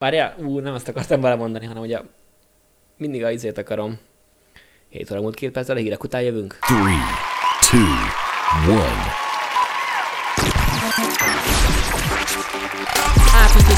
Várjál, 0.00 0.34
ú, 0.38 0.58
nem 0.58 0.74
ezt 0.74 0.88
akartam 0.88 1.20
belemondani, 1.20 1.66
hanem 1.66 1.82
ugye 1.82 2.00
mindig 2.96 3.24
a 3.24 3.30
izét 3.30 3.58
akarom. 3.58 3.98
7 4.88 5.10
óra 5.10 5.20
múlt 5.20 5.34
két 5.34 5.50
perccel, 5.50 5.76
a 5.76 5.78
hírek 5.78 6.04
után 6.04 6.22
jövünk. 6.22 6.56
3, 6.60 6.86
2, 7.70 7.78
1 13.14 13.19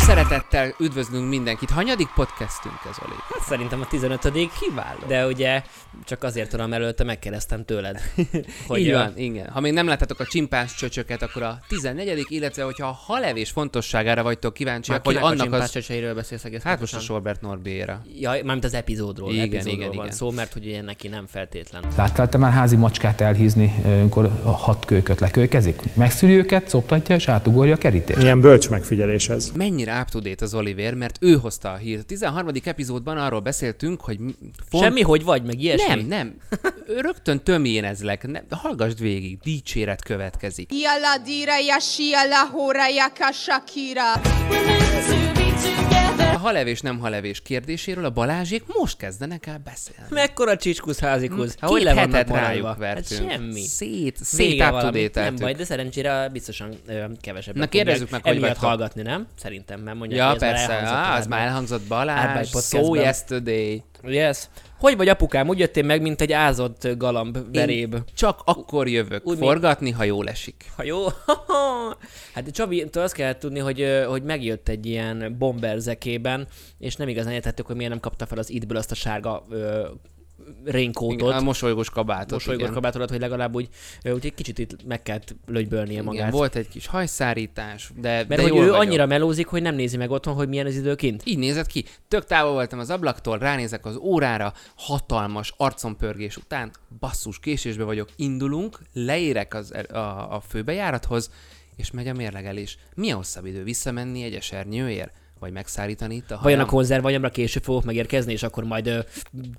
szeretettel 0.02 0.74
üdvözlünk 0.78 1.28
mindenkit. 1.28 1.70
Hanyadik 1.70 2.08
podcastünk 2.14 2.74
ez, 2.90 2.96
Oli? 3.04 3.14
Hát 3.32 3.42
szerintem 3.48 3.80
a 3.80 3.86
15 3.86 4.30
Kiváló. 4.30 5.06
de 5.06 5.26
ugye 5.26 5.62
csak 6.04 6.22
azért 6.22 6.50
tudom 6.50 6.72
előtte 6.72 7.04
megkérdeztem 7.04 7.64
tőled. 7.64 8.00
Hogy 8.68 8.80
Így 8.80 8.92
van, 8.92 9.12
igen. 9.16 9.48
Ha 9.48 9.60
még 9.60 9.72
nem 9.72 9.86
láttátok 9.86 10.20
a 10.20 10.24
csimpánz 10.24 10.74
csöcsöket, 10.74 11.22
akkor 11.22 11.42
a 11.42 11.58
14 11.68 12.26
illetve 12.28 12.62
hogyha 12.62 12.86
a 12.86 12.98
halevés 13.06 13.50
fontosságára 13.50 14.22
vagytok 14.22 14.54
kíváncsiak, 14.54 14.96
Már 14.96 15.06
hogy 15.06 15.14
kinek 15.14 15.40
a 15.40 15.44
annak 15.44 15.62
az... 15.62 15.70
csöcseiről 15.70 16.14
beszélsz 16.14 16.44
egész 16.44 16.62
Hát 16.62 16.80
most 16.80 16.94
a? 16.94 16.98
Sorbert 16.98 17.40
Norbéra. 17.40 18.02
Ja, 18.20 18.30
mármint 18.30 18.64
az 18.64 18.74
epizódról. 18.74 19.32
Igen, 19.32 19.44
epizódról 19.44 19.74
igen, 19.74 19.88
van 19.88 20.04
igen. 20.04 20.16
szó, 20.16 20.30
mert 20.30 20.52
hogy 20.52 20.66
ugye 20.66 20.82
neki 20.82 21.08
nem 21.08 21.26
feltétlen. 21.26 21.84
Láttál 21.96 22.28
te 22.28 22.38
már 22.38 22.52
házi 22.52 22.76
macskát 22.76 23.20
elhízni, 23.20 23.74
amikor 23.84 24.24
a 24.42 24.50
hat 24.50 24.84
kölyköt 24.84 25.20
lekölykezik? 25.20 25.80
Megszüli 25.94 26.36
őket, 26.36 26.68
szoptatja 26.68 27.14
és 27.14 27.28
átugorja 27.28 27.74
a 27.74 27.78
kerítést. 27.78 28.18
Milyen 28.18 28.40
bölcs 28.40 28.68
megfigyelés 28.70 29.28
ez. 29.28 29.52
Mennyire 29.54 29.91
up 30.00 30.08
to 30.08 30.20
date 30.20 30.44
az 30.44 30.54
Oliver, 30.54 30.94
mert 30.94 31.18
ő 31.20 31.34
hozta 31.36 31.72
a 31.72 31.76
hírt. 31.76 32.00
A 32.00 32.04
13. 32.04 32.48
epizódban 32.64 33.18
arról 33.18 33.40
beszéltünk, 33.40 34.00
hogy 34.00 34.18
font... 34.68 34.84
Semmi, 34.84 35.02
hogy 35.02 35.24
vagy, 35.24 35.42
meg 35.42 35.60
ilyesmi? 35.60 35.94
Nem, 35.94 36.06
nem. 36.06 36.36
Rögtön 37.06 37.42
tömjénezlek. 37.42 38.26
Ne, 38.26 38.40
hallgassd 38.50 39.00
végig. 39.00 39.38
Dicséret 39.38 40.04
következik. 40.04 40.70
Yalla 40.72 41.18
dira 41.24 41.58
ya 41.58 41.78
shia 41.80 42.24
la 42.24 42.46
hora 42.52 42.88
ya 42.88 43.12
ka 43.18 43.32
Shakira. 43.32 44.12
A 46.18 46.38
halevés 46.38 46.80
nem 46.80 46.98
halevés 46.98 47.42
kérdéséről 47.42 48.04
a 48.04 48.10
Balázsék 48.10 48.62
most 48.66 48.96
kezdenek 48.96 49.46
el 49.46 49.60
beszélni. 49.64 50.06
Mekkora 50.10 50.56
csicskusz 50.56 50.98
házikusz? 50.98 51.54
Két 51.54 51.68
Hogy 51.68 51.82
le 51.82 51.94
vannak 51.94 52.28
rájuk 52.28 52.66
Hát 52.66 52.78
vertünk. 52.78 53.30
semmi. 53.30 53.60
Szét, 53.60 54.16
szét. 54.16 55.14
Nem 55.14 55.36
baj, 55.36 55.52
de 55.52 55.64
szerencsére 55.64 56.28
biztosan 56.28 56.74
ö, 56.86 57.04
kevesebb. 57.20 57.56
Na, 57.56 57.66
kérdezzük 57.66 58.10
meg, 58.10 58.22
hogy 58.22 58.36
emiatt 58.36 58.56
hallgatni, 58.56 59.02
nem? 59.02 59.26
Szerintem, 59.38 59.80
mert 59.82 59.96
mondják, 59.98 60.20
Ja, 60.20 60.26
hogy 60.26 60.34
ez 60.34 60.40
már 60.42 60.50
persze, 60.50 60.72
elhangzott 60.72 60.96
á, 60.96 61.16
az 61.18 61.26
már 61.26 61.46
elhangzott 61.46 61.82
Balázs, 61.88 62.50
podcastben. 62.50 63.02
yesterday. 63.02 63.82
Yes. 64.04 64.48
Hogy 64.78 64.96
vagy 64.96 65.08
apukám? 65.08 65.48
Úgy 65.48 65.58
jöttél 65.58 65.84
meg, 65.84 66.02
mint 66.02 66.20
egy 66.20 66.32
ázott 66.32 66.88
galamb 66.96 67.38
veréb. 67.52 67.96
Csak 68.14 68.40
akkor 68.44 68.88
jövök 68.88 69.26
Úgy, 69.26 69.38
forgatni, 69.38 69.90
ha 69.90 70.04
jól 70.04 70.28
esik. 70.28 70.72
Ha 70.76 70.84
jó. 70.84 71.06
hát 72.34 72.50
Csabi, 72.50 72.86
azt 72.92 73.14
kellett 73.14 73.38
tudni, 73.38 73.58
hogy, 73.58 74.02
hogy 74.08 74.22
megjött 74.22 74.68
egy 74.68 74.86
ilyen 74.86 75.36
bomber 75.38 75.78
zekében, 75.78 76.46
és 76.78 76.96
nem 76.96 77.08
igazán 77.08 77.32
értettük, 77.32 77.66
hogy 77.66 77.76
miért 77.76 77.90
nem 77.90 78.00
kapta 78.00 78.26
fel 78.26 78.38
az 78.38 78.50
idből 78.50 78.76
azt 78.76 78.90
a 78.90 78.94
sárga 78.94 79.44
ö, 79.50 79.88
raincoatot. 80.64 81.20
Igen, 81.20 81.38
a 81.38 81.40
mosolygós 81.40 81.90
kabátot. 81.90 82.30
mosolygós 82.30 82.62
igen. 82.62 82.74
kabátodat, 82.74 83.10
hogy 83.10 83.20
legalább 83.20 83.54
úgy, 83.54 83.68
úgy 84.04 84.26
egy 84.26 84.34
kicsit 84.34 84.58
itt 84.58 84.84
meg 84.84 85.02
kellett 85.02 85.34
lögybölnie 85.46 85.92
Igen, 85.92 86.04
magát. 86.04 86.32
volt 86.32 86.56
egy 86.56 86.68
kis 86.68 86.86
hajszárítás, 86.86 87.90
de, 88.00 88.08
Mert 88.10 88.28
de 88.28 88.42
hogy 88.42 88.50
ő 88.50 88.54
vagyok. 88.58 88.74
annyira 88.74 89.06
melózik, 89.06 89.46
hogy 89.46 89.62
nem 89.62 89.74
nézi 89.74 89.96
meg 89.96 90.10
otthon, 90.10 90.34
hogy 90.34 90.48
milyen 90.48 90.66
az 90.66 90.76
idő 90.76 90.94
kint. 90.94 91.22
Így 91.24 91.38
nézett 91.38 91.66
ki. 91.66 91.84
Tök 92.08 92.24
távol 92.24 92.52
voltam 92.52 92.78
az 92.78 92.90
ablaktól, 92.90 93.38
ránézek 93.38 93.86
az 93.86 93.96
órára, 93.96 94.52
hatalmas 94.76 95.54
arcompörgés 95.56 96.36
után, 96.36 96.70
basszus, 97.00 97.38
késésbe 97.40 97.84
vagyok, 97.84 98.08
indulunk, 98.16 98.78
leérek 98.92 99.54
az, 99.54 99.74
er- 99.74 99.92
a, 99.92 100.34
a 100.34 100.40
főbejárathoz, 100.40 101.30
és 101.76 101.90
megy 101.90 102.08
a 102.08 102.12
mérlegelés. 102.12 102.78
Milyen 102.94 103.16
hosszabb 103.16 103.46
idő 103.46 103.62
visszamenni 103.62 104.22
egy 104.22 104.34
esernyőért? 104.34 105.12
Vagy 105.42 105.52
megszárítani 105.52 106.14
itt 106.14 106.30
a 106.30 106.38
Vajon 106.42 106.58
a 106.58 106.62
hajam? 106.62 106.66
konzervanyamra 106.66 107.30
később 107.30 107.62
fogok 107.62 107.84
megérkezni, 107.84 108.32
és 108.32 108.42
akkor 108.42 108.64
majd 108.64 109.06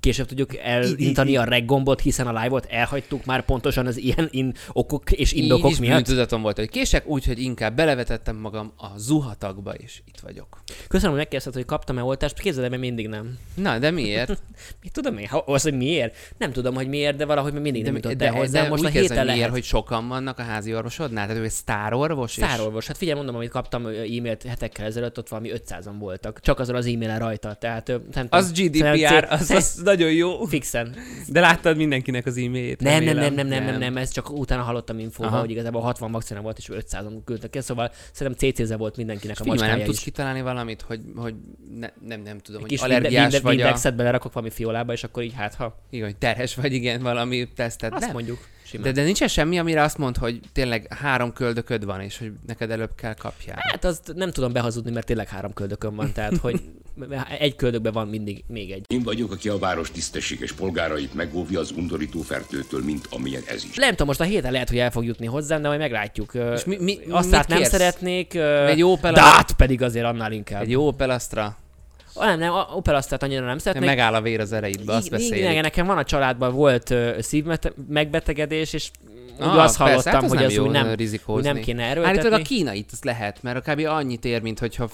később 0.00 0.26
tudjuk 0.26 0.56
elintani 0.56 1.36
a 1.36 1.44
reg 1.44 1.64
gombot, 1.64 2.00
hiszen 2.00 2.26
a 2.26 2.42
live-ot 2.42 2.66
elhagytuk 2.70 3.24
már 3.24 3.44
pontosan 3.44 3.86
az 3.86 3.96
ilyen 3.96 4.28
in 4.30 4.54
okok 4.72 5.12
és 5.12 5.32
indokok 5.32 5.64
Így 5.64 5.70
is 5.72 5.78
miatt. 5.78 5.94
bűntudatom 5.94 6.42
volt, 6.42 6.56
hogy 6.58 6.68
kések, 6.68 7.06
úgyhogy 7.06 7.38
inkább 7.40 7.76
belevetettem 7.76 8.36
magam 8.36 8.72
a 8.76 8.86
zuhatagba, 8.98 9.74
és 9.74 10.00
itt 10.06 10.20
vagyok. 10.20 10.62
Köszönöm, 10.88 11.10
hogy 11.10 11.18
megkérdezted, 11.20 11.54
hogy 11.54 11.64
kaptam-e 11.64 12.02
oltást, 12.02 12.38
képzeld 12.38 12.64
el, 12.64 12.70
mert 12.70 12.82
mindig 12.82 13.08
nem. 13.08 13.38
Na, 13.54 13.78
de 13.78 13.90
miért? 13.90 14.28
Mit 14.82 14.92
tudom 14.92 15.18
én? 15.18 15.28
Az, 15.46 15.62
hogy 15.62 15.76
miért? 15.76 16.16
Nem 16.38 16.52
tudom, 16.52 16.74
hogy 16.74 16.88
miért, 16.88 17.16
de 17.16 17.24
valahogy 17.24 17.52
mindig 17.52 17.82
nem 17.84 17.94
jutott 17.94 18.12
de, 18.12 18.26
el 18.26 18.32
hozzá. 18.32 18.62
de 18.62 18.68
Most 18.68 18.82
úgy 18.82 18.88
a 18.88 18.92
héten 18.92 19.24
miért, 19.24 19.38
lehet. 19.38 19.50
hogy 19.52 19.64
sokan 19.64 20.08
vannak 20.08 20.38
a 20.38 20.42
házi 20.42 20.74
orvosodnál? 20.74 21.26
Tehát 21.26 21.40
ő 21.40 21.44
egy 21.44 21.50
sztárorvos? 21.50 22.36
és- 22.36 22.44
Szárorvos. 22.44 22.86
Hát 22.86 22.96
figyelj, 22.96 23.16
mondom, 23.16 23.34
amit 23.36 23.50
kaptam 23.50 23.86
e-mailt 23.86 24.42
hetekkel 24.42 24.86
ezelőtt, 24.86 25.18
ott 25.18 25.28
valami 25.28 25.50
500-an 25.80 25.94
voltak. 25.98 26.40
Csak 26.40 26.58
azon 26.58 26.74
az 26.74 26.86
e-mailen 26.86 27.18
rajta. 27.18 27.54
Tehát, 27.54 27.92
nem 28.14 28.26
Az 28.30 28.50
tudom, 28.54 28.66
GDPR, 28.66 28.78
szerintem 28.78 29.24
az, 29.28 29.50
az 29.60 29.80
nagyon 29.84 30.12
jó. 30.12 30.44
Fixen. 30.44 30.94
De 31.28 31.40
láttad 31.40 31.76
mindenkinek 31.76 32.26
az 32.26 32.36
e-mailjét? 32.36 32.80
Nem, 32.80 33.04
nem, 33.04 33.16
nem, 33.16 33.34
nem, 33.34 33.46
nem, 33.46 33.64
nem, 33.64 33.78
nem, 33.78 33.96
ez 33.96 34.10
csak 34.10 34.30
utána 34.30 34.62
hallottam 34.62 34.98
infóba, 34.98 35.28
Aha. 35.28 35.40
hogy 35.40 35.50
igazából 35.50 35.80
60 35.80 36.12
vakcina 36.12 36.40
volt, 36.40 36.58
és 36.58 36.68
500-on 36.72 37.18
küldtek 37.24 37.50
ki, 37.50 37.60
szóval 37.60 37.90
szerintem 38.12 38.50
CC-ze 38.50 38.76
volt 38.76 38.96
mindenkinek 38.96 39.40
a 39.40 39.44
már 39.44 39.56
nem 39.56 39.66
macskája 39.66 39.84
tudsz 39.84 40.02
kitalálni 40.02 40.42
valamit, 40.42 40.82
hogy, 40.82 41.00
hogy 41.16 41.34
ne, 41.78 41.88
nem, 42.06 42.20
nem 42.20 42.38
tudom, 42.38 42.60
hogy 42.60 42.78
allergiás 42.82 43.32
vinde, 43.32 43.40
vagy 43.40 43.60
a... 43.60 43.90
Belerakok 43.94 44.32
valami 44.32 44.52
fiolába, 44.52 44.92
és 44.92 45.04
akkor 45.04 45.22
így 45.22 45.34
hát, 45.36 45.54
ha 45.54 45.78
Igen, 45.90 46.14
terhes 46.18 46.54
vagy, 46.54 46.72
igen, 46.72 47.02
valami 47.02 47.48
tesztet. 47.54 47.92
azt 47.92 48.00
nem. 48.00 48.12
mondjuk. 48.12 48.38
Simán. 48.64 48.86
De, 48.86 48.92
de 48.92 49.02
nincs 49.02 49.24
semmi, 49.24 49.58
amire 49.58 49.82
azt 49.82 49.98
mond, 49.98 50.16
hogy 50.16 50.40
tényleg 50.52 50.94
három 50.94 51.32
köldököd 51.32 51.84
van, 51.84 52.00
és 52.00 52.18
hogy 52.18 52.32
neked 52.46 52.70
előbb 52.70 52.94
kell 52.94 53.14
kapjál. 53.14 53.56
Hát 53.58 53.84
azt 53.84 54.12
nem 54.14 54.30
tudom 54.30 54.52
behazudni, 54.52 54.90
mert 54.90 55.06
tényleg 55.06 55.28
három 55.28 55.52
köldökön 55.52 55.94
van, 55.96 56.12
tehát 56.12 56.36
hogy 56.36 56.60
egy 57.38 57.56
köldökben 57.56 57.92
van 57.92 58.08
mindig 58.08 58.44
még 58.46 58.70
egy. 58.70 58.84
Én 58.88 59.02
vagyok, 59.02 59.32
aki 59.32 59.48
a 59.48 59.58
város 59.58 59.90
tisztességes 59.90 60.52
polgárait 60.52 61.14
megóvja 61.14 61.60
az 61.60 61.70
undorító 61.70 62.20
fertőtől, 62.20 62.84
mint 62.84 63.06
amilyen 63.10 63.42
ez 63.46 63.64
is. 63.64 63.76
Nem 63.76 63.90
tudom, 63.90 64.06
most 64.06 64.20
a 64.20 64.24
héten 64.24 64.52
lehet, 64.52 64.68
hogy 64.68 64.78
el 64.78 64.90
fog 64.90 65.04
jutni 65.04 65.26
hozzám, 65.26 65.62
de 65.62 65.68
majd 65.68 65.80
meglátjuk. 65.80 66.32
És 66.54 66.64
mi- 66.64 66.78
mi- 66.80 66.98
azt 67.08 67.26
mit 67.26 67.34
hát 67.34 67.48
nem 67.48 67.58
kérsz? 67.58 67.70
szeretnék. 67.70 68.34
Egy 68.34 68.82
Opel- 68.82 69.14
De 69.14 69.20
át 69.20 69.52
pedig 69.52 69.82
azért 69.82 70.04
annál 70.04 70.32
inkább. 70.32 70.62
Egy 70.62 70.70
jó 70.70 70.86
Opel 70.86 71.10
Astra, 71.10 71.56
Ah, 72.14 72.26
Nem, 72.26 72.38
nem, 72.38 72.52
a 72.52 72.68
Opel 72.74 72.94
Astra-t 72.94 73.22
annyira 73.22 73.46
nem 73.46 73.58
szeretnék. 73.58 73.88
megáll 73.88 74.14
a 74.14 74.20
vér 74.22 74.40
az 74.40 74.52
ereidbe, 74.52 74.92
azt 74.94 75.06
Igen, 75.06 75.18
beszélik. 75.18 75.50
Igen, 75.50 75.62
nekem 75.62 75.86
van 75.86 75.98
a 75.98 76.04
családban 76.04 76.54
volt 76.54 76.90
uh, 76.90 77.18
szívmegbetegedés, 77.20 78.72
és 78.72 78.90
úgy 79.38 79.46
Ah, 79.46 79.56
azt 79.56 79.78
persze, 79.78 79.82
hallottam, 79.82 80.12
hát 80.12 80.22
az 80.22 80.28
hogy 80.28 80.38
nem 80.38 80.46
az 80.48 80.58
úgy 80.58 80.70
nem, 80.70 80.94
rizikózni. 80.94 81.48
úgy 81.48 81.54
nem 81.54 81.62
kéne 81.64 81.82
erőltetni. 81.82 82.18
Állítólag 82.18 82.40
a 82.40 82.42
kínait 82.42 82.88
azt 82.92 83.04
lehet, 83.04 83.42
mert 83.42 83.70
kb. 83.70 83.86
annyit 83.86 84.24
ér, 84.24 84.42
mint 84.42 84.58
hogyha 84.58 84.88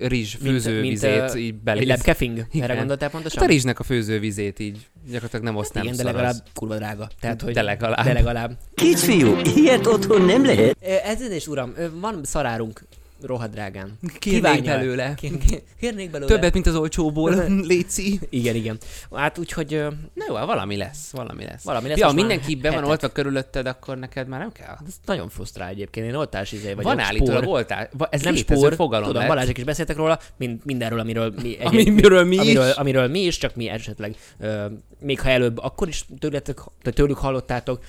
rizs 0.00 0.36
Mint- 0.38 0.52
főzővizét 0.62 1.20
mint, 1.20 1.34
ö, 1.34 1.36
így 1.38 1.46
Egy 1.48 1.54
beléz. 1.54 1.86
lepkefing? 1.88 2.46
Erre 2.60 2.74
gondoltál 2.74 2.98
Hát 2.98 3.10
pontosan? 3.10 3.42
a 3.42 3.46
rizsnek 3.46 3.78
a 3.78 3.82
főzővizét 3.82 4.58
így 4.58 4.78
gyakorlatilag 5.06 5.44
nem 5.44 5.56
oszt, 5.56 5.74
nem 5.74 5.82
Igen, 5.84 5.96
de 5.96 6.02
legalább 6.02 6.34
kurva 6.54 6.76
drága. 6.76 7.08
Tehát, 7.20 7.42
hogy 7.42 7.52
De 7.52 7.62
legalább. 7.62 8.04
De 8.04 8.12
legalább. 8.12 8.52
Kisfiú, 8.74 9.36
ilyet 9.56 9.86
otthon 9.86 10.22
nem 10.22 10.44
lehet. 10.44 10.76
Ö, 10.82 10.92
Ez 11.04 11.20
is, 11.30 11.46
uram, 11.46 11.74
van 12.00 12.20
szarárunk 12.22 12.80
rohadrágán. 13.22 13.98
Kérnék 14.18 14.64
belőle. 14.64 15.14
Kér- 15.14 15.38
kér- 15.46 15.62
Kérnék 15.80 16.10
belőle. 16.10 16.30
Többet, 16.34 16.52
mint 16.52 16.66
az 16.66 16.74
olcsóból, 16.74 17.34
Léci. 17.70 18.20
Igen, 18.28 18.54
igen. 18.54 18.78
Hát 19.14 19.38
úgyhogy 19.38 19.70
Na 20.14 20.24
jó, 20.28 20.34
hát 20.34 20.46
valami 20.46 20.76
lesz, 20.76 21.10
valami 21.10 21.44
lesz. 21.44 21.62
Valami 21.64 21.88
lesz, 21.88 21.98
Ja, 21.98 22.10
mindenki 22.10 22.54
be 22.54 22.70
van 22.70 22.84
oltva 22.84 23.08
körülötted, 23.08 23.66
akkor 23.66 23.98
neked 23.98 24.28
már 24.28 24.40
nem 24.40 24.52
kell. 24.52 24.76
ez 24.86 24.94
nagyon 25.04 25.28
frusztrál 25.28 25.68
egyébként. 25.68 26.06
Én 26.06 26.14
oltás 26.14 26.52
izé 26.52 26.68
vagyok. 26.68 26.82
Van 26.82 26.98
állítólag 26.98 27.46
oltás. 27.46 27.88
Ez 28.10 28.22
nem 28.22 28.34
spór, 28.34 28.74
fogalom 28.74 29.06
tudom, 29.06 29.20
lett. 29.20 29.30
Balázsék 29.30 29.58
is 29.58 29.64
beszéltek 29.64 29.96
róla, 29.96 30.18
mind, 30.36 30.60
mindenről, 30.64 30.98
amiről 30.98 31.34
mi, 31.42 31.56
Amiről 31.64 32.24
mi 32.24 32.38
amiről, 32.38 32.68
is. 32.68 32.74
amiről 32.74 33.08
mi 33.08 33.20
is, 33.20 33.38
csak 33.38 33.54
mi 33.54 33.68
esetleg, 33.68 34.16
ö, 34.40 34.66
még 35.00 35.20
ha 35.20 35.28
előbb, 35.28 35.58
akkor 35.58 35.88
is 35.88 36.04
tőletek, 36.18 36.58
te 36.82 36.90
tőlük 36.90 37.16
hallottátok. 37.18 37.82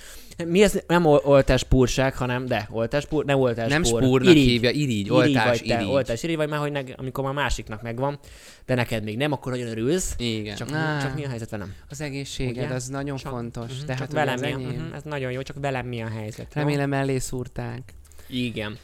Mi 0.46 0.62
ez 0.62 0.80
nem 0.86 1.04
ol- 1.06 1.24
oltáspúrság, 1.24 2.14
hanem, 2.16 2.46
de 2.46 2.68
oltáspúr, 2.70 3.24
nem 3.24 3.38
oltáspúr. 3.38 3.72
Nem 3.72 3.84
spúrnak 3.84 4.34
hívja, 4.34 4.70
irigy, 4.70 5.10
oltás, 5.10 5.44
vagy 5.58 5.68
te, 5.68 5.74
irigy. 5.74 5.88
oltás 5.92 6.22
irigy, 6.22 6.36
vagy 6.36 6.48
már, 6.48 6.58
hogy 6.60 6.72
neg, 6.72 6.94
amikor 6.96 7.24
már 7.24 7.32
másiknak 7.32 7.82
megvan, 7.82 8.18
de 8.66 8.74
neked 8.74 9.04
még 9.04 9.16
nem, 9.16 9.32
akkor 9.32 9.52
nagyon 9.52 9.68
örülsz. 9.68 10.14
Igen. 10.18 10.56
Csak, 10.56 10.72
Á, 10.72 11.00
csak 11.02 11.14
mi 11.14 11.24
a 11.24 11.28
helyzet 11.28 11.50
velem? 11.50 11.74
Az 11.88 12.00
egészséged, 12.00 12.64
Ugye? 12.64 12.74
az 12.74 12.86
nagyon 12.88 13.16
Csak- 13.16 13.32
fontos. 13.32 13.76
Mhm, 13.76 13.86
Tehát 13.86 14.00
csak 14.00 14.10
velem 14.12 14.40
mi, 14.40 14.46
enyém. 14.46 14.68
mhm, 14.82 14.94
ez 14.94 15.02
nagyon 15.02 15.32
jó, 15.32 15.42
csak 15.42 15.56
velem 15.60 15.86
mi 15.86 16.02
a 16.02 16.08
helyzet. 16.08 16.54
Remélem 16.54 16.88
mellé 16.88 17.18
szúrták. 17.18 17.94
Igen. 18.26 18.78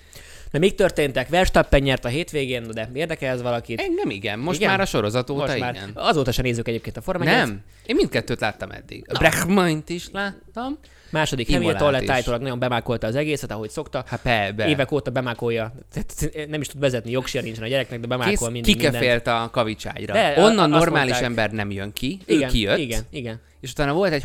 De 0.55 0.61
még 0.61 0.75
történtek? 0.75 1.29
Verstappen 1.29 1.81
nyert 1.83 2.05
a 2.05 2.09
hétvégén, 2.09 2.67
de 2.71 2.91
érdekel 2.93 3.33
ez 3.35 3.43
valakit? 3.43 3.81
Engem 3.81 4.11
igen, 4.11 4.39
most 4.39 4.59
Igen? 4.59 4.71
már 4.71 4.81
a 4.81 4.85
sorozat 4.85 5.31
óta 5.31 5.47
Most 5.47 5.59
már. 5.59 5.75
igen. 5.75 5.91
Azóta 5.95 6.33
sem 6.33 6.45
nézzük 6.45 6.69
egyébként 6.69 6.97
a 6.97 7.01
Formát. 7.01 7.27
Nem, 7.27 7.61
én 7.87 7.97
mindkettőt 7.97 8.41
láttam 8.41 8.71
eddig. 8.71 9.05
A 9.09 9.19
Brechmeint 9.19 9.89
is 9.89 10.09
láttam. 10.13 10.79
Második 11.11 11.51
Hamilton 11.53 11.91
lett 11.93 12.09
állítólag 12.09 12.41
nagyon 12.43 12.59
bemákolta 12.59 13.07
az 13.07 13.15
egészet, 13.15 13.51
ahogy 13.51 13.71
szokta. 13.71 14.05
Hát 14.07 14.21
be, 14.23 14.53
be. 14.57 14.69
Évek 14.69 14.93
óta 14.93 15.11
bemákolja. 15.11 15.73
Tehát 15.93 16.49
Nem 16.49 16.61
is 16.61 16.67
tud 16.67 16.81
vezetni, 16.81 17.11
jogsia 17.11 17.43
nincsen 17.43 17.63
a 17.63 17.67
gyereknek, 17.69 18.01
de 18.01 18.07
bemákol 18.07 18.31
Kész, 18.33 18.41
mindent. 18.49 18.67
kikefélt 18.67 19.27
a 19.27 19.49
kavicságyra. 19.53 20.13
De, 20.13 20.35
Onnan 20.39 20.71
normális 20.71 21.11
mondták. 21.11 21.23
ember 21.31 21.51
nem 21.51 21.71
jön 21.71 21.93
ki, 21.93 22.19
ő 22.27 22.35
Igen, 22.35 22.49
kijött. 22.49 22.79
igen, 22.79 23.03
igen. 23.11 23.41
És 23.61 23.71
utána 23.71 23.93
volt 23.93 24.13
egy 24.13 24.25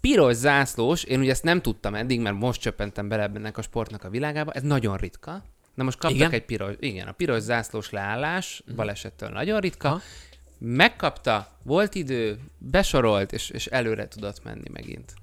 piros 0.00 0.34
zászlós, 0.34 1.04
én 1.04 1.20
ugye 1.20 1.30
ezt 1.30 1.42
nem 1.44 1.60
tudtam 1.60 1.94
eddig, 1.94 2.20
mert 2.20 2.36
most 2.38 2.60
csöppentem 2.60 3.08
bele 3.08 3.30
ennek 3.34 3.58
a 3.58 3.62
sportnak 3.62 4.04
a 4.04 4.08
világába, 4.10 4.52
ez 4.52 4.62
nagyon 4.62 4.96
ritka. 4.96 5.42
Na 5.80 5.86
most 5.86 5.98
kaptak 5.98 6.18
Igen? 6.18 6.32
egy 6.32 6.44
piros, 6.44 6.74
igen, 6.78 7.08
a 7.08 7.12
piros 7.12 7.42
zászlós 7.42 7.90
leállás, 7.90 8.62
balesettől 8.76 9.28
nagyon 9.28 9.60
ritka, 9.60 9.88
Aha. 9.88 10.00
megkapta, 10.58 11.56
volt 11.62 11.94
idő, 11.94 12.38
besorolt, 12.58 13.32
és, 13.32 13.50
és 13.50 13.66
előre 13.66 14.08
tudott 14.08 14.44
menni 14.44 14.68
megint. 14.72 15.14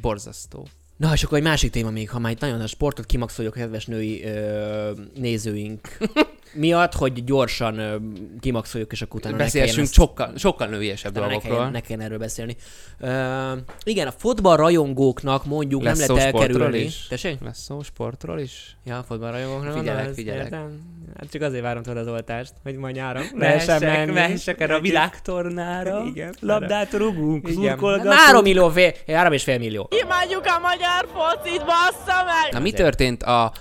Borzasztó. 0.00 0.66
Na, 1.02 1.12
és 1.12 1.22
akkor 1.24 1.38
egy 1.38 1.44
másik 1.44 1.70
téma 1.70 1.90
még, 1.90 2.10
ha 2.10 2.18
már 2.18 2.32
itt 2.32 2.40
nagyon 2.40 2.60
a 2.60 2.66
sportot 2.66 3.06
kimaxoljuk 3.06 3.54
a 3.54 3.58
kedves 3.58 3.86
női 3.86 4.24
ö, 4.24 4.90
nézőink 5.14 5.88
miatt, 6.54 6.92
hogy 6.94 7.24
gyorsan 7.24 7.78
ö, 7.78 7.96
kimaxoljuk, 8.40 8.92
és 8.92 9.02
akkor 9.02 9.20
utána 9.20 9.36
kelljen 9.36 9.78
ezt- 9.78 9.92
sokkal, 9.92 10.32
sokkal 10.36 10.66
nőiesebb 10.68 11.10
utána 11.10 11.26
ne 11.26 11.32
dolgokról. 11.32 11.56
kelljen, 11.56 11.72
ne 11.72 11.80
kelljen 11.80 12.06
erről 12.06 12.18
beszélni. 12.18 12.56
Ö, 12.98 13.52
igen, 13.84 14.06
a 14.06 14.10
fotball 14.12 14.56
rajongóknak 14.56 15.44
mondjuk 15.44 15.82
Lesz 15.82 15.98
nem 16.06 16.16
lehet 16.16 16.28
sportról 16.28 16.62
elkerülni. 16.62 16.84
is? 16.86 17.06
Tessék? 17.08 17.40
Lesz 17.40 17.62
szó 17.62 17.82
sportról 17.82 18.40
is? 18.40 18.76
Ja, 18.84 18.98
a 18.98 19.02
fotball 19.02 19.30
rajongóknak 19.30 19.78
Figyelek, 19.78 20.14
figyelek. 20.14 20.42
Értem. 20.42 20.80
Hát 21.18 21.30
csak 21.30 21.42
azért 21.42 21.62
várom 21.62 21.82
tőled 21.82 22.06
az 22.06 22.12
oltást, 22.12 22.52
hogy 22.62 22.76
majd 22.76 22.94
nyáron 22.94 23.22
Mehessek, 23.34 23.80
menni. 23.80 24.12
mehessek 24.12 24.60
erre 24.60 24.74
a 24.74 24.80
világtornára, 24.80 26.02
Igen. 26.14 26.34
labdát 26.40 26.92
rugunk, 26.92 27.48
szurkolgatunk. 27.48 28.12
Három 28.14 28.42
millió, 28.42 28.68
fél, 28.68 28.92
három 29.06 29.32
és 29.32 29.42
fél 29.42 29.58
millió. 29.58 29.88
Imádjuk 30.04 30.44
a 30.46 30.58
magyar 30.60 31.08
focit, 31.14 31.64
bassza 31.64 32.24
meg! 32.24 32.52
Na 32.52 32.58
mi 32.58 32.70
történt 32.72 33.22
a 33.22 33.52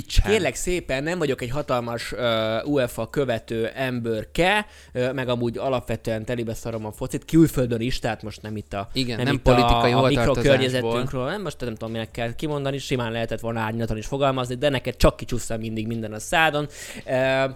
pitchen? 0.00 0.30
Kérlek 0.30 0.54
szépen, 0.54 1.02
nem 1.02 1.18
vagyok 1.18 1.40
egy 1.42 1.50
hatalmas 1.50 2.12
uh, 2.12 2.18
UEFA 2.64 3.10
követő 3.10 3.66
emberke, 3.66 4.66
uh, 4.94 5.12
meg 5.12 5.28
amúgy 5.28 5.58
alapvetően 5.58 6.24
telibe 6.24 6.54
szarom 6.54 6.86
a 6.86 6.92
focit, 6.92 7.24
külföldön 7.24 7.80
is, 7.80 7.98
tehát 7.98 8.22
most 8.22 8.42
nem 8.42 8.56
itt 8.56 8.72
a, 8.72 8.88
Igen, 8.92 9.16
nem 9.16 9.24
nem 9.24 9.34
itt 9.34 9.42
politikai 9.42 9.92
a, 9.92 10.04
a 10.04 10.06
mikrokörnyezetünkről, 10.06 11.24
nem 11.24 11.42
most 11.42 11.60
nem 11.60 11.72
tudom, 11.74 11.90
minek 11.90 12.10
kell 12.10 12.34
kimondani, 12.34 12.78
simán 12.78 13.12
lehetett 13.12 13.40
volna 13.40 13.60
árnyalatan 13.60 13.96
is 13.96 14.06
fogalmazni, 14.06 14.54
de 14.54 14.68
neked 14.68 14.96
csak 14.96 15.16
kicsúszta 15.16 15.56
mindig 15.56 15.86
minden 15.86 16.12
a 16.12 16.18
szádon. 16.18 16.68
Uh, 17.06 17.50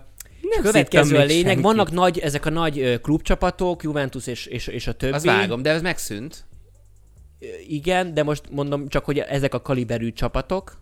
a 0.59 0.63
következő 0.63 1.17
a 1.17 1.25
lényeg, 1.25 1.47
senkit. 1.47 1.65
vannak 1.65 1.91
nagy, 1.91 2.19
ezek 2.19 2.47
a 2.47 2.51
nagy 2.51 3.01
klubcsapatok, 3.03 3.83
Juventus 3.83 4.27
és, 4.27 4.47
és, 4.47 4.67
és 4.67 4.87
a 4.87 4.93
többi. 4.93 5.15
Az 5.15 5.25
vágom, 5.25 5.63
de 5.63 5.71
ez 5.71 5.83
megszűnt. 5.83 6.45
Igen, 7.69 8.15
de 8.15 8.23
most 8.23 8.43
mondom 8.51 8.89
csak, 8.89 9.05
hogy 9.05 9.19
ezek 9.19 9.55
a 9.55 9.63
kaliberű 9.63 10.13
csapatok. 10.13 10.79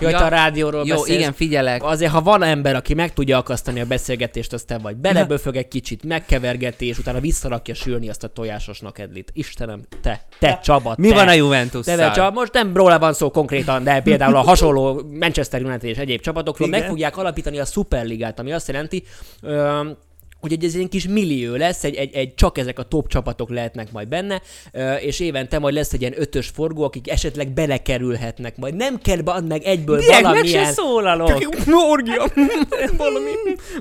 Jó, 0.00 0.08
Ja, 0.08 0.18
a 0.24 0.28
rádióról 0.28 0.86
Jó, 0.86 0.94
beszélsz. 0.96 1.18
igen, 1.18 1.32
figyelek. 1.32 1.82
Azért, 1.84 2.10
ha 2.12 2.20
van 2.22 2.42
ember, 2.42 2.74
aki 2.74 2.94
meg 2.94 3.12
tudja 3.12 3.38
akasztani 3.38 3.80
a 3.80 3.84
beszélgetést, 3.84 4.52
azt 4.52 4.66
te 4.66 4.78
vagy. 4.78 4.96
Beleböfög 4.96 5.56
egy 5.56 5.68
kicsit, 5.68 6.04
megkevergeti, 6.04 6.86
és 6.86 6.98
utána 6.98 7.20
visszarakja 7.20 7.74
sülni 7.74 8.08
azt 8.08 8.24
a 8.24 8.28
tojásos 8.28 8.80
nakedlit. 8.80 9.30
Istenem, 9.34 9.80
te, 10.02 10.20
te 10.38 10.58
Csaba, 10.62 10.94
Mi 10.98 11.08
te. 11.08 11.14
van 11.14 11.28
a 11.28 11.32
juventus 11.32 11.84
Te 11.84 12.10
Csaba, 12.10 12.30
most 12.30 12.52
nem 12.52 12.76
róla 12.76 12.98
van 12.98 13.12
szó 13.12 13.30
konkrétan, 13.30 13.84
de 13.84 14.00
például 14.02 14.36
a 14.36 14.40
hasonló 14.40 15.02
Manchester 15.20 15.62
United 15.62 15.84
és 15.90 15.96
egyéb 15.96 16.20
csapatokról 16.20 16.68
Igen. 16.68 16.80
meg 16.80 16.88
fogják 16.88 17.16
alapítani 17.16 17.58
a 17.58 17.64
Superligát, 17.64 18.38
ami 18.38 18.52
azt 18.52 18.68
jelenti, 18.68 19.02
ö, 19.42 19.80
hogy 20.40 20.52
egy 20.52 20.64
ez 20.64 20.74
egy 20.74 20.88
kis 20.88 21.08
millió 21.08 21.54
lesz, 21.54 21.84
egy, 21.84 21.94
egy, 21.94 22.14
egy, 22.14 22.34
csak 22.34 22.58
ezek 22.58 22.78
a 22.78 22.82
top 22.82 23.08
csapatok 23.08 23.50
lehetnek 23.50 23.92
majd 23.92 24.08
benne, 24.08 24.42
és 25.00 25.20
évente 25.20 25.58
majd 25.58 25.74
lesz 25.74 25.92
egy 25.92 26.00
ilyen 26.00 26.14
ötös 26.16 26.48
forgó, 26.48 26.82
akik 26.84 27.10
esetleg 27.10 27.48
belekerülhetnek 27.48 28.56
majd. 28.56 28.74
Nem 28.74 28.98
kell 28.98 29.20
bad 29.20 29.46
meg 29.46 29.62
egyből 29.62 29.98
Direkt 29.98 30.22
meg 30.22 30.30
valamilyen... 30.32 30.64
se 30.64 30.72
szólalok. 30.72 31.28
Orgia! 31.90 32.26
valami, 32.96 33.30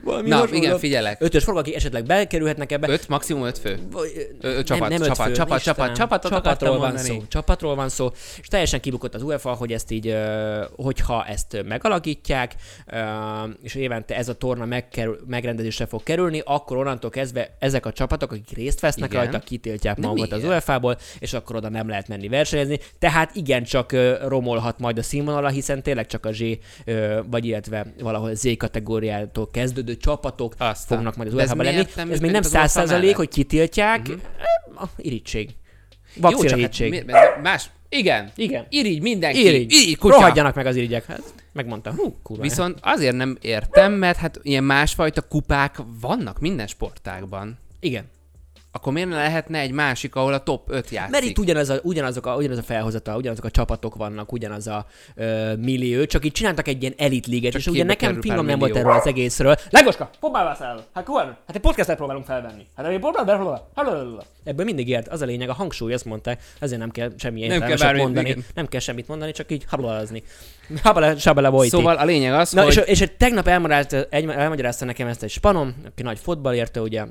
valami 0.04 0.30
Na, 0.30 0.36
hasonló. 0.36 0.58
igen, 0.64 0.78
figyelek. 0.80 1.22
Ötös 1.22 1.44
forgó, 1.44 1.60
akik 1.60 1.76
esetleg 1.76 2.06
belekerülhetnek 2.06 2.72
ebbe. 2.72 2.90
Öt, 2.90 3.08
maximum 3.08 3.44
öt 3.44 3.58
fő. 3.58 3.80
Vagy- 3.92 4.28
Ö, 4.42 4.58
ö, 4.58 4.64
csapat, 4.64 4.92
csapat, 4.92 5.28
fő, 5.28 5.32
csapat, 5.34 5.58
Istenem. 5.58 5.94
csapat, 5.94 6.26
akartam 6.26 6.32
csapatról 6.32 6.78
van 6.78 6.92
mondani. 6.94 7.08
szó, 7.08 7.24
csapatról 7.28 7.76
van 7.76 7.90
szó, 7.90 8.10
és 8.42 8.48
teljesen 8.48 8.80
kibukott 8.80 9.16
az 9.16 9.22
UEFA, 9.24 9.54
hogy 9.54 9.72
ezt 9.72 9.92
így, 9.92 10.16
hogyha 10.76 11.26
ezt 11.26 11.64
megalakítják, 11.68 12.56
és 13.62 13.76
évente 13.76 14.16
ez 14.16 14.30
a 14.30 14.34
torna 14.34 14.66
megkerül, 14.66 15.20
megrendezésre 15.28 15.86
fog 15.86 16.04
kerülni, 16.04 16.42
akkor 16.50 16.78
onnantól 16.78 17.10
kezdve 17.10 17.56
ezek 17.60 17.86
a 17.86 17.92
csapatok, 17.92 18.32
akik 18.32 18.50
részt 18.56 18.80
vesznek 18.80 19.10
Igen. 19.10 19.24
rajta, 19.24 19.40
kitiltják 19.40 20.00
De 20.00 20.08
magukat 20.08 20.32
az 20.32 20.38
miért? 20.38 20.54
UEFA-ból, 20.54 20.98
és 21.20 21.34
akkor 21.34 21.56
oda 21.56 21.70
nem 21.70 21.90
lehet 21.90 22.08
menni 22.08 22.28
versenyezni. 22.28 22.80
Tehát 23.00 23.36
igencsak 23.36 23.92
ö, 23.92 24.16
romolhat 24.28 24.80
majd 24.80 24.98
a 24.98 25.04
színvonala, 25.04 25.50
hiszen 25.50 25.84
tényleg 25.84 26.06
csak 26.06 26.26
a 26.26 26.32
Z, 26.32 26.42
vagy 27.30 27.46
illetve 27.46 27.86
valahol 28.00 28.36
Z 28.36 28.58
kategóriától 28.58 29.50
kezdődő 29.52 29.98
csapatok 29.98 30.54
Aztán. 30.58 30.98
fognak 30.98 31.16
majd 31.16 31.28
az 31.28 31.34
UEFA-ba 31.34 31.64
lenni. 31.64 31.86
nem 31.96 32.12
Ez 32.12 32.20
még 32.20 32.32
nem 32.32 32.42
az 32.44 32.50
száz 32.50 32.72
százalék, 32.72 33.16
hogy 33.16 33.30
kitiltják. 33.30 34.00
Uh-huh. 34.00 34.90
Irítség. 34.98 35.50
Jó, 36.14 36.22
Vakcina 36.22 36.70
csak 36.70 36.86
hát 37.08 37.42
más... 37.42 37.70
Igen. 37.90 38.32
Igen. 38.36 38.66
Irigy 38.70 39.02
mindenki. 39.02 39.46
Irigy. 39.46 39.72
Irigy, 39.72 39.98
kutya. 39.98 40.14
Rohadjanak 40.14 40.56
meg 40.56 40.66
az 40.66 40.76
irigyek. 40.76 41.06
Hát, 41.06 41.22
megmondta. 41.60 41.94
Hú, 41.94 42.16
kurva. 42.24 42.42
Viszont 42.42 42.80
azért 42.82 43.16
nem 43.16 43.38
értem, 43.42 43.94
mert 43.94 44.18
hát 44.18 44.40
ilyen 44.42 44.64
másfajta 44.64 45.22
kupák 45.22 45.80
vannak 46.02 46.40
minden 46.40 46.68
sportágban. 46.68 47.58
Igen. 47.80 48.06
Akkor 48.80 48.94
miért 48.94 49.10
ne 49.10 49.16
lehetne 49.16 49.60
egy 49.60 49.72
másik, 49.72 50.16
ahol 50.16 50.34
a 50.34 50.44
top 50.44 50.64
5 50.68 50.90
játszik? 50.90 51.12
Mert 51.12 51.24
itt 51.24 51.38
ugyanaz 51.38 51.70
a, 51.70 51.80
ugyanazok 51.84 52.26
a, 52.26 52.36
ugyanaz 52.36 52.58
a 52.58 52.62
felhozata, 52.62 53.16
ugyanazok 53.16 53.46
a 53.46 53.52
csapatok 53.52 53.96
vannak, 53.96 54.32
ugyanaz 54.32 54.68
a 54.68 54.86
ö, 55.16 55.56
millió, 55.56 56.06
csak 56.06 56.26
itt 56.26 56.34
csináltak 56.34 56.68
egy 56.68 56.82
ilyen 56.82 56.94
elitliget, 56.98 57.56
és 57.56 57.68
ugye 57.68 57.84
nekem 57.84 58.22
fingom 58.22 58.38
pár 58.38 58.46
nem 58.46 58.60
volt 58.60 58.76
erről 58.76 58.92
az 58.92 59.08
egészről. 59.08 59.56
Legoska, 59.70 60.10
hoppá 60.20 60.44
vászál! 60.44 60.86
Hát 60.94 61.06
hol? 61.06 61.22
Hát 61.22 61.56
egy 61.56 61.62
podcastet 61.62 61.98
próbálunk 61.98 62.26
felvenni. 62.26 62.66
Hát 62.76 62.86
egy 62.86 63.00
podcast 63.00 63.26
Ebből 64.44 64.66
mindig 64.66 64.90
ért, 64.90 65.08
az 65.08 65.22
a 65.22 65.26
lényeg, 65.26 65.50
a 65.50 65.54
hangsúly, 65.54 65.94
azt 65.94 66.06
mondták, 66.06 66.42
ezért 66.60 66.80
nem 66.80 66.92
kell 66.92 67.12
semmi 67.18 67.48
Nem 67.48 67.60
kell 67.60 67.78
bármit, 67.78 68.04
mondani, 68.04 68.30
igen. 68.30 68.46
nem 68.56 68.68
kell 68.68 68.80
semmit 68.80 69.08
mondani, 69.08 69.32
csak 69.32 69.52
így 69.52 69.64
habalazni. 69.68 70.24
Habala, 70.84 71.18
sabala. 71.18 71.64
Szóval 71.64 71.96
a 71.96 72.06
lényeg 72.06 72.34
az, 72.34 72.52
Na, 72.52 72.64
hogy... 72.64 72.84
és, 72.86 73.02
és 73.02 73.12
tegnap 73.18 73.48
elmagyarázta, 73.48 74.06
elmagyarázta 74.10 74.86
nekem 74.86 75.08
ezt 75.08 75.24
egy 75.24 75.30
spanom, 75.30 75.76
aki 75.86 76.04
nagy 76.04 76.20
fotballértő, 76.20 76.82
ugye 76.82 77.04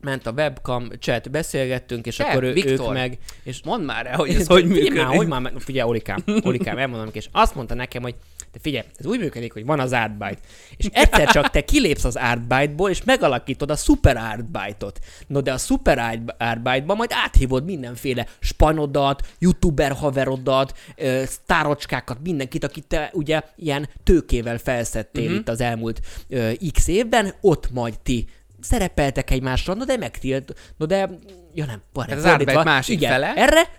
ment 0.00 0.26
a 0.26 0.30
webcam 0.30 0.88
chat, 0.98 1.30
beszélgettünk, 1.30 2.06
és 2.06 2.16
Te, 2.16 2.24
akkor 2.24 2.42
ő, 2.42 2.52
Viktor, 2.52 2.72
ők 2.88 2.92
meg... 2.92 3.18
És 3.42 3.62
Mondd 3.64 3.82
már 3.84 4.06
el, 4.06 4.16
hogy 4.16 4.30
ez 4.34 4.46
hogy 4.46 4.62
Figyelj 4.62 4.80
működik. 4.82 5.02
Már, 5.02 5.16
hogy 5.16 5.26
már, 5.26 5.52
figyelj, 5.58 5.88
Olikám, 5.88 6.24
Olikám, 6.42 6.78
elmondom 6.78 7.08
és 7.12 7.28
azt 7.32 7.54
mondta 7.54 7.74
nekem, 7.74 8.02
hogy 8.02 8.14
te 8.52 8.58
figyelj, 8.62 8.86
ez 8.96 9.06
úgy 9.06 9.18
működik, 9.18 9.52
hogy 9.52 9.64
van 9.64 9.80
az 9.80 9.92
artbyte, 9.92 10.38
és 10.76 10.86
egyszer 10.92 11.28
csak 11.28 11.50
te 11.50 11.64
kilépsz 11.64 12.04
az 12.04 12.16
artbyte-ból, 12.16 12.90
és 12.90 13.04
megalakítod 13.04 13.70
a 13.70 13.76
super 13.76 14.16
artbyte-ot. 14.16 14.98
No, 15.26 15.40
de 15.40 15.52
a 15.52 15.58
super 15.58 15.98
art- 15.98 16.34
artbyte-ba 16.38 16.94
majd 16.94 17.10
áthívod 17.12 17.64
mindenféle 17.64 18.26
spanodat, 18.38 19.26
youtuber 19.38 19.92
haverodat, 19.92 20.78
sztárocskákat, 21.24 22.18
mindenkit, 22.22 22.64
akit 22.64 22.86
te 22.86 23.10
ugye 23.12 23.42
ilyen 23.56 23.88
tőkével 24.04 24.58
felszedtél 24.58 25.22
Mhm. 25.22 25.30
uh-huh. 25.32 25.40
itt 25.40 25.48
az 25.48 25.60
elmúlt 25.60 26.00
ö, 26.28 26.50
x 26.72 26.88
évben, 26.88 27.34
ott 27.40 27.70
majd 27.70 28.00
ti 28.00 28.26
szerepeltek 28.68 29.30
egymásra, 29.30 29.74
no 29.74 29.84
de 29.84 29.96
megtilt, 29.96 30.54
no 30.76 30.86
de, 30.86 31.10
ja 31.54 31.64
nem, 31.64 31.82
van 31.92 32.06
Tehát 32.06 32.24
az 32.24 32.30
Artbyte 32.30 32.62
másik 32.62 32.94
igen, 32.96 33.10
fele. 33.10 33.32
Erre 33.34 33.70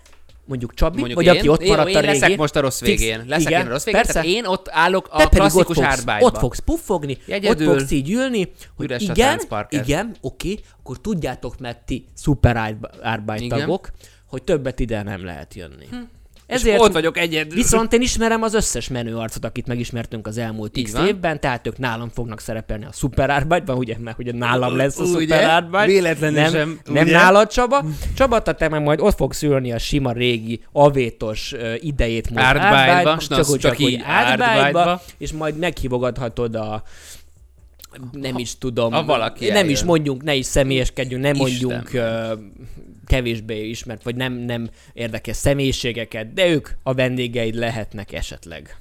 mondjuk 0.44 0.74
Csabi, 0.74 0.98
Mondjuk 0.98 1.18
vagy 1.18 1.34
én, 1.34 1.38
aki 1.38 1.48
ott 1.48 1.62
én, 1.62 1.68
maradt 1.68 1.88
én 1.88 1.96
a 1.96 2.00
leszek 2.00 2.28
régi. 2.28 2.36
most 2.36 2.56
a 2.56 2.60
rossz 2.60 2.80
Fix- 2.80 3.00
végén. 3.00 3.24
Leszek 3.26 3.48
igen, 3.48 3.60
én 3.60 3.66
a 3.66 3.70
rossz 3.70 3.84
végén, 3.84 4.00
persze. 4.00 4.12
tehát 4.20 4.28
én 4.28 4.44
ott 4.46 4.68
állok 4.70 5.08
a 5.10 5.16
Te 5.16 5.28
pedig 5.28 5.42
ott 5.42 5.50
klasszikus 5.50 5.76
fogsz, 5.76 6.22
ott 6.22 6.38
fogsz 6.38 6.58
puffogni, 6.58 7.18
Egyedül. 7.26 7.68
ott 7.68 7.78
fogsz 7.78 7.90
így 7.90 8.10
ülni, 8.10 8.52
hogy 8.76 8.92
a 8.92 8.96
igen, 8.98 9.40
igen, 9.68 10.16
oké, 10.20 10.58
akkor 10.78 11.00
tudjátok 11.00 11.58
meg 11.58 11.84
ti 11.84 12.04
szuper 12.14 12.76
árbájt 13.00 13.40
Igen. 13.40 13.58
tagok, 13.58 13.90
hogy 14.26 14.42
többet 14.42 14.80
ide 14.80 15.02
nem 15.02 15.24
lehet 15.24 15.54
jönni. 15.54 15.86
Hm. 15.90 15.96
Ezért 16.50 16.80
ott 16.80 16.92
vagyok 16.92 17.18
egyedül. 17.18 17.54
Viszont 17.54 17.92
én 17.92 18.00
ismerem 18.00 18.42
az 18.42 18.54
összes 18.54 18.88
menő 18.88 19.16
arcot, 19.16 19.44
akit 19.44 19.66
megismertünk 19.66 20.26
az 20.26 20.38
elmúlt 20.38 20.78
x 20.82 20.94
évben, 20.94 21.40
tehát 21.40 21.66
ők 21.66 21.78
nálam 21.78 22.08
fognak 22.08 22.40
szerepelni 22.40 22.84
a 22.84 22.92
Super 22.92 23.30
Árbájtban, 23.30 23.76
ugye, 23.76 23.96
mert 23.98 24.18
ugye 24.18 24.32
nálam 24.32 24.76
lesz 24.76 24.98
a 24.98 25.34
Árbájt. 25.34 25.90
Véletlenül 25.90 26.40
nem, 26.40 26.50
sem, 26.50 26.80
Nem 26.84 27.02
ugye? 27.02 27.12
nálad, 27.12 27.48
Csaba. 27.48 27.84
Csaba, 28.16 28.42
te 28.42 28.68
meg 28.68 28.82
majd 28.82 29.00
ott 29.00 29.16
fogsz 29.16 29.42
ülni 29.42 29.72
a 29.72 29.78
sima 29.78 30.12
régi 30.12 30.62
avétos 30.72 31.54
idejét 31.80 32.30
Árbájtba, 32.34 33.20
s 33.20 33.26
csak 33.28 33.46
csak 33.46 33.58
csak 33.58 33.78
így 33.78 34.02
Árbájtba. 34.04 35.02
és 35.18 35.32
majd 35.32 35.56
meghívogathatod 35.56 36.54
a 36.54 36.82
nem 38.12 38.38
is 38.38 38.58
tudom. 38.58 38.92
a 38.92 39.04
valaki 39.04 39.46
Nem 39.46 39.56
eljön. 39.56 39.70
is 39.70 39.82
mondjunk, 39.82 40.22
ne 40.22 40.34
is 40.34 40.46
személyeskedjünk, 40.46 41.22
nem 41.22 41.34
Isten. 41.34 41.48
mondjunk 41.48 41.90
uh, 41.94 42.38
kevésbé 43.10 43.68
ismert, 43.68 44.02
vagy 44.02 44.16
nem, 44.16 44.32
nem 44.32 44.70
érdekes 44.92 45.36
személyiségeket, 45.36 46.32
de 46.32 46.46
ők 46.46 46.68
a 46.82 46.94
vendégeid 46.94 47.54
lehetnek 47.54 48.12
esetleg. 48.12 48.76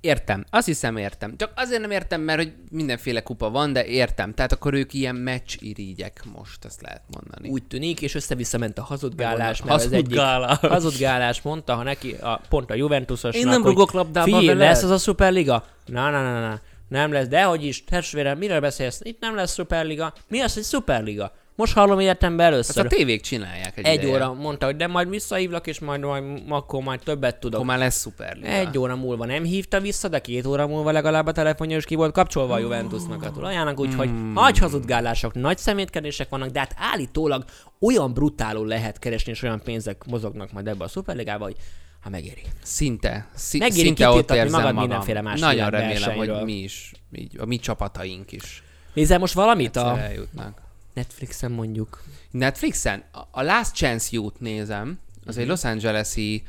Értem, 0.00 0.44
azt 0.50 0.66
hiszem 0.66 0.96
értem. 0.96 1.36
Csak 1.36 1.52
azért 1.56 1.80
nem 1.80 1.90
értem, 1.90 2.20
mert 2.20 2.38
hogy 2.38 2.52
mindenféle 2.70 3.20
kupa 3.22 3.50
van, 3.50 3.72
de 3.72 3.84
értem. 3.84 4.34
Tehát 4.34 4.52
akkor 4.52 4.74
ők 4.74 4.92
ilyen 4.94 5.14
meccs 5.14 5.54
irigyek 5.58 6.22
most, 6.36 6.64
azt 6.64 6.82
lehet 6.82 7.02
mondani. 7.14 7.48
Úgy 7.48 7.62
tűnik, 7.62 8.02
és 8.02 8.14
össze-vissza 8.14 8.58
ment 8.58 8.78
a 8.78 8.82
hazudgálás, 8.82 9.62
mert 9.62 9.74
az 9.74 9.82
Hazudgálás. 9.82 10.58
egyik 10.58 10.70
hazudgálás 10.70 11.42
mondta, 11.42 11.74
ha 11.74 11.82
neki 11.82 12.12
a, 12.12 12.40
pont 12.48 12.70
a 12.70 12.74
Juventusosnak, 12.74 13.42
Én 13.42 13.48
nem 13.48 13.62
rugok 13.62 13.92
labdába 13.92 14.24
figyelj, 14.24 14.46
veled." 14.46 14.62
lesz 14.62 14.82
az 14.82 14.90
a 14.90 14.98
Superliga? 14.98 15.64
Na, 15.86 16.10
na, 16.10 16.22
na, 16.22 16.40
na, 16.40 16.60
nem 16.88 17.12
lesz, 17.12 17.28
de 17.28 17.42
hogy 17.42 17.64
is, 17.64 17.84
testvérem, 17.84 18.38
miről 18.38 18.60
beszélsz? 18.60 19.00
Itt 19.02 19.20
nem 19.20 19.34
lesz 19.34 19.54
Superliga. 19.54 20.12
Mi 20.28 20.40
az, 20.40 20.54
hogy 20.54 20.64
Superliga? 20.64 21.32
Most 21.54 21.72
hallom 21.72 22.00
életemben 22.00 22.52
Ezt 22.54 22.76
a 22.76 22.80
először. 22.80 22.98
tévék 22.98 23.20
csinálják 23.20 23.78
egy, 23.78 23.84
Egy 23.84 23.94
ideje. 24.02 24.12
óra 24.14 24.32
mondta, 24.32 24.66
hogy 24.66 24.76
de 24.76 24.86
majd 24.86 25.08
visszahívlak, 25.08 25.66
és 25.66 25.78
majd, 25.78 26.00
majd 26.00 26.42
akkor 26.48 26.82
majd 26.82 27.00
többet 27.00 27.36
tudok. 27.40 27.54
Akkor 27.54 27.66
már 27.66 27.78
lesz 27.78 27.96
szuperliga. 27.98 28.48
Egy 28.48 28.78
óra 28.78 28.96
múlva 28.96 29.24
nem 29.26 29.42
hívta 29.44 29.80
vissza, 29.80 30.08
de 30.08 30.18
két 30.20 30.46
óra 30.46 30.66
múlva 30.66 30.90
legalább 30.90 31.26
a 31.26 31.32
telefonja 31.32 31.76
is 31.76 31.84
ki 31.84 31.94
volt 31.94 32.12
kapcsolva 32.12 32.54
a 32.54 32.58
Juventusnak 32.58 33.22
a 33.22 33.30
tulajának, 33.30 33.80
úgyhogy 33.80 34.08
Hmm. 34.08 34.32
nagy 34.32 34.58
hazudgálások, 34.58 35.34
nagy 35.34 35.58
szemétkedések 35.58 36.28
vannak, 36.28 36.48
de 36.48 36.58
hát 36.58 36.74
állítólag 36.78 37.44
olyan 37.80 38.12
brutálul 38.12 38.66
lehet 38.66 38.98
keresni, 38.98 39.32
és 39.32 39.42
olyan 39.42 39.60
pénzek 39.64 40.04
mozognak 40.06 40.52
majd 40.52 40.66
ebbe 40.68 40.84
a 40.84 40.88
szuperligába, 40.88 41.44
hogy 41.44 41.56
ha 42.00 42.08
megéri. 42.08 42.42
Szinte. 42.62 43.26
Szi- 43.34 43.58
Megéri 43.58 43.84
szinte 43.86 44.08
ott 44.08 44.30
érzem 44.30 44.50
magad 44.50 44.62
magam. 44.74 44.80
mindenféle 44.80 45.20
más 45.20 45.40
Nagyon 45.40 45.70
remélem, 45.70 45.92
versenyről. 45.92 46.34
hogy 46.36 46.44
mi 46.44 46.52
is, 46.52 46.92
így, 47.12 47.36
a 47.38 47.44
mi 47.44 47.56
csapataink 47.58 48.32
is 48.32 48.62
Nézel 48.94 49.18
most 49.18 49.34
valamit 49.34 49.76
egyszer 49.76 49.92
a 49.92 49.98
eljutnak. 49.98 50.61
Netflixen 50.94 51.52
mondjuk? 51.52 52.02
Netflixen 52.30 53.02
a- 53.30 53.42
Last 53.42 53.74
Chance 53.74 54.08
Youth 54.10 54.40
nézem, 54.40 54.98
az 55.26 55.34
Mhm. 55.34 55.42
egy 55.42 55.48
Los 55.50 55.64
Angeles-i 55.64 56.42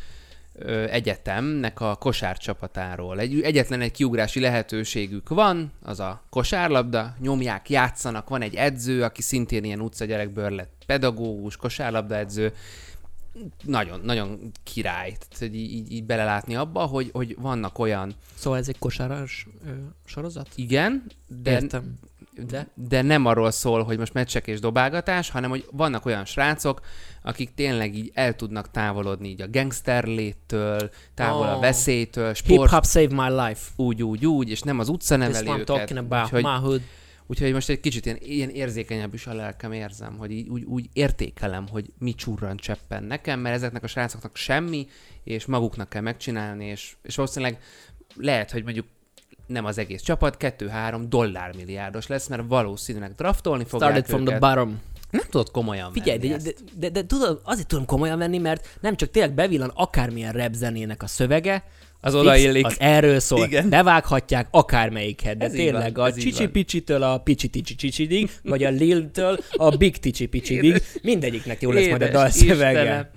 ö, 0.55 0.83
egyetemnek 0.89 1.79
a 1.79 1.95
kosárcsapatáról. 1.95 3.19
Egy, 3.19 3.41
egyetlen 3.41 3.81
egy 3.81 3.91
kiugrási 3.91 4.39
lehetőségük 4.39 5.29
van, 5.29 5.71
az 5.81 5.99
a 5.99 6.21
kosárlabda, 6.29 7.15
nyomják, 7.19 7.69
játszanak, 7.69 8.29
van 8.29 8.41
egy 8.41 8.55
edző, 8.55 9.03
aki 9.03 9.21
szintén 9.21 9.63
ilyen 9.63 9.81
utca 9.81 10.05
gyerekből 10.05 10.49
lett 10.49 10.83
pedagógus, 10.85 11.55
kosárlabda 11.55 12.15
edző, 12.15 12.53
nagyon, 13.63 13.99
nagyon 14.03 14.51
király, 14.63 15.09
tehát 15.11 15.37
hogy 15.37 15.55
így, 15.55 15.91
így 15.91 16.03
belelátni 16.03 16.55
abba, 16.55 16.79
hogy, 16.85 17.09
hogy 17.13 17.35
vannak 17.39 17.79
olyan, 17.79 18.13
Szóval 18.35 18.59
ez 18.59 18.67
egy 18.67 18.79
kosáras 18.79 19.47
ö, 19.65 19.69
sorozat? 20.05 20.49
igen, 20.55 21.03
de, 21.27 21.51
Értem. 21.51 21.93
De? 22.47 22.67
de 22.73 23.01
nem 23.01 23.25
arról 23.25 23.51
szól, 23.51 23.83
hogy 23.83 23.97
most 23.97 24.13
meccsek 24.13 24.47
és 24.47 24.59
dobálgatás, 24.59 25.29
hanem 25.29 25.49
hogy 25.49 25.67
vannak 25.71 26.05
olyan 26.05 26.25
srácok, 26.25 26.81
akik 27.21 27.53
tényleg 27.53 27.95
így 27.95 28.11
el 28.13 28.35
tudnak 28.35 28.71
távolodni 28.71 29.27
így 29.27 29.41
a 29.41 29.47
gangster 29.49 30.03
léttől, 30.03 30.89
távol 31.13 31.47
a 31.47 31.55
Oh. 31.55 31.61
veszélytől, 31.61 32.27
Hip 32.27 32.35
sport, 32.35 32.71
Hop 32.71 32.85
Save 32.85 33.15
My 33.29 33.29
Life. 33.47 33.69
úgy, 33.75 34.03
úgy, 34.03 34.25
úgy, 34.25 34.49
és 34.49 34.61
nem 34.61 34.79
az 34.79 34.89
utca 34.89 35.15
This 35.17 35.27
neveli 35.27 35.49
one 35.49 35.59
őket. 35.59 35.91
about 35.97 36.23
Úgyhogy, 36.23 36.43
my 36.43 36.57
hood. 36.59 36.81
úgyhogy 37.27 37.53
most 37.53 37.69
egy 37.69 37.79
kicsit 37.79 38.05
ilyen, 38.05 38.17
ilyen 38.21 38.49
érzékenyebb 38.49 39.13
is 39.13 39.27
a 39.27 39.33
lelkem 39.33 39.71
érzem, 39.71 40.17
hogy 40.17 40.31
így, 40.31 40.47
úgy, 40.47 40.63
úgy 40.63 40.89
értékelem, 40.93 41.67
hogy 41.67 41.85
mi 41.99 42.13
csurran 42.13 42.57
cseppen 42.57 43.03
nekem, 43.03 43.39
mert 43.39 43.55
ezeknek 43.55 43.83
a 43.83 43.87
srácoknak 43.87 44.35
semmi, 44.35 44.87
és 45.23 45.45
maguknak 45.45 45.89
kell 45.89 46.01
megcsinálni, 46.01 46.65
és, 46.65 46.95
és 47.03 47.15
valószínűleg 47.15 47.59
lehet, 48.15 48.51
hogy 48.51 48.63
mondjuk 48.63 48.85
nem 49.53 49.65
az 49.65 49.77
egész 49.77 50.01
csapat, 50.01 50.37
2-3 50.39 51.01
dollármilliárdos 51.09 52.07
lesz, 52.07 52.27
mert 52.27 52.43
valószínűleg 52.47 53.11
draftolni 53.15 53.63
fogják 53.67 53.89
Started 53.89 54.09
from 54.09 54.25
the 54.25 54.35
őket. 54.35 54.49
bottom. 54.49 54.79
Nem 55.11 55.23
tudod 55.29 55.51
komolyan 55.51 55.91
Figyelj, 55.91 56.17
venni 56.17 56.29
de, 56.29 56.35
ezt. 56.35 56.45
de, 56.45 56.61
de, 56.77 56.89
de, 56.89 57.05
tudod, 57.05 57.41
azért 57.43 57.67
tudom 57.67 57.85
komolyan 57.85 58.17
venni, 58.17 58.37
mert 58.37 58.67
nem 58.81 58.95
csak 58.95 59.11
tényleg 59.11 59.33
bevillan 59.33 59.71
akármilyen 59.75 60.31
rap 60.33 60.53
zenének 60.53 61.03
a 61.03 61.07
szövege, 61.07 61.63
Az 62.01 62.15
odaillik. 62.15 62.65
Az 62.65 62.75
erről 62.79 63.19
szól. 63.19 63.45
Igen. 63.45 63.69
Bevághatják 63.69 64.47
akármelyiket, 64.51 65.37
de 65.37 65.45
Ez 65.45 65.51
tényleg 65.51 65.95
van, 65.95 66.05
a 66.05 66.07
ez 66.07 66.17
így 66.17 66.23
csicsi 66.23 66.43
van. 66.43 66.51
picsitől 66.51 67.03
a 67.03 67.17
picsi 67.17 67.47
ticsi 67.47 67.75
csicsidig, 67.75 68.31
vagy 68.43 68.63
a 68.63 68.69
Lil-től 68.69 69.39
a 69.51 69.69
Big 69.77 69.97
ticsi 69.97 70.25
picsidig, 70.25 70.83
mindegyiknek 71.01 71.61
jó 71.61 71.71
lesz 71.71 71.87
majd 71.87 72.01
a 72.01 72.05
Édes 72.05 72.21
dalszövege. 72.21 72.79
Istenem. 72.81 73.07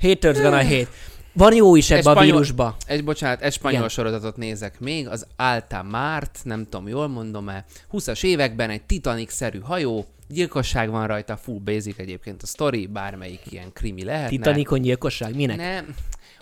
Haters 0.00 0.38
gonna 0.40 0.62
hate. 0.64 0.88
Van 1.32 1.54
jó 1.54 1.76
is 1.76 1.90
ebbe 1.90 2.10
a 2.10 2.20
vírusba. 2.20 2.76
Egy, 2.86 3.04
bocsánat, 3.04 3.40
egy 3.42 3.52
spanyol 3.52 3.76
Igen. 3.76 3.88
sorozatot 3.88 4.36
nézek 4.36 4.80
még, 4.80 5.08
az 5.08 5.26
Alta 5.36 5.82
Mart, 5.82 6.38
nem 6.42 6.66
tudom, 6.68 6.88
jól 6.88 7.08
mondom-e, 7.08 7.64
20-as 7.92 8.24
években 8.24 8.70
egy 8.70 8.82
Titanic-szerű 8.82 9.60
hajó, 9.60 10.06
gyilkosság 10.28 10.90
van 10.90 11.06
rajta, 11.06 11.36
full 11.36 11.58
basic 11.64 11.98
egyébként 11.98 12.42
a 12.42 12.46
story, 12.46 12.86
bármelyik 12.86 13.40
ilyen 13.50 13.72
krimi 13.72 14.04
lehetne. 14.04 14.28
Titanicon 14.28 14.80
gyilkosság? 14.80 15.34
Minek? 15.34 15.56
Nem, 15.56 15.94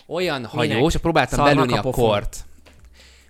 olyan 0.07 0.45
hajó, 0.45 0.77
Minek? 0.77 0.97
próbáltam 1.01 1.37
Szarnak 1.37 1.53
belülni 1.55 1.73
a 1.73 1.79
a 1.79 1.81
pofon. 1.81 2.09
kort. 2.09 2.45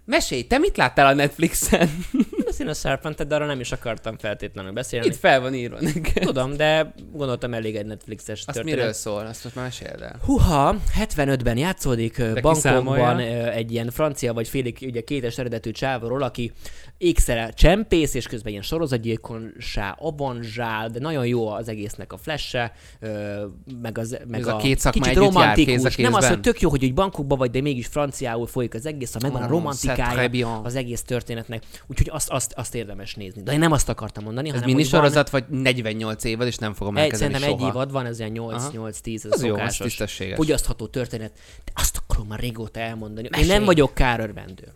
Mesélj, 0.09 0.43
te 0.43 0.57
mit 0.57 0.77
láttál 0.77 1.07
a 1.07 1.13
Netflixen? 1.13 1.89
A 2.67 2.73
Serpentet, 2.73 3.27
de 3.27 3.35
arra 3.35 3.45
nem 3.45 3.59
is 3.59 3.71
akartam 3.71 4.17
feltétlenül 4.17 4.71
beszélni. 4.71 5.07
Itt 5.07 5.15
fel 5.15 5.41
van 5.41 5.53
írva 5.53 5.77
nekem. 5.79 6.23
Tudom, 6.23 6.57
de 6.57 6.93
gondoltam 7.11 7.53
elég 7.53 7.75
egy 7.75 7.85
Netflixes 7.85 8.37
Azt 8.37 8.45
történet. 8.45 8.77
miről 8.77 8.93
szól? 8.93 9.25
Azt 9.25 9.43
most 9.43 9.55
meséld 9.55 10.01
el. 10.01 10.19
Huha, 10.25 10.75
75-ben 10.99 11.57
játszódik 11.57 12.41
Bangkokban 12.41 13.19
egy 13.19 13.71
ilyen 13.71 13.89
francia 13.91 14.33
vagy 14.33 14.47
félig 14.47 14.77
ugye 14.81 15.01
kétes 15.01 15.37
eredetű 15.37 15.71
csávról, 15.71 16.23
aki 16.23 16.51
ékszere 16.99 17.49
csempész, 17.51 18.13
és 18.13 18.27
közben 18.27 18.51
ilyen 18.51 18.63
sorozatgyilkonsá 18.63 19.95
avanzsál, 19.99 20.89
de 20.89 20.99
nagyon 20.99 21.25
jó 21.27 21.47
az 21.47 21.67
egésznek 21.67 22.13
a 22.13 22.17
flashe, 22.17 22.71
ö, 22.99 23.45
meg, 23.81 23.97
az, 23.97 24.17
meg 24.27 24.39
Ez 24.39 24.47
a 24.47 24.55
két 24.57 24.79
szakma 24.79 25.01
kicsit 25.01 25.15
jár, 25.15 25.25
romantikus. 25.25 25.97
a 25.97 26.01
Nem 26.01 26.13
az, 26.13 26.27
hogy 26.27 26.39
tök 26.41 26.61
jó, 26.61 26.69
hogy 26.69 26.83
úgy 26.83 26.93
Bangkokban 26.93 27.37
vagy, 27.37 27.51
de 27.51 27.61
mégis 27.61 27.87
franciául 27.87 28.47
folyik 28.47 28.73
az 28.73 28.85
egész, 28.85 29.13
ha 29.13 29.19
megvan 29.21 29.41
a 29.41 29.45
c'est 29.45 29.49
romantikája 29.49 30.59
az 30.63 30.75
egész 30.75 31.01
történetnek. 31.01 31.63
Úgyhogy 31.87 32.09
azt, 32.11 32.29
azt, 32.29 32.53
azt 32.53 32.75
érdemes 32.75 33.15
nézni. 33.15 33.41
De 33.43 33.51
én 33.53 33.59
nem 33.59 33.71
azt 33.71 33.89
akartam 33.89 34.23
mondani, 34.23 34.47
Ez 34.47 34.53
hanem 34.53 34.67
mini 34.69 34.81
hogy 34.81 34.91
van- 34.91 35.01
sorozat, 35.01 35.29
vagy 35.29 35.43
48 35.49 36.23
évad, 36.23 36.47
és 36.47 36.57
nem 36.57 36.73
fogom 36.73 36.97
egy, 36.97 37.03
elkezdeni 37.03 37.31
szerintem 37.33 37.57
soha. 37.57 37.69
egy 37.69 37.75
évad 37.75 37.91
van, 37.91 38.05
ez 38.05 38.19
ilyen 38.19 38.37
Aha. 38.37 38.69
8-8-10, 38.73 39.15
ez 39.25 39.31
Az 39.31 39.43
a 39.43 39.45
jó, 39.45 39.55
az 39.55 39.75
szokásos, 39.75 40.35
fogyasztható 40.35 40.87
történet. 40.87 41.31
De 41.65 41.71
azt 41.75 42.01
akarom 42.07 42.27
már 42.27 42.39
régóta 42.39 42.79
elmondani. 42.79 43.23
Én 43.23 43.29
Mesélj. 43.31 43.51
nem 43.51 43.63
vagyok 43.65 43.93
kárörvendő. 43.93 44.67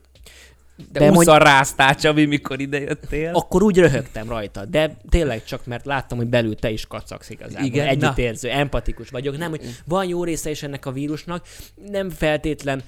De, 0.92 1.00
De 1.00 1.12
mondj- 1.12 1.32
ráztál, 1.32 1.96
Csabi, 1.96 2.26
mikor 2.26 2.60
idejöttél. 2.60 3.32
Akkor 3.34 3.64
úgy 3.64 3.78
röhögtem 3.78 4.30
rajta, 4.30 4.66
de 4.66 4.98
tényleg 5.10 5.44
csak 5.44 5.66
mert 5.66 5.86
láttam, 5.86 6.18
hogy 6.18 6.28
belül 6.28 6.56
te 6.56 6.70
is 6.70 6.86
kacagsz 6.88 7.30
igazából. 7.30 7.66
Igen, 7.66 7.88
Együttérző, 7.88 8.50
empatikus 8.50 9.10
vagyok. 9.10 9.38
Nem, 9.38 9.50
hogy 9.50 9.62
van 9.86 10.06
jó 10.06 10.24
része 10.24 10.50
is 10.50 10.64
ennek 10.64 10.86
a 10.86 10.92
vírusnak, 10.92 11.46
nem 11.92 12.10
feltétlen 12.10 12.84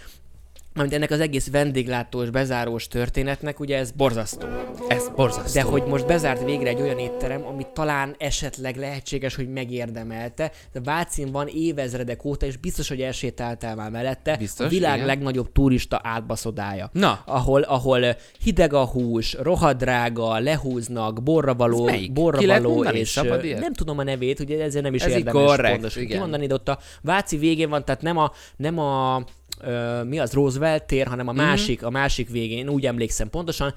Mert 0.76 0.94
ennek 0.94 1.12
az 1.12 1.20
egész 1.20 1.50
vendéglátós, 1.52 2.30
bezárós 2.30 2.88
történetnek, 2.88 3.60
ugye 3.60 3.78
ez 3.78 3.92
borzasztó. 3.92 4.48
Ez 4.88 5.10
borzasztó. 5.16 5.62
De 5.62 5.62
hogy 5.62 5.84
most 5.84 6.06
bezárt 6.06 6.44
végre 6.44 6.70
egy 6.70 6.82
olyan 6.82 7.00
étterem, 7.00 7.46
amit 7.46 7.68
talán 7.68 8.16
esetleg 8.18 8.76
lehetséges, 8.78 9.36
hogy 9.36 9.50
megérdemelte, 9.50 10.52
de 10.74 10.80
Vácin 10.84 11.32
van 11.32 11.48
évezredek 11.48 12.26
óta, 12.26 12.46
és 12.46 12.58
biztos, 12.58 12.88
hogy 12.88 13.02
elsétáltál 13.02 13.76
már 13.76 13.92
mellette, 13.92 14.38
Biztos, 14.38 14.66
a 14.66 14.70
világ 14.70 14.96
igen. 14.96 15.06
legnagyobb 15.06 15.52
turista 15.52 16.00
átbaszodája. 16.04 16.90
Na. 16.94 17.22
Ahol, 17.26 17.62
ahol 17.62 18.16
hideg 18.44 18.74
a 18.74 18.86
hús, 18.86 19.34
rohadrága, 19.34 20.40
lehúznak, 20.40 21.24
borravaló, 21.24 21.90
borravaló, 22.14 22.84
és 22.84 23.10
Szabad 23.10 23.44
ö, 23.44 23.46
ilyet? 23.46 23.60
nem 23.60 23.74
tudom 23.74 23.98
a 23.98 24.04
nevét, 24.04 24.40
ugye 24.40 24.64
ezért 24.64 24.84
nem 24.84 24.94
is 24.94 25.04
Ez 25.04 25.12
érdemes 25.12 25.46
korrekt, 25.48 25.74
pontosan 25.74 26.06
kimondani, 26.06 26.48
de 26.48 26.54
ott 26.54 26.70
a 26.70 26.80
Váci 27.02 27.38
végén 27.38 27.70
van, 27.70 27.86
tehát 27.86 28.02
nem 28.02 28.18
a, 28.18 28.32
nem 28.58 28.80
a 28.80 29.24
ö, 29.62 30.04
mi 30.04 30.20
az 30.20 30.34
Roosevelt 30.34 30.84
tér, 30.84 31.08
hanem 31.08 31.28
a 31.28 31.32
Mhm. 31.32 31.42
másik, 31.42 31.84
a 31.84 31.90
másik 31.90 32.30
végén, 32.30 32.58
én 32.58 32.70
úgy 32.70 32.86
emlékszem 32.86 33.30
pontosan. 33.30 33.74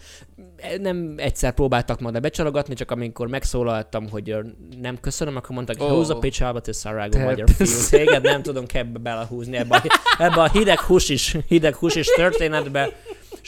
Nem 0.80 1.14
egyszer 1.16 1.52
próbáltak 1.52 2.00
majd 2.00 2.20
becsalogatni, 2.20 2.74
csak 2.74 2.90
amikor 2.90 3.28
megszólaltam, 3.28 4.08
hogy 4.10 4.36
nem 4.80 5.00
köszönöm, 5.00 5.36
akkor 5.36 5.54
mondtak, 5.54 5.80
hogy 5.80 5.90
Ó. 5.90 5.94
húz 5.94 6.10
a 6.10 6.18
picsába, 6.18 6.60
te 6.60 6.72
szarágó 6.72 7.18
magyar 7.18 7.50
fiú. 7.50 7.66
Téged 7.90 8.22
nem 8.22 8.42
tudom 8.42 8.64
ebbe 8.72 8.98
belehúzni, 8.98 9.56
ebbe 9.56 9.76
a, 9.76 9.82
ebbe 10.22 10.42
a 10.42 10.48
hideg 10.50 10.78
hús 10.80 11.08
is, 11.08 11.36
hideg 11.48 11.74
hús 11.74 11.94
is 11.94 12.06
történetbe. 12.06 12.92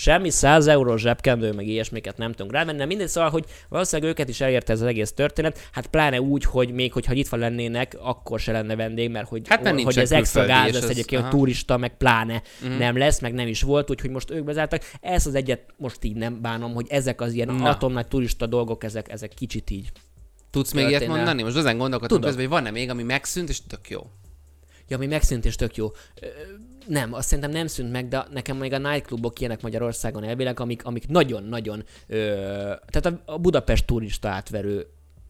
Semmi 0.00 0.30
100 0.30 0.66
eurós 0.66 1.00
zsebkendő, 1.00 1.52
meg 1.52 1.66
ilyesmiket 1.66 2.16
nem 2.16 2.30
tudunk 2.30 2.52
rámenni. 2.52 2.78
de 2.78 2.84
Mindegy, 2.84 3.08
szóval, 3.08 3.30
hogy 3.30 3.44
valószínűleg 3.68 4.10
őket 4.10 4.28
is 4.28 4.40
elérte 4.40 4.72
ez 4.72 4.80
az 4.80 4.86
egész 4.86 5.12
történet. 5.12 5.68
Hát 5.72 5.86
pláne 5.86 6.20
úgy, 6.20 6.44
hogy 6.44 6.72
még 6.72 6.92
hogyha 6.92 7.12
nyitva 7.12 7.36
lennének, 7.36 7.96
akkor 8.00 8.40
se 8.40 8.52
lenne 8.52 8.76
vendég, 8.76 9.10
mert 9.10 9.28
hogy, 9.28 9.48
Hát 9.48 9.62
mert 9.62 9.82
hogy 9.82 9.98
ez 9.98 10.12
extra 10.12 10.46
gáz 10.46 10.72
lesz 10.72 10.88
egyébként, 10.88 11.22
aha. 11.22 11.30
turista, 11.30 11.76
meg 11.76 11.96
pláne 11.96 12.42
mm. 12.66 12.78
nem 12.78 12.96
lesz, 12.96 13.20
meg 13.20 13.34
nem 13.34 13.46
is 13.46 13.62
volt, 13.62 13.90
úgyhogy 13.90 14.10
most 14.10 14.30
ők 14.30 14.44
bezártak. 14.44 14.82
Ez 15.00 15.26
az 15.26 15.34
egyet 15.34 15.60
most 15.76 16.04
így 16.04 16.16
nem 16.16 16.40
bánom, 16.40 16.74
hogy 16.74 16.86
ezek 16.88 17.20
az 17.20 17.32
ilyen 17.32 17.54
Na. 17.54 17.68
atomnagy 17.68 18.06
turista 18.06 18.46
dolgok, 18.46 18.84
ezek, 18.84 19.12
ezek 19.12 19.34
kicsit 19.34 19.70
így. 19.70 19.92
Tudsz 20.50 20.72
még 20.72 20.88
ilyet 20.88 21.06
mondani? 21.06 21.42
Most 21.42 21.56
ezen 21.56 21.78
gondolkodtam 21.78 22.18
Tudom. 22.18 22.22
közben, 22.22 22.48
hogy 22.48 22.54
van-e 22.54 22.70
még, 22.70 22.90
ami 22.90 23.02
megszűnt, 23.02 23.48
és 23.48 23.66
tök 23.66 23.90
jó. 23.90 24.00
Ja, 24.88 24.96
ami 24.96 25.06
megszűnt 25.06 25.44
és 25.44 25.54
tök 25.54 25.76
jó. 25.76 25.92
Nem, 26.86 27.12
azt 27.14 27.28
szerintem 27.28 27.52
nem 27.52 27.66
szűnt 27.66 27.92
meg, 27.92 28.08
de 28.08 28.24
nekem 28.32 28.56
még 28.56 28.72
a 28.72 28.78
nightclubok 28.78 29.40
ilyenek 29.40 29.62
Magyarországon 29.62 30.24
elvileg, 30.24 30.60
amik, 30.60 30.84
amik 30.84 31.08
nagyon-nagyon, 31.08 31.84
ö, 32.06 32.16
tehát 32.88 33.06
a, 33.06 33.20
a 33.32 33.38
Budapest 33.38 33.86
turista 33.86 34.28
átverő 34.28 34.86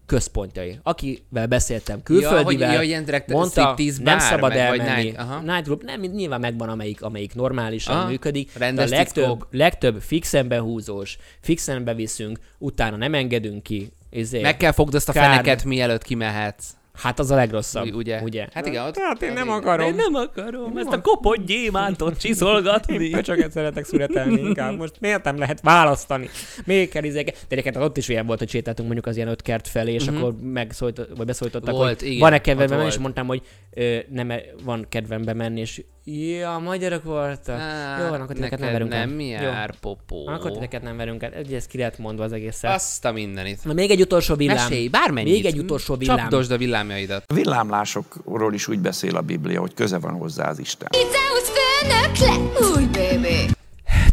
központjai. 0.06 0.78
Akivel 0.82 1.46
beszéltem 1.46 2.02
külföldivel, 2.02 2.44
hogy- 2.68 2.76
ja, 2.76 2.82
ilyen 2.82 3.04
direkt 3.04 3.28
mondta, 3.28 3.76
nem 4.02 4.18
szabad 4.18 4.48
meg 4.48 4.58
elmenni. 4.58 5.02
night- 5.02 5.18
aha. 5.18 5.40
Nightclub, 5.40 5.82
nem, 5.84 6.00
nyilván 6.00 6.40
megvan, 6.40 6.68
amelyik, 6.68 7.02
amelyik 7.02 7.34
normálisan 7.34 7.96
Aha, 7.96 8.08
működik, 8.08 8.50
de 8.58 8.82
a 8.82 8.86
legtöbb, 8.86 9.46
legtöbb 9.50 10.00
fixen 10.00 10.48
behúzós, 10.48 11.16
fixen 11.40 11.84
beviszünk, 11.84 12.38
utána 12.58 12.96
nem 12.96 13.14
engedünk 13.14 13.62
ki. 13.62 13.92
Izé, 14.10 14.40
Meg 14.40 14.56
kell 14.56 14.72
fogd 14.72 14.94
azt 14.94 15.08
a 15.08 15.12
Kár. 15.12 15.24
feneket, 15.30 15.64
mielőtt 15.64 16.02
kimehetsz. 16.02 16.66
Hát 17.02 17.18
az 17.18 17.30
a 17.30 17.34
legrosszabb. 17.34 17.94
Ugye- 17.94 18.20
ugye? 18.22 18.46
Hát 18.52 18.66
igen, 18.66 18.86
ott- 18.86 18.98
hát 18.98 19.22
én 19.22 19.32
nem 19.32 19.48
akarom. 19.50 19.86
Én 19.86 19.94
nem 19.94 20.14
akarom 20.14 20.76
ezt 20.76 20.92
a 20.92 21.00
kopott 21.00 21.46
gyémántot 21.46 22.18
csiszolgatni. 22.22 23.04
Én 23.04 23.10
pöcsöket 23.10 23.50
szeretek 23.52 23.84
születelni 23.84 24.40
inkább. 24.40 24.76
Most 24.76 24.94
miért 25.00 25.24
nem 25.24 25.38
lehet 25.38 25.60
választani? 25.60 26.28
Még 26.64 26.88
kell 26.88 27.04
izéke. 27.04 27.30
De 27.30 27.38
egyébként 27.48 27.76
ott 27.76 27.96
is 27.96 28.08
ilyen 28.08 28.26
volt, 28.26 28.38
hogy 28.38 28.48
sétáltunk 28.48 28.86
mondjuk 28.88 29.06
az 29.08 29.16
ilyen 29.16 29.28
öt 29.28 29.42
kert 29.42 29.68
felé, 29.68 29.92
és 29.92 30.06
akkor 30.06 30.34
megszólt, 30.42 31.00
vagy 31.16 31.26
beszólítottak. 31.26 31.74
Volt, 31.74 31.98
hogy 31.98 32.08
igen, 32.08 32.20
van-e 32.20 32.38
kedvem 32.40 32.68
menni, 32.68 32.86
és 32.86 32.98
mondtam, 32.98 33.26
hogy 33.26 33.42
ö, 33.70 33.98
nem 34.08 34.32
van 34.64 34.86
kedvem 34.88 35.24
bemenni, 35.24 35.60
és 35.60 35.82
ja, 36.10 36.58
magyarok 36.58 37.04
voltak. 37.04 37.60
Jó, 38.00 38.08
van, 38.08 38.20
akkor 38.20 38.34
titeket 38.34 38.58
nem 38.58 38.70
neked 38.70 38.72
verünk 38.72 38.92
el. 38.92 39.06
nem 39.06 39.20
Jó. 39.20 39.26
jár, 39.26 39.74
popó. 39.80 40.26
Akkor 40.26 40.52
titeket 40.52 40.82
nem 40.82 40.96
verünk 40.96 41.22
el. 41.22 41.32
Ugye 41.44 41.56
ezt 41.56 41.68
ki 41.68 41.78
lehet 41.78 41.98
mondva 41.98 42.24
az 42.24 42.32
egészet. 42.32 42.74
Azt 42.74 43.04
a 43.04 43.12
mindenit. 43.12 43.64
Na, 43.64 43.72
még 43.72 43.90
egy 43.90 44.00
utolsó 44.00 44.34
villám. 44.34 44.56
Mesélj, 44.56 44.88
bármennyit. 44.88 45.32
Még 45.32 45.44
egy 45.44 45.58
utolsó 45.58 45.94
villám. 45.96 46.16
Csapdosd 46.16 46.50
a 46.50 46.56
villámjaidat. 46.56 47.24
A 47.26 47.34
villámlásokról 47.34 48.54
is 48.54 48.68
úgy 48.68 48.78
beszél 48.78 49.16
a 49.16 49.20
Biblia, 49.20 49.60
hogy 49.60 49.74
köze 49.74 49.98
van 49.98 50.12
hozzá 50.12 50.48
az 50.48 50.58
Isten. 50.58 50.88
Zeus 50.92 51.48
főnök 51.48 52.16
lett 52.18 52.76
új 52.76 52.84
bébé. 52.84 53.39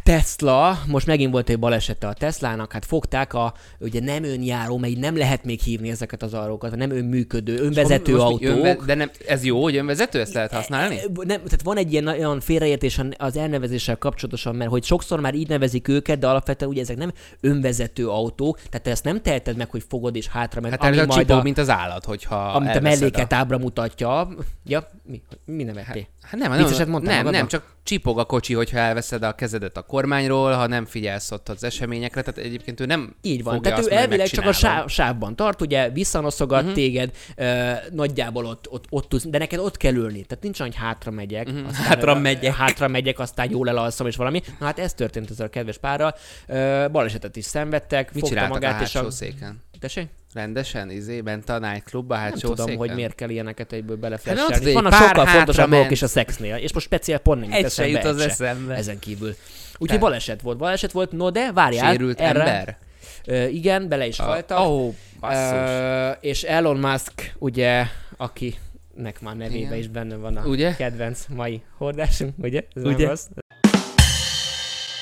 Tesla, 0.07 0.79
most 0.85 1.05
megint 1.05 1.31
volt 1.31 1.49
egy 1.49 1.59
balesete 1.59 2.07
a 2.07 2.13
Teslának, 2.13 2.71
hát 2.71 2.85
fogták 2.85 3.33
a, 3.33 3.53
ugye 3.79 3.99
nem 3.99 4.23
önjáró, 4.23 4.77
mert 4.77 4.93
így 4.93 4.99
nem 4.99 5.17
lehet 5.17 5.43
még 5.43 5.59
hívni 5.59 5.89
ezeket 5.89 6.23
az 6.23 6.33
autókat, 6.33 6.75
nem 6.75 6.91
önműködő, 6.91 7.57
önvezető 7.57 8.11
Most 8.11 8.23
autók. 8.23 8.49
Önve, 8.49 8.77
de 8.85 8.93
nem, 8.93 9.11
ez 9.27 9.43
jó, 9.43 9.63
hogy 9.63 9.75
önvezető, 9.75 10.19
ezt 10.19 10.33
lehet 10.33 10.51
használni? 10.51 10.95
E, 10.95 11.01
Nem, 11.13 11.37
tehát 11.37 11.61
van 11.63 11.77
egy 11.77 11.91
ilyen 11.91 12.07
olyan 12.07 12.39
félreértés 12.39 13.01
az 13.17 13.37
elnevezéssel 13.37 13.97
kapcsolatosan, 13.97 14.55
mert 14.55 14.69
hogy 14.69 14.83
sokszor 14.83 15.19
már 15.19 15.33
így 15.33 15.47
nevezik 15.47 15.87
őket, 15.87 16.19
de 16.19 16.27
alapvetően 16.27 16.71
ugye 16.71 16.81
ezek 16.81 16.97
nem 16.97 17.11
önvezető 17.41 18.09
autók, 18.09 18.59
tehát 18.59 18.81
te 18.81 18.89
ezt 18.91 19.03
nem 19.03 19.21
teheted 19.21 19.57
meg, 19.57 19.69
hogy 19.69 19.83
fogod 19.87 20.15
és 20.15 20.27
hátra 20.27 20.61
menj, 20.61 20.71
Hát 20.71 20.83
ami 20.83 20.97
a 20.97 21.05
majd 21.05 21.19
csipó, 21.19 21.39
a, 21.39 21.41
mint 21.41 21.57
az 21.57 21.69
állat, 21.69 22.05
hogyha 22.05 22.35
amit 22.35 22.75
a 22.75 22.81
melléket 22.81 23.33
ábra 23.33 23.57
mutatja. 23.57 24.29
Ja, 24.65 24.89
mi, 25.03 25.21
mi 25.45 25.63
nevettél? 25.63 25.93
Hát 25.93 26.07
nem, 26.31 26.51
nem, 26.51 26.57
Vicceset 26.57 26.87
mondtál 26.87 27.23
nem, 27.23 27.31
nem, 27.31 27.47
csak 27.47 27.75
csipog 27.83 28.19
a 28.19 28.25
kocsi, 28.25 28.53
hogyha 28.53 28.77
elveszed 28.77 29.23
a 29.23 29.33
kezedet 29.33 29.77
a 29.77 29.81
kormányról, 29.81 30.51
ha 30.51 30.67
nem 30.67 30.85
figyelsz 30.85 31.31
ott 31.31 31.49
az 31.49 31.63
eseményekre, 31.63 32.21
tehát 32.21 32.39
egyébként 32.39 32.79
ő 32.79 32.85
nem 32.85 33.15
Így 33.21 33.43
van. 33.43 33.61
Tehát 33.61 33.85
ő 33.85 33.91
elvileg 33.91 34.27
csak 34.27 34.45
a 34.45 34.51
sáv, 34.51 34.87
sávban 34.87 35.35
tart, 35.35 35.61
ugye 35.61 35.89
visszanoszogat 35.89 36.59
uh-huh. 36.59 36.75
téged, 36.75 37.11
ö, 37.35 37.71
nagyjából 37.91 38.45
ott, 38.45 38.67
ott, 38.69 38.85
ott 38.89 39.09
tudsz, 39.09 39.25
de 39.25 39.37
neked 39.37 39.59
ott 39.59 39.77
kell 39.77 39.93
ülni. 39.93 40.23
Tehát 40.23 40.43
nincs 40.43 40.59
olyan, 40.59 40.71
hogy 40.71 40.81
hátra 40.81 41.11
megyek. 41.11 41.47
Uh-huh. 41.47 41.71
Hátra 41.71 42.15
megyek. 42.15 42.55
Hátra 42.55 42.87
megyek, 42.87 43.19
aztán 43.19 43.49
jól 43.51 43.69
elalszom 43.69 44.07
és 44.07 44.15
valami. 44.15 44.41
Na 44.59 44.65
hát 44.65 44.79
ez 44.79 44.93
történt 44.93 45.29
ezzel 45.29 45.45
a 45.45 45.49
kedves 45.49 45.77
párral. 45.77 46.15
Ö, 46.47 46.85
balesetet 46.91 47.35
is 47.35 47.45
szenvedtek, 47.45 48.13
Mit 48.13 48.27
fogta 48.27 48.47
magát 48.47 48.81
a 48.81 48.83
és 48.83 48.93
hátsó 48.93 49.09
széken? 49.09 49.61
Tessék? 49.79 50.07
Rendesen, 50.33 50.89
izé, 50.89 51.21
bent 51.21 51.49
a 51.49 51.59
nightclubba, 51.59 52.15
a 52.15 52.19
Nem 52.19 52.31
tudom, 52.31 52.55
széken? 52.55 52.77
hogy 52.77 52.93
miért 52.93 53.15
kell 53.15 53.29
ilyeneket 53.29 53.71
egyből 53.73 53.91
Hát 53.91 53.99
beleflesselni. 53.99 54.73
Vannak 54.73 54.91
pár 54.91 55.01
sokkal 55.07 55.25
fontosabb 55.25 55.55
dolgok 55.69 55.79
ment. 55.79 55.91
is 55.91 56.01
a 56.01 56.07
szexnél, 56.07 56.55
és 56.55 56.73
most 56.73 56.85
speciál 56.85 57.19
pont 57.19 57.41
nem 57.41 57.51
Egy 57.51 57.71
se 57.71 57.87
jut 57.87 58.03
az 58.03 58.19
se. 58.21 58.25
eszembe. 58.29 58.75
Ezen 58.75 58.99
kívül. 58.99 59.35
Úgyhogy 59.77 59.99
baleset 59.99 60.41
volt, 60.41 60.57
baleset 60.57 60.91
volt, 60.91 61.11
no 61.11 61.29
de 61.29 61.51
várjál. 61.51 61.91
Sérült 61.91 62.19
erre, 62.19 62.39
ember? 62.39 62.77
Ö, 63.25 63.45
igen, 63.47 63.87
bele 63.87 64.07
is 64.07 64.19
haltak. 64.19 64.59
Oh. 64.59 64.93
Ö, 65.21 66.09
és 66.19 66.43
Elon 66.43 66.77
Musk, 66.77 67.33
ugye, 67.37 67.85
akinek 68.17 69.21
már 69.21 69.35
nevébe 69.35 69.57
Igen. 69.57 69.77
is 69.77 69.87
benne 69.87 70.15
van 70.15 70.37
a 70.37 70.45
Ugye? 70.45 70.75
kedvenc 70.75 71.25
mai 71.35 71.61
hordásunk, 71.77 72.33
ugye? 72.37 72.61
Ez 72.75 72.83
Ugye? 72.83 72.97
Nem 72.97 73.07
rossz. 73.07 73.25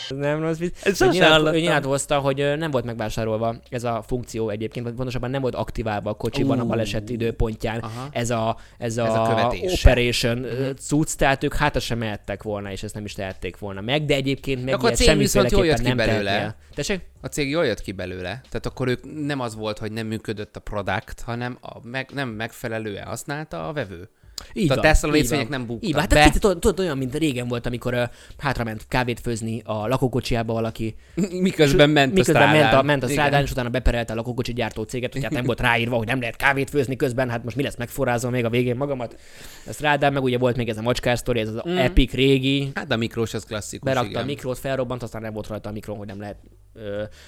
Ez 0.10 0.18
nem 0.18 0.40
rossz 0.42 0.58
vicc. 0.58 0.76
Ezt 0.84 1.02
Ő 1.02 1.08
nyilat-. 1.08 1.54
Ő 1.54 1.60
nyilatkozta, 1.60 2.20
hogy 2.20 2.54
nem 2.58 2.72
volt 2.72 2.86
megvásárolva 2.86 3.56
ez 3.70 3.84
a 3.84 4.04
funkció 4.08 4.50
egyébként, 4.50 4.86
vagy 4.86 4.96
pontosabban 4.96 5.30
nem 5.30 5.42
volt 5.42 5.56
aktiválva 5.56 6.10
a 6.10 6.14
kocsiban 6.14 6.60
a 6.60 6.64
Ú. 6.64 6.68
baleset 6.68 7.10
időpontján 7.10 7.80
Aha. 7.80 8.08
ez 8.12 8.30
a, 8.30 8.58
ez 8.78 8.98
a, 8.98 9.06
Ez 9.06 9.14
a 9.14 9.36
követése. 9.36 9.90
operation 9.90 10.40
uh 10.40 10.74
cucc, 10.74 11.16
tehát 11.16 11.44
ők 11.44 11.54
hátra 11.54 11.80
sem 11.80 11.98
mehettek 11.98 12.44
volna, 12.44 12.72
és 12.72 12.84
ezt 12.84 12.94
nem 12.94 13.06
is 13.06 13.14
tehették 13.14 13.58
volna 13.58 13.82
meg, 13.82 14.06
de 14.06 14.16
egyébként 14.16 14.66
meg 14.66 14.74
akkor 14.74 14.92
a 14.92 14.94
cég 14.94 15.18
viszont 15.18 15.52
jól 15.52 15.66
jött 15.66 15.82
ki 15.82 15.94
belőle. 15.94 16.56
Tessék? 16.76 17.02
A 17.22 17.28
cég 17.28 17.50
jól 17.50 17.66
jött 17.66 17.82
ki 17.82 17.92
belőle. 17.92 18.42
Tehát 18.50 18.66
akkor 18.66 18.88
ők 18.88 19.26
nem 19.26 19.40
az 19.40 19.56
volt, 19.56 19.78
hogy 19.78 19.92
nem 19.92 20.08
működött 20.08 20.56
a 20.56 20.60
product, 20.60 21.22
hanem 21.22 21.58
a 21.62 21.74
meg, 21.84 22.10
nem 22.14 22.30
megfelelően 22.30 23.06
használta 23.06 23.68
a 23.68 23.74
vevő. 23.74 24.10
Így 24.54 24.72
a 24.72 24.74
van, 24.74 24.84
Tesla 24.84 25.08
így 25.08 25.13
részvények 25.13 25.48
van. 25.48 25.58
nem 25.58 25.68
buktak 25.68 25.88
Így 25.88 25.94
van. 25.94 26.01
Hát 26.01 26.13
be. 26.13 26.24
picit 26.24 26.42
tudod, 26.42 26.80
olyan, 26.80 26.98
mint 26.98 27.15
régen 27.15 27.48
volt, 27.48 27.65
amikor 27.65 27.94
uh, 27.94 28.04
hátrament 28.38 28.86
kávét 28.88 29.20
főzni 29.20 29.62
a 29.65 29.88
lakókocsiába 29.88 30.54
valaki. 30.54 30.96
Miközben 31.42 31.89
ment 31.89 32.13
miközben 32.13 32.42
a 32.42 32.46
ment 32.46 32.58
a, 32.58 32.65
strádán. 32.65 32.86
ment 32.86 33.04
a 33.04 33.08
strádán, 33.08 33.44
és 33.44 33.51
utána 33.51 33.70
beperelte 33.70 34.13
a 34.13 34.15
lakókocsi 34.15 34.54
gyártó 34.54 34.84
céget, 34.84 35.13
hogy 35.13 35.24
hát 35.24 35.32
nem 35.32 35.46
volt 35.46 35.60
ráírva, 35.60 35.96
hogy 35.98 36.08
nem 36.08 36.20
lehet 36.20 36.36
kávét 36.36 36.70
főzni 36.70 36.96
közben, 36.96 37.30
hát 37.30 37.44
most 37.44 37.56
mi 37.56 37.63
lesz, 37.63 37.77
megforrázom 37.77 38.32
még 38.32 38.46
a 38.46 38.50
végén 38.50 38.75
magamat. 38.75 39.20
A 39.68 39.72
strádán, 39.72 40.14
meg 40.14 40.24
ugye 40.24 40.38
volt 40.38 40.55
még 40.55 40.70
ez 40.70 40.77
a 40.77 40.81
macskás 40.81 41.20
sztori, 41.20 41.40
ez 41.40 41.48
az 41.48 41.62
mm. 41.70 41.77
epic 41.77 42.14
régi, 42.14 42.72
Hát 42.74 42.92
a 42.92 42.96
mikrós 42.96 43.33
az 43.33 43.44
klasszikus, 43.44 43.90
berakta 43.90 44.10
igen. 44.10 44.22
a 44.22 44.25
mikrót, 44.25 44.57
felrobbant, 44.57 45.03
aztán 45.03 45.22
nem 45.22 45.33
volt 45.33 45.48
rajta 45.48 45.70
a 45.70 45.72
mikron, 45.72 45.98
hogy 45.98 46.07
nem 46.07 46.20
lehet 46.20 46.38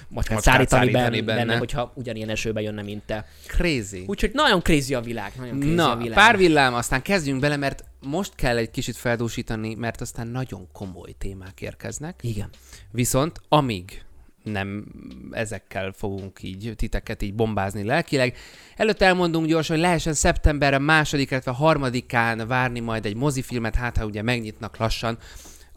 macskát, 0.08 0.42
szárítani, 0.42 0.92
szárítani 0.92 1.20
benne, 1.20 1.44
benne. 1.44 1.58
hogyha 1.58 1.92
ugyanilyen 1.94 2.28
esőbe 2.28 2.60
jönne, 2.60 2.82
mint 2.82 3.02
te. 3.06 3.26
Crazy. 3.46 4.04
Úgyhogy 4.06 4.30
nagyon 4.32 4.62
crazy 4.62 4.94
a 4.94 5.00
világ, 5.00 5.32
nagyon 5.36 5.58
crazy 5.60 5.74
Na, 5.74 5.90
a 5.90 5.96
világ. 5.96 6.14
pár 6.14 6.36
villám, 6.36 6.74
aztán 6.74 7.02
kezdjünk 7.02 7.40
bele, 7.40 7.56
mert 7.56 7.84
most 8.00 8.34
kell 8.34 8.56
egy 8.56 8.70
kicsit 8.70 8.96
feldúsítani, 8.96 9.74
mert 9.74 10.00
aztán 10.00 10.26
nagyon 10.26 10.68
komoly 10.72 11.14
témák 11.18 11.60
érkeznek. 11.60 12.20
Igen. 12.22 12.48
Viszont 12.90 13.40
amíg 13.48 14.02
nem 14.42 14.84
ezekkel 15.30 15.92
fogunk 15.92 16.42
így 16.42 16.72
titeket 16.76 17.22
így 17.22 17.34
bombázni 17.34 17.84
lelkileg. 17.84 18.36
Előtte 18.76 19.06
elmondunk 19.06 19.46
gyorsan, 19.46 19.76
hogy 19.76 19.84
lehessen 19.84 20.14
szeptemberre 20.14 20.78
második, 20.78 21.30
illetve 21.30 21.50
harmadikán 21.50 22.46
várni 22.46 22.80
majd 22.80 23.06
egy 23.06 23.16
mozifilmet, 23.16 23.74
hát 23.74 23.96
ha 23.96 24.04
ugye 24.04 24.22
megnyitnak 24.22 24.76
lassan 24.76 25.18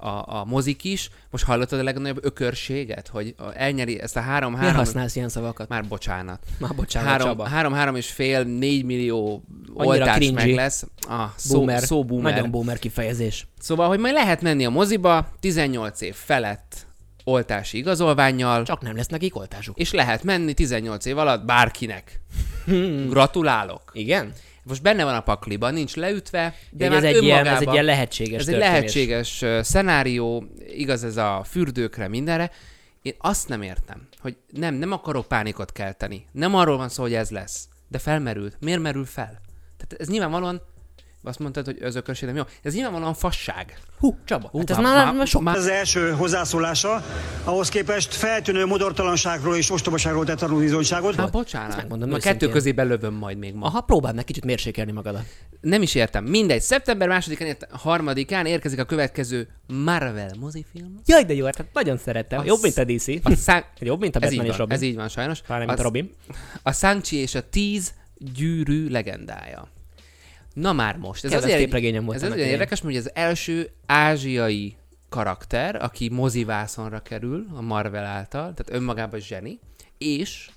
a, 0.02 0.40
a 0.40 0.46
mozik 0.46 0.84
is. 0.84 1.10
Most 1.30 1.44
hallottad 1.44 1.80
a 1.80 1.84
legnagyobb 1.84 2.26
ökörséget, 2.26 3.08
hogy 3.08 3.36
elnyeri 3.54 4.00
ezt 4.02 4.16
a 4.16 4.20
Miért 4.20 4.34
három-három... 4.34 4.76
használsz 4.76 5.16
ilyen 5.16 5.30
szavakat? 5.30 5.68
Már 5.68 5.88
bocsánat. 5.88 6.40
Már 6.60 6.76
bocsánat, 6.76 7.10
három, 7.10 7.28
Csaba. 7.28 7.48
három, 7.48 7.74
három 7.74 7.96
és 7.96 8.08
fél, 8.12 8.44
négy 8.44 8.86
millió 8.86 9.44
oltás 9.74 10.32
meg 10.32 10.54
lesz. 10.54 10.86
Ah, 11.08 11.30
szó, 11.36 11.56
Boomer. 11.58 11.82
szó 11.82 12.06
boomer. 12.06 12.34
Nagyon 12.34 12.52
boomer 12.52 12.80
kifejezés. 12.80 13.48
Szóval, 13.60 13.88
hogy 13.88 14.00
majd 14.00 14.14
lehet 14.14 14.42
menni 14.42 14.66
a 14.66 14.70
moziba 14.70 15.28
18 15.40 16.02
év 16.02 16.16
felett 16.16 16.86
oltási 17.24 17.78
igazolványjal, 17.78 18.64
Csak 18.64 18.82
nem 18.82 18.96
lesz 18.96 19.08
nekik 19.08 19.36
oltásuk. 19.36 19.78
és 19.78 19.92
lehet 19.92 20.24
menni 20.24 20.54
18 20.54 21.06
év 21.06 21.18
alatt 21.18 21.46
bárkinek. 21.46 22.22
Gratulálok! 23.10 23.92
Igen? 23.94 24.34
Most 24.64 24.82
benne 24.82 25.04
van 25.04 25.16
a 25.16 25.22
pakliban, 25.22 25.74
nincs 25.74 25.96
leütve, 25.96 26.56
de 26.70 26.90
már 26.90 26.98
ez 26.98 27.04
egy, 27.16 27.24
ilyen, 27.24 27.46
ez 27.46 27.62
egy 27.62 27.72
ilyen 27.72 27.86
lehetséges 27.86 28.42
ez 28.42 28.48
egy 28.48 28.54
történés. 28.54 28.74
lehetséges 28.74 29.46
szenárió, 29.68 30.46
igaz 30.68 31.04
ez 31.04 31.18
a 31.18 31.44
fürdőkre, 31.50 32.08
mindenre. 32.08 32.52
Én 33.02 33.14
azt 33.18 33.48
nem 33.48 33.62
értem, 33.62 34.08
hogy 34.20 34.36
nem, 34.52 34.74
nem 34.76 34.92
akarok 34.92 35.28
pánikot 35.28 35.72
kelteni. 35.72 36.26
Nem 36.32 36.56
arról 36.56 36.78
van 36.78 36.90
szó, 36.90 37.02
hogy 37.02 37.14
ez 37.14 37.30
lesz. 37.30 37.68
De 37.88 38.00
felmerült. 38.00 38.58
Miért 38.60 38.82
merül 38.82 39.06
fel? 39.06 39.42
Tehát 39.78 39.96
ez 40.00 40.08
nyilvánvalóan, 40.08 40.62
azt 41.24 41.40
mondtad, 41.40 41.66
hogy 41.66 41.78
az 41.82 41.96
ökörség 41.96 42.28
nem 42.28 42.38
jó. 42.38 42.44
Ez 42.62 42.74
nyilvánvalóan 42.74 43.14
fasság. 43.14 43.80
Hú, 44.00 44.18
Csaba, 44.26 44.48
Hú, 44.48 44.58
hát 44.58 44.70
ez 44.70 44.78
már- 44.78 45.06
már, 45.06 45.14
már- 45.14 45.28
sok. 45.28 45.42
már- 45.42 45.56
Az 45.56 45.68
első 45.68 46.12
hozzászólása, 46.12 47.04
ahhoz 47.44 47.70
képest 47.70 48.14
feltűnő 48.14 48.66
modortalanságról 48.66 49.56
és 49.56 49.70
ostobaságról 49.72 50.26
tett 50.26 50.38
tanulbizonyságot. 50.38 51.16
Hát 51.16 51.32
bocsánat. 51.32 51.76
megmondom 51.76 52.10
őszintén. 52.10 52.32
kettő 52.32 52.52
közé 52.52 52.72
belövöm 52.72 53.14
majd 53.14 53.38
még 53.38 53.54
ma. 53.54 53.66
Aha, 53.66 53.82
próbáld 53.82 54.16
meg 54.16 54.24
kicsit 54.24 54.46
mérsékelni 54.46 54.92
magadat. 54.92 55.24
Nem 55.62 55.82
is 55.82 55.96
értem. 55.96 56.24
Mindegy. 56.26 56.62
Szeptember 56.62 57.08
másodikán, 57.08 57.48
ért- 57.48 57.68
harmadikán 57.72 58.46
érkezik 58.46 58.80
a 58.80 58.86
következő 58.86 59.48
Marvel 59.68 60.32
mozifilm. 60.40 61.00
Jaj, 61.06 61.24
de 61.24 61.34
jó, 61.34 61.46
hát 61.46 61.66
nagyon 61.74 61.98
szerettem. 61.98 62.40
Az- 62.40 62.46
Jobb, 62.46 62.62
mint 62.62 62.78
a 62.78 62.84
DC. 62.84 63.08
A 63.24 63.36
szá- 63.36 63.66
Jobb, 63.80 64.00
mint 64.00 64.16
a 64.16 64.20
ez 64.22 64.30
Batman 64.30 64.46
és 64.46 64.58
Robin. 64.58 64.76
Ez 64.76 64.82
így 64.82 64.96
van 64.96 65.08
sajnos. 65.10 65.42
Pláne, 65.42 65.66
mint 65.66 65.80
a 65.80 65.84
Robin. 65.84 66.12
A 66.64 66.72
Shang-Chi 66.72 67.16
és 67.18 67.36
a 67.36 67.50
Tíz 67.50 67.94
gyűrű 68.18 68.90
legendája. 68.90 69.68
Na 70.54 70.74
már 70.74 70.98
most. 70.98 71.26
Ez 71.26 71.34
azért, 71.34 71.58
képregényem 71.58 72.06
volt 72.06 72.24
ez 72.24 72.32
azért 72.32 72.48
érdekes, 72.48 72.82
mert 72.82 72.98
az 72.98 73.12
első 73.14 73.70
ázsiai 73.86 74.76
karakter, 75.10 75.84
aki 75.84 76.10
mozivászonra 76.10 77.00
kerül 77.00 77.46
a 77.54 77.62
Marvel 77.62 78.06
által, 78.06 78.42
tehát 78.42 78.70
önmagában 78.70 79.20
zseni, 79.20 79.60
és 79.98 80.50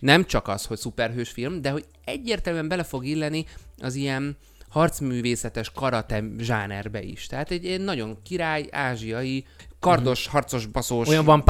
nem 0.00 0.24
csak 0.24 0.48
az, 0.48 0.64
hogy 0.64 0.78
szuperhős 0.78 1.30
film, 1.30 1.62
de 1.62 1.70
hogy 1.70 1.84
egyértelműen 2.04 2.68
bele 2.68 2.82
fog 2.82 3.04
illeni 3.04 3.46
az 3.78 3.94
ilyen 3.94 4.36
harcművészetes 4.68 5.70
karate 5.70 6.24
zsánerbe 6.38 7.02
is. 7.02 7.26
Tehát 7.26 7.50
egy, 7.50 7.66
egy 7.66 7.80
nagyon 7.80 8.18
király, 8.22 8.66
ázsiai, 8.70 9.46
kardos, 9.80 10.26
harcos, 10.26 10.66
baszós... 10.66 11.08
Olyan 11.08 11.24
van 11.24 11.44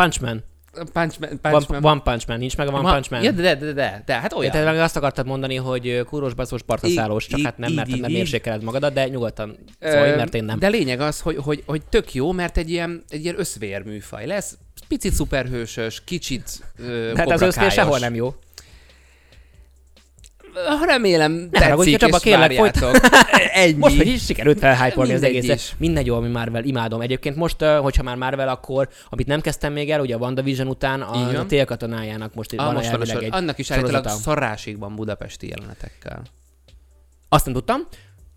Punch 0.92 1.20
Man. 1.20 1.38
Punchman, 1.40 1.52
One, 1.52 1.64
punchman. 1.66 1.84
One 1.92 2.00
Punch 2.02 2.28
Man, 2.28 2.38
nincs 2.38 2.56
meg 2.56 2.68
a 2.68 2.70
One 2.72 2.82
Ma- 2.82 2.92
Punch 2.92 3.10
Man. 3.10 3.22
Ja, 3.22 3.30
de, 3.30 3.54
de, 3.54 3.72
de, 3.72 4.02
de, 4.06 4.14
hát 4.14 4.30
Ja, 4.32 4.36
olyan. 4.38 4.52
te 4.52 4.64
meg 4.64 4.78
azt 4.78 4.96
akartad 4.96 5.26
mondani, 5.26 5.54
hogy 5.56 6.02
kúros, 6.08 6.34
baszós, 6.34 6.62
partaszálós, 6.62 7.26
csak 7.26 7.40
hát 7.40 7.58
nem, 7.58 7.72
mert 7.72 7.88
így- 7.88 8.00
nem 8.00 8.10
így. 8.10 8.62
magadat, 8.62 8.92
de 8.92 9.08
nyugodtan 9.08 9.56
szólj, 9.80 10.10
Ö, 10.10 10.16
mert 10.16 10.34
én 10.34 10.44
nem. 10.44 10.58
De 10.58 10.68
lényeg 10.68 11.00
az, 11.00 11.20
hogy, 11.20 11.36
hogy, 11.36 11.62
hogy 11.66 11.82
tök 11.88 12.14
jó, 12.14 12.32
mert 12.32 12.56
egy 12.56 12.70
ilyen, 12.70 13.02
egy 13.08 13.22
ilyen 13.24 13.38
összvér 13.38 13.82
műfaj 13.82 14.26
lesz. 14.26 14.58
Picit 14.88 15.12
szuperhősös, 15.12 16.02
kicsit 16.04 16.50
ö, 16.78 17.12
hát 17.16 17.30
az 17.30 17.40
kobrakályos. 17.40 17.72
sehol 17.72 17.98
nem 17.98 18.14
jó. 18.14 18.34
Remélem, 20.86 21.32
Ne 21.32 21.58
tetszik, 21.58 21.96
Csaba, 21.96 22.16
és 22.16 22.22
kérlek, 22.22 22.56
várjátok. 22.58 22.96
Ennyi. 23.52 23.72
Most, 23.78 23.96
hogy 23.96 24.06
is 24.06 24.24
sikerült 24.24 24.58
felhájpolni 24.58 25.12
az 25.12 25.20
Mindegy 25.20 25.38
egészet. 25.38 25.56
is. 25.58 25.74
Minden 25.78 26.04
jó, 26.04 26.16
ami 26.16 26.28
Marvel, 26.28 26.64
imádom. 26.64 27.00
Egyébként 27.00 27.36
most, 27.36 27.62
hogyha 27.64 28.02
már 28.02 28.16
Marvel, 28.16 28.48
akkor, 28.48 28.88
amit 29.08 29.26
nem 29.26 29.40
kezdtem 29.40 29.72
még 29.72 29.90
el, 29.90 30.00
ugye 30.00 30.14
a 30.14 30.18
WandaVision 30.18 30.66
után, 30.68 31.00
a, 31.02 31.12
van. 31.12 31.34
a 31.36 31.46
télkatonájának 31.46 32.34
most 32.34 32.52
itt 32.52 32.58
Ah, 32.58 32.64
van 32.64 32.74
most 32.74 32.90
van 32.90 33.00
a 33.00 33.04
sor. 33.04 33.22
egy 33.22 33.28
Annak 33.32 33.58
is 33.58 33.70
állítólag 33.70 34.08
szarásikban 34.08 34.94
budapesti 34.96 35.48
jelenetekkel. 35.48 36.22
Azt 37.28 37.44
nem 37.44 37.54
tudtam. 37.54 37.80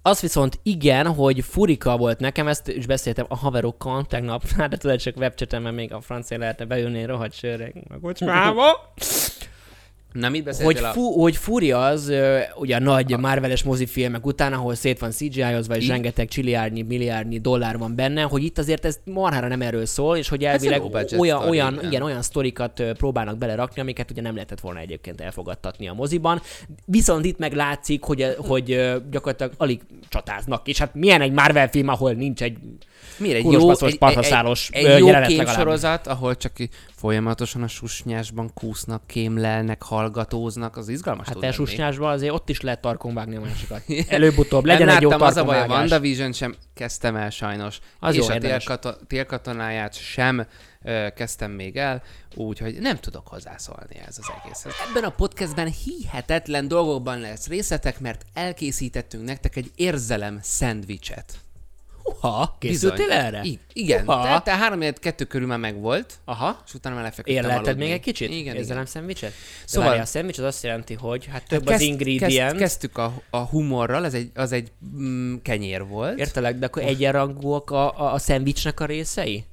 Az 0.01 0.19
viszont 0.19 0.59
igen, 0.63 1.07
hogy 1.07 1.43
furika 1.43 1.97
volt 1.97 2.19
nekem, 2.19 2.47
ezt 2.47 2.67
is 2.67 2.85
beszéltem 2.85 3.25
a 3.29 3.35
haverokkal 3.35 4.05
tegnap, 4.05 4.43
hát 4.57 4.69
de 4.69 4.77
tudod, 4.77 4.99
csak 4.99 5.17
webchatemben 5.17 5.73
még 5.73 5.93
a 5.93 6.01
francia 6.01 6.37
lehetne 6.37 6.65
beülni 6.65 7.05
rohadt 7.05 7.33
sörre 7.33 7.71
a 7.89 7.99
kocsmába. 8.01 8.93
Na, 10.15 10.29
mit 10.29 10.55
hogy, 10.55 10.77
a... 10.77 10.91
fu, 10.91 11.21
hogy 11.21 11.35
Furia 11.35 11.85
az 11.85 12.11
ugye 12.55 12.75
a 12.75 12.79
nagy 12.79 13.17
Marveles 13.19 13.63
mozifilmek 13.63 14.25
után, 14.25 14.53
ahol 14.53 14.75
szét 14.75 14.99
van 14.99 15.11
CGI-ozva, 15.11 15.75
és 15.75 15.83
Így. 15.83 15.89
rengeteg 15.89 16.27
csiliárnyi, 16.27 16.81
milliárdnyi 16.81 17.39
dollár 17.39 17.77
van 17.77 17.95
benne, 17.95 18.21
hogy 18.21 18.43
itt 18.43 18.57
azért 18.57 18.85
ez 18.85 18.99
marhára 19.03 19.47
nem 19.47 19.61
erről 19.61 19.85
szól, 19.85 20.17
és 20.17 20.29
hogy 20.29 20.43
elvileg 20.43 20.79
low 20.79 20.89
budget 20.89 21.19
olyan, 21.19 21.37
story, 21.37 21.57
olyan, 21.57 21.79
igen. 21.83 22.01
olyan 22.01 22.21
sztorikat 22.21 22.83
próbálnak 22.97 23.37
belerakni, 23.37 23.81
amiket 23.81 24.11
ugye 24.11 24.21
nem 24.21 24.33
lehetett 24.33 24.59
volna 24.59 24.79
egyébként 24.79 25.21
elfogadtatni 25.21 25.87
a 25.87 25.93
moziban. 25.93 26.41
Viszont 26.85 27.25
itt 27.25 27.37
meg 27.37 27.53
látszik, 27.53 28.03
hogy, 28.03 28.35
hogy 28.37 28.65
gyakorlatilag 29.11 29.51
alig 29.57 29.81
csatáznak, 30.09 30.67
és 30.67 30.77
hát 30.77 30.95
milyen 30.95 31.21
egy 31.21 31.31
Marvel 31.31 31.69
film, 31.69 31.87
ahol 31.87 32.11
nincs 32.11 32.43
egy 32.43 32.57
Miért 33.17 33.37
egy 33.37 33.43
Kúros 33.43 33.81
jó, 33.81 33.87
egy, 33.87 33.97
egy, 34.01 34.57
egy, 34.71 34.85
egy 34.85 34.99
jó 34.99 35.21
kémsorozat, 35.27 36.07
ahol 36.07 36.37
csak 36.37 36.51
folyamatosan 36.95 37.63
a 37.63 37.67
susnyásban 37.67 38.53
kúsznak, 38.53 39.07
kémlelnek, 39.07 39.83
hallgatóznak, 39.83 40.77
az 40.77 40.89
izgalmas 40.89 41.27
Hát 41.27 41.39
lenni. 41.39 41.53
susnyásban 41.53 42.11
azért 42.11 42.33
ott 42.33 42.49
is 42.49 42.61
lehet 42.61 42.81
tarkon 42.81 43.13
vágni 43.13 43.35
a 43.35 43.39
másikat. 43.39 43.83
Előbb-utóbb 44.07 44.65
legyen 44.65 44.89
egy 44.89 45.01
jó 45.01 45.09
az 45.09 45.37
a 45.37 45.43
baj, 45.43 45.61
a. 45.61 45.65
WandaVision 45.65 46.31
sem 46.31 46.55
kezdtem 46.73 47.15
el 47.15 47.29
sajnos. 47.29 47.79
Az 47.99 48.15
és 48.15 48.27
jó, 48.27 48.51
a 48.81 48.97
télkatonáját 49.07 49.93
sem 49.93 50.47
ö, 50.83 51.07
kezdtem 51.15 51.51
még 51.51 51.75
el, 51.75 52.03
úgyhogy 52.35 52.77
nem 52.79 52.97
tudok 52.97 53.27
hozzászólni 53.27 54.01
ez 54.07 54.17
az 54.19 54.31
egészhez. 54.41 54.73
Ebben 54.89 55.03
a 55.03 55.09
podcastben 55.09 55.71
hihetetlen 55.85 56.67
dolgokban 56.67 57.19
lesz 57.19 57.47
részletek, 57.47 57.99
mert 57.99 58.25
elkészítettünk 58.33 59.25
nektek 59.25 59.55
egy 59.55 59.71
érzelem 59.75 60.39
szendvicset. 60.41 61.44
Ha, 62.19 62.55
készültél 62.59 63.05
Bizony. 63.07 63.23
erre? 63.25 63.41
I- 63.43 63.59
igen, 63.73 64.07
Uha. 64.07 64.23
tehát 64.23 64.43
te 64.43 64.51
három 64.55 64.93
kettő 64.93 65.25
körül 65.25 65.47
már 65.47 65.59
megvolt, 65.59 66.13
Aha. 66.25 66.61
és 66.65 66.73
utána 66.73 66.95
már 66.95 67.03
lefeküdtem 67.03 67.43
Érlelted 67.43 67.77
még 67.77 67.91
egy 67.91 67.99
kicsit? 67.99 68.29
Igen, 68.29 68.55
Érzelem 68.55 68.81
igen. 68.81 68.85
szendvicset? 68.85 69.31
Szóval- 69.31 69.65
Szóval... 69.65 69.89
Várj, 69.89 70.01
a 70.01 70.05
szendvics 70.05 70.37
az 70.37 70.45
azt 70.45 70.63
jelenti, 70.63 70.93
hogy 70.93 71.25
hát 71.25 71.47
több 71.47 71.61
az 71.65 71.67
Kezd- 71.71 71.83
ingredient. 71.85 72.31
Kezd, 72.49 72.57
kezdtük 72.57 72.97
a, 72.97 73.13
a 73.29 73.37
humorral, 73.37 74.05
ez 74.05 74.13
egy, 74.13 74.31
az 74.35 74.51
egy 74.51 74.71
mm, 74.97 75.35
kenyér 75.41 75.85
volt. 75.87 76.19
Értelek, 76.19 76.59
de 76.59 76.65
akkor 76.65 76.81
egyenrangúak 76.83 77.69
a, 77.71 77.99
a, 77.99 78.13
a 78.13 78.17
szendvicsnek 78.17 78.79
a 78.79 78.85
részei? 78.85 79.45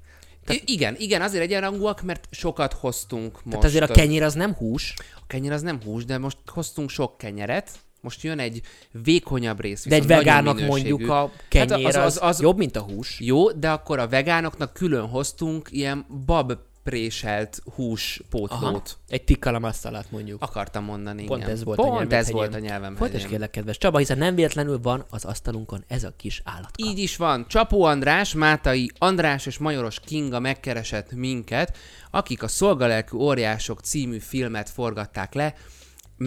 I- 0.48 0.62
igen, 0.64 0.94
igen, 0.98 1.22
azért 1.22 1.42
egyenrangúak, 1.44 2.02
mert 2.02 2.28
sokat 2.30 2.72
hoztunk 2.72 3.32
most. 3.32 3.44
Tehát 3.48 3.64
azért 3.64 3.90
a 3.90 3.92
kenyér 3.92 4.22
az 4.22 4.34
nem 4.34 4.54
hús, 4.54 4.94
A 5.16 5.26
kenyér 5.26 5.52
az 5.52 5.62
nem 5.62 5.80
hús, 5.84 6.04
de 6.04 6.18
most 6.18 6.36
hoztunk 6.46 6.90
sok 6.90 7.18
kenyeret, 7.18 7.70
most 8.02 8.22
jön 8.22 8.38
egy 8.38 8.60
vékonyabb 8.90 9.60
rész. 9.60 9.86
de 9.86 9.94
egy 9.94 10.06
vegának 10.06 10.60
mondjuk 10.60 11.08
a 11.08 11.30
kenyér 11.48 11.84
Hát 11.94 11.96
az, 11.96 12.16
az, 12.16 12.18
az, 12.22 12.40
jobb, 12.40 12.56
mint 12.56 12.76
a 12.76 12.80
hús. 12.80 13.20
Jó, 13.20 13.50
de 13.50 13.70
akkor 13.70 13.98
a 13.98 14.08
vegánoknak 14.08 14.72
külön 14.72 15.06
hoztunk 15.06 15.68
ilyen 15.70 16.06
bab 16.26 16.52
préselt 16.82 17.62
húspótlót. 17.74 18.60
Aha. 18.60 18.82
Egy 19.08 19.24
tikka 19.24 19.58
massalat 19.58 20.10
mondjuk. 20.10 20.42
Akartam 20.42 20.84
mondani, 20.84 21.24
Pont 21.24 21.40
igen. 21.42 21.52
ez 21.52 21.64
volt 21.64 21.78
a 21.78 21.82
Pont 21.82 21.98
nyelvem 21.98 22.18
ez 22.18 22.26
hegyén. 22.26 22.40
volt 22.40 22.54
a 22.54 22.58
nyelvem 22.58 22.96
hegyén. 22.96 23.26
kérlek, 23.28 23.50
kedves 23.50 23.78
Csaba, 23.78 23.98
hiszen 23.98 24.18
nem 24.18 24.34
véletlenül 24.34 24.80
van 24.80 25.04
az 25.10 25.24
asztalunkon 25.24 25.84
ez 25.88 26.04
a 26.04 26.12
kis 26.16 26.42
állatka. 26.44 26.84
Így 26.86 26.98
is 26.98 27.16
van. 27.16 27.46
Csapó 27.48 27.82
András, 27.82 28.34
Mátai 28.34 28.90
András 28.98 29.46
és 29.46 29.58
Majoros 29.58 30.00
Kinga 30.00 30.38
megkeresett 30.40 31.12
minket, 31.12 31.76
akik 32.10 32.42
a 32.42 32.48
Szolgalelkű 32.48 33.16
Óriások 33.16 33.80
című 33.80 34.18
filmet 34.18 34.70
forgatták 34.70 35.34
le, 35.34 35.54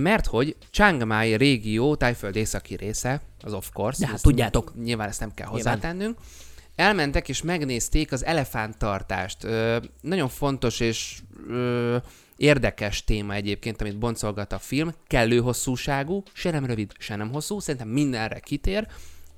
mert 0.02 0.26
hogy 0.26 0.56
Chiang 0.70 1.06
Mai 1.06 1.36
régió, 1.36 1.96
Tájföld 1.96 2.36
északi 2.36 2.76
része, 2.76 3.22
az 3.44 3.54
of 3.54 3.70
course. 3.74 4.06
De 4.06 4.12
hát 4.12 4.22
tudjátok. 4.22 4.74
Nyilván 4.84 5.08
ezt 5.08 5.20
nem 5.20 5.34
kell 5.34 5.48
hozzátennünk. 5.48 6.18
Elmentek 6.76 7.30
és 7.30 7.42
megnézték 7.42 8.12
az 8.12 8.26
elefánttartást. 8.26 9.44
Ö, 9.44 9.78
nagyon 10.02 10.30
fontos 10.30 10.80
és 10.80 11.20
ö, 11.50 11.98
érdekes 12.38 13.04
téma 13.04 13.34
egyébként, 13.34 13.82
amit 13.82 13.98
boncolgat 13.98 14.54
a 14.54 14.60
film. 14.60 14.94
Kellő 15.08 15.40
hosszúságú, 15.40 16.24
se 16.34 16.52
nem 16.52 16.66
rövid, 16.66 16.92
se 16.98 17.16
nem 17.16 17.32
hosszú, 17.32 17.60
szerintem 17.60 17.90
mindenre 17.90 18.40
kitér. 18.40 18.88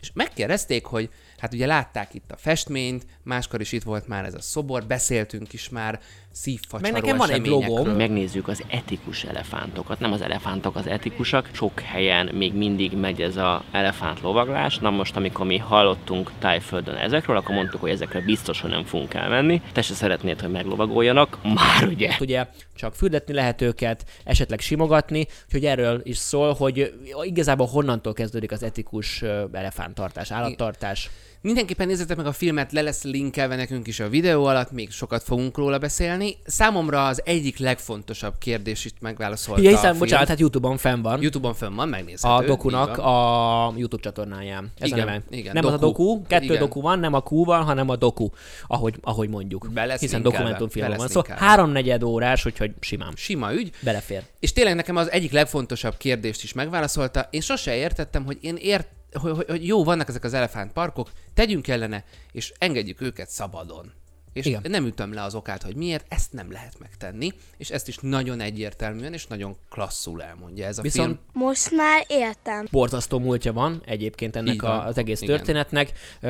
És 0.02 0.12
megkérdezték, 0.13 0.86
hogy 0.86 1.10
hát 1.38 1.54
ugye 1.54 1.65
látták 1.65 2.13
itt 2.13 2.32
a 2.32 2.38
festményt, 2.38 3.06
máskor 3.24 3.62
is 3.62 3.72
itt 3.72 3.84
volt 3.84 4.08
már 4.08 4.26
ez 4.26 4.34
a 4.34 4.41
szobor, 4.41 4.86
beszéltünk 4.86 5.54
is 5.54 5.70
már 5.70 6.02
szívfacsaró 6.41 6.91
Meg 6.91 7.02
nekem 7.02 7.17
van 7.17 7.30
egy 7.30 7.41
eseményekről. 7.41 7.78
logom. 7.78 7.95
megnézzük 7.95 8.47
az 8.47 8.63
etikus 8.67 9.23
elefántokat. 9.23 10.00
Nem 10.00 10.12
az 10.12 10.21
elefántok 10.21 10.76
az 10.76 10.88
etikusak, 10.88 11.50
sok 11.54 11.80
helyen 11.80 12.30
még 12.34 12.54
mindig 12.54 12.93
megy 12.97 13.21
ez 13.21 13.38
a 13.38 13.63
elefánt 13.71 14.21
lovaglás. 14.21 14.78
Na 14.78 14.89
most, 14.89 15.15
amikor 15.15 15.45
mi 15.45 15.58
hallottunk 15.58 16.32
Tájföldön 16.39 16.95
ezekről, 16.95 17.36
akkor 17.38 17.56
mondtuk, 17.56 17.82
hogy 17.82 17.89
ezekre 17.89 18.19
biztos, 18.19 18.62
hogy 18.62 18.69
nem 18.69 18.84
fogunk 18.84 19.13
elmenni. 19.13 19.62
Te 19.71 19.82
se 19.82 19.93
szeretnéd, 19.93 20.41
hogy 20.41 20.52
meglovagoljanak. 20.52 21.38
Már 21.43 21.88
ugye. 21.88 22.15
Ugye 22.19 22.47
csak 22.76 22.95
fürdetni 22.95 23.34
lehet 23.34 23.62
őket, 23.62 24.06
esetleg 24.23 24.60
simogatni, 24.60 25.26
úgyhogy 25.45 25.65
erről 25.65 26.02
is 26.04 26.17
szól, 26.17 26.54
hogy 26.54 26.93
igazából 27.23 27.67
honnantól 27.67 28.13
kezdődik 28.13 28.52
az 28.52 28.63
etikus 28.63 29.21
ö, 29.21 29.43
elefánttartás, 29.52 30.32
állattartás. 30.32 31.10
Mindenképpen 31.48 31.88
nézzétek 31.88 32.18
meg 32.18 32.26
a 32.26 32.32
filmet, 32.32 32.72
le 32.72 32.82
lesz 32.82 33.04
linkelve 33.04 33.56
nekünk 33.56 33.88
is 33.88 34.00
a 34.00 34.10
videó 34.10 34.46
alatt, 34.46 34.72
még 34.72 34.92
sokat 34.92 35.24
fogunk 35.24 35.58
róla 35.58 35.78
beszélni. 35.78 36.38
Számomra 36.46 37.06
az 37.06 37.22
egyik 37.26 37.58
legfontosabb 37.58 38.34
kérdés 38.40 38.86
itt 38.86 38.96
megválaszolta 39.00 39.62
Ugye, 39.62 39.70
a 39.70 39.72
hiszen, 39.74 39.90
film. 39.90 40.00
bocsánat, 40.00 40.28
hát 40.28 40.40
Youtube-on 40.40 40.78
fenn 40.78 41.02
van. 41.02 41.22
Youtube-on 41.22 41.54
fönn 41.54 41.76
van, 41.76 41.90
megnézhető. 41.90 42.34
a 42.34 42.46
dokunak 42.46 42.98
a 42.98 43.74
YouTube 43.78 44.02
csatornáján. 44.02 44.72
Ez 44.80 44.88
Igen, 44.88 45.00
a 45.00 45.06
neve. 45.06 45.22
igen, 45.30 45.54
nem 45.54 45.66
az 45.66 45.74
a 45.74 45.78
doku. 45.78 46.04
doku, 46.08 46.28
kettő 46.28 46.44
Igen. 46.44 46.60
doku 46.60 46.82
van, 46.82 47.00
nem 47.00 47.14
a 47.14 47.24
Q 47.30 47.44
van, 47.44 47.64
hanem 47.64 47.90
a 47.90 47.96
doku, 47.96 48.30
ahogy, 48.68 48.96
ahogy 49.02 49.30
mondjuk. 49.30 49.68
Be 49.74 49.86
lesz 49.86 50.00
Hiszen 50.00 50.22
dokumentumfilm 50.22 50.94
van. 50.98 51.08
Szóval 51.08 51.38
háromnegyed 51.38 52.04
órás, 52.04 52.46
úgyhogy 52.46 52.72
simán. 52.80 53.14
Sima 53.16 53.54
ügy. 53.54 53.72
Belefér. 53.82 54.24
És 54.40 54.54
tényleg 54.54 54.76
nekem 54.76 54.96
az 54.96 55.12
egyik 55.12 55.32
legfontosabb 55.32 55.98
kérdést 55.98 56.44
is 56.44 56.54
megválaszolta. 56.54 57.28
Én 57.30 57.42
sose 57.42 57.76
értettem, 57.76 58.26
hogy 58.26 58.38
én 58.42 58.56
ért, 58.56 58.88
hogy, 59.13 59.32
hogy, 59.32 59.46
hogy 59.48 59.67
jó, 59.67 59.84
vannak 59.84 60.08
ezek 60.10 60.24
az 60.24 60.34
elefántparkok, 60.34 61.12
tegyünk 61.34 61.67
ellene, 61.67 62.04
és 62.32 62.54
engedjük 62.58 63.02
őket 63.02 63.30
szabadon. 63.30 63.91
És 64.34 64.46
Igen. 64.46 64.62
nem 64.70 64.86
ütöm 64.86 65.13
le 65.13 65.24
az 65.24 65.36
okát, 65.36 65.63
hogy 65.63 65.76
miért, 65.76 66.06
ezt 66.10 66.34
nem 66.34 66.52
lehet 66.52 66.80
megtenni, 66.80 67.34
és 67.58 67.70
ezt 67.70 67.88
is 67.88 67.98
nagyon 68.02 68.39
egyértelműen 68.39 69.13
és 69.13 69.28
nagyon 69.28 69.56
klasszul 69.70 70.24
elmondja 70.24 70.65
ez 70.65 70.78
a 70.78 70.82
Viszont 70.82 71.08
film. 71.08 71.46
Most 71.46 71.72
már 71.72 72.06
értem. 72.08 72.67
borzasztó 72.72 73.20
múltja 73.20 73.54
van 73.54 73.82
egyébként 73.86 74.36
ennek 74.36 74.54
Így 74.54 74.62
van. 74.62 74.72
a, 74.80 74.86
az 74.86 74.98
egész 74.98 75.22
Igen. 75.22 75.36
történetnek. 75.36 75.91
Ö, 76.22 76.30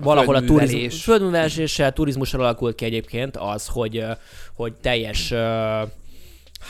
valahol 0.00 0.34
a 0.34 0.38
földművelés. 0.38 0.70
turizmus, 0.70 1.02
földműveléssel, 1.04 1.92
turizmussal 1.92 2.40
alakult 2.40 2.74
ki 2.74 2.84
egyébként 2.84 3.36
az, 3.36 3.66
hogy, 3.66 4.04
hogy 4.54 4.72
teljes, 4.74 5.30
ö, 5.30 5.82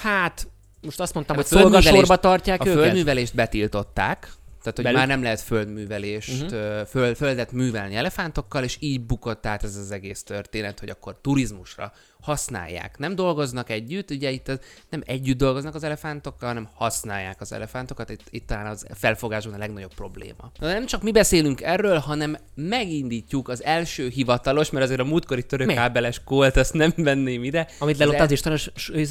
hát 0.03 0.47
most 0.83 1.01
azt 1.01 1.15
mondtam, 1.15 1.37
hogy 1.37 1.45
szolgasorba 1.45 2.17
tartják 2.17 2.61
a 2.61 2.67
őket. 2.67 2.83
földművelést 2.83 3.35
betiltották, 3.35 4.33
tehát, 4.65 4.79
hogy 4.79 4.85
Belül- 4.85 4.99
már 4.99 5.09
nem 5.09 5.23
lehet 5.23 5.41
földművelést, 5.41 6.43
Mhm. 6.51 6.55
uh-huh. 6.55 6.87
föld, 6.87 7.17
földet 7.17 7.53
művelni 7.53 7.95
elefántokkal, 7.95 8.63
és 8.65 8.77
így 8.81 9.01
bukott 9.01 9.47
át 9.47 9.65
ez 9.65 9.77
az 9.77 9.91
egész 9.91 10.23
történet, 10.23 10.81
hogy 10.81 10.89
akkor 10.89 11.19
turizmusra 11.23 11.93
használják. 12.21 12.99
Nem 12.99 13.15
dolgoznak 13.15 13.71
együtt, 13.71 14.11
ugye 14.11 14.31
itt 14.31 14.49
az, 14.49 14.59
nem 14.91 15.03
együtt 15.07 15.37
dolgoznak 15.37 15.75
az 15.75 15.85
elefántokkal, 15.85 16.49
hanem 16.49 16.69
használják 16.75 17.41
az 17.41 17.53
elefántokat, 17.53 18.11
itt, 18.11 18.23
itt 18.31 18.47
talán 18.47 18.67
az 18.67 18.87
felfogásban 18.95 19.55
a 19.55 19.59
legnagyobb 19.59 19.95
probléma. 19.95 20.51
Na, 20.59 20.67
de 20.67 20.73
nem 20.73 20.87
csak 20.87 21.03
mi 21.03 21.13
beszélünk 21.13 21.61
erről, 21.63 21.99
hanem 21.99 22.37
megindítjuk 22.55 23.49
az 23.49 23.65
első 23.65 24.09
hivatalos, 24.09 24.71
mert 24.71 24.85
azért 24.85 25.01
a 25.01 25.05
múltkori 25.05 25.43
török 25.47 25.67
Mi? 25.67 25.75
kábeles 25.75 26.21
kólt, 26.25 26.57
azt 26.57 26.73
nem 26.75 26.93
venném 26.97 27.45
ide. 27.45 27.69
Amit 27.79 27.99
lelőtt 27.99 28.21
az 28.21 28.31
Istenes 28.31 28.71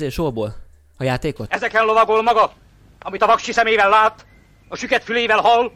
sóból? 0.10 0.56
A 0.98 1.04
játékot? 1.04 1.54
Ezeken 1.54 1.86
lovagol 1.86 2.22
maga, 2.22 2.54
amit 3.00 3.22
a 3.22 3.26
vaksi 3.26 3.52
szemével 3.52 3.90
lát, 3.90 4.26
a 4.74 4.76
süket 4.76 5.04
fülével 5.04 5.40
hall, 5.40 5.72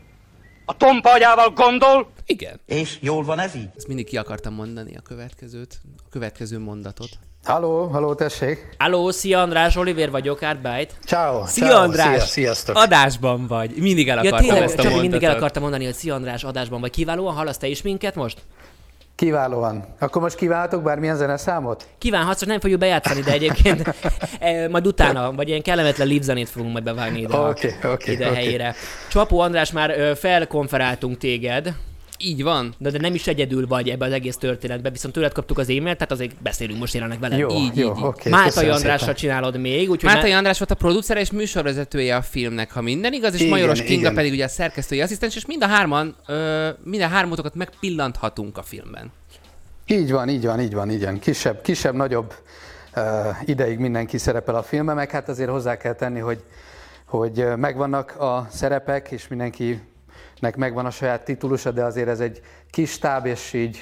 a 0.66 0.78
tompa 0.78 1.12
agyával 1.14 1.50
gondol. 1.50 2.10
Igen. 2.26 2.60
És 2.66 2.98
jól 3.02 3.24
van 3.24 3.40
ez 3.40 3.56
így? 3.56 3.70
Ezt 3.76 3.88
mindig 3.88 4.06
ki 4.06 4.18
akartam 4.18 4.54
mondani 4.54 4.96
a 4.98 5.02
következőt, 5.02 5.80
a 5.98 6.10
következő 6.10 6.60
mondatot. 6.60 7.10
Halló, 7.44 7.88
halló, 7.88 8.14
tessék. 8.16 8.76
Halló, 8.78 9.12
szia 9.12 9.42
András, 9.42 9.76
Oliver 9.76 10.12
vagyok, 10.12 10.42
Artbyte. 10.42 10.94
Ciao, 11.06 11.46
Szia 11.46 11.66
ciao, 11.68 11.82
András! 11.82 12.06
szia, 12.16 12.26
sziasztok. 12.26 12.76
Adásban 12.76 13.48
vagy. 13.48 13.72
Mindig 13.76 14.10
el 14.10 14.16
Ja, 14.16 14.22
akartam 14.30 14.48
tényleg, 14.48 14.64
ezt 14.64 14.74
a 14.74 14.82
mondatot. 14.82 15.02
mindig 15.02 15.24
el 15.24 15.36
akartam 15.36 15.62
mondani, 15.62 15.86
hogy 15.86 15.94
szia 15.94 16.14
András 16.16 16.44
adásban 16.44 16.80
vagy. 16.82 16.92
Kiválóan 16.92 17.36
hallasz 17.36 17.58
te 17.58 17.68
is 17.68 17.82
minket 17.82 18.16
most? 18.16 18.38
Kiválóan. 19.18 19.84
Akkor 20.00 20.22
most 20.22 20.36
kívánhatok 20.36 20.84
bármilyen 20.84 21.16
zeneszámot? 21.16 21.88
Kívánhatsz, 21.98 22.40
csak 22.40 22.48
nem 22.50 22.60
fogjuk 22.60 22.80
bejátszani, 22.80 23.22
de 23.22 23.32
egyébként 23.32 23.82
eh, 24.40 24.68
majd 24.70 24.88
utána, 24.88 25.32
vagy 25.34 25.48
ilyen 25.48 25.62
kellemetlen 25.62 26.08
live 26.08 26.24
zenét 26.24 26.50
fogunk 26.50 26.72
majd 26.72 26.84
bevágni 26.84 27.20
ide, 27.20 27.34
a- 27.36 27.50
Oké, 27.50 27.76
oké, 27.84 28.12
ide 28.12 28.26
oké. 28.28 28.36
helyére. 28.36 28.76
Csapó 29.10 29.40
András, 29.40 29.72
már 29.72 30.16
felkonferáltunk 30.18 31.18
téged. 31.18 31.74
Így 32.18 32.44
van. 32.44 32.76
De, 32.78 32.90
de 32.90 33.00
nem 33.00 33.14
is 33.14 33.28
egyedül 33.28 33.68
vagy 33.68 33.90
ebbe 33.90 34.06
az 34.06 34.12
egész 34.12 34.38
történetben, 34.38 34.92
viszont 34.92 35.14
tőled 35.14 35.32
kaptuk 35.32 35.58
az 35.58 35.70
e-mailt, 35.70 35.98
tehát 35.98 36.12
azért 36.12 36.42
beszélünk 36.42 36.80
most 36.80 36.94
jelenleg 36.94 37.20
veled. 37.20 37.40
Jó, 37.40 37.50
így, 37.50 37.78
jó, 37.78 37.92
így, 37.92 37.98
így. 37.98 38.04
oké, 38.04 38.30
Mátai 38.30 38.68
Andrással 38.70 39.14
csinálod 39.14 39.58
még, 39.60 39.90
úgyhogy 39.90 40.14
Mátai 40.14 40.30
ne- 40.30 40.38
András 40.38 40.58
volt 40.58 40.72
a 40.72 40.76
producer 40.76 41.18
és 41.18 41.32
műsorvezetője 41.32 42.16
a 42.16 42.22
filmnek, 42.22 42.72
ha 42.72 42.82
minden 42.82 43.14
igaz, 43.14 43.34
és 43.34 43.40
Igen, 43.40 43.52
Majoros 43.52 43.82
Kinga 43.82 44.00
igen. 44.00 44.14
pedig 44.14 44.32
ugye 44.32 44.44
a 44.44 44.48
szerkesztői 44.48 45.02
asszisztens, 45.02 45.36
és 45.36 45.46
mind 45.46 45.64
a 45.64 45.68
hárman, 45.68 46.16
ö, 46.28 46.70
mind 46.84 47.04
a 47.04 47.08
hármatokat 47.08 47.56
megpillanthatunk 47.56 48.58
a 48.58 48.62
filmben. 48.62 49.12
Így 49.88 50.12
van, 50.12 50.30
így 50.30 50.46
van, 50.46 50.60
így 50.60 50.74
van, 50.74 50.92
így 50.92 51.04
van. 51.04 51.20
Kisebb, 51.20 51.62
kisebb 51.62 51.96
nagyobb 51.96 52.34
uh, 52.96 53.04
ideig 53.46 53.78
mindenki 53.78 54.18
szerepel 54.18 54.56
a 54.56 54.64
filmben, 54.64 54.96
meg 54.96 55.12
hát 55.12 55.30
azért 55.30 55.50
hozzá 55.50 55.78
kell 55.78 55.94
tenni, 55.94 56.20
hogy, 56.20 56.44
hogy 57.06 57.46
megvannak 57.56 58.20
a 58.20 58.48
szerepek, 58.52 59.12
és 59.12 59.28
mindenkinek 60.42 60.56
megvan 60.56 60.86
a 60.86 60.92
saját 60.92 61.26
titulusa, 61.26 61.72
de 61.72 61.84
azért 61.84 62.08
ez 62.08 62.20
egy 62.20 62.42
kis 62.70 62.98
táb, 62.98 63.26
és 63.26 63.54
így 63.54 63.78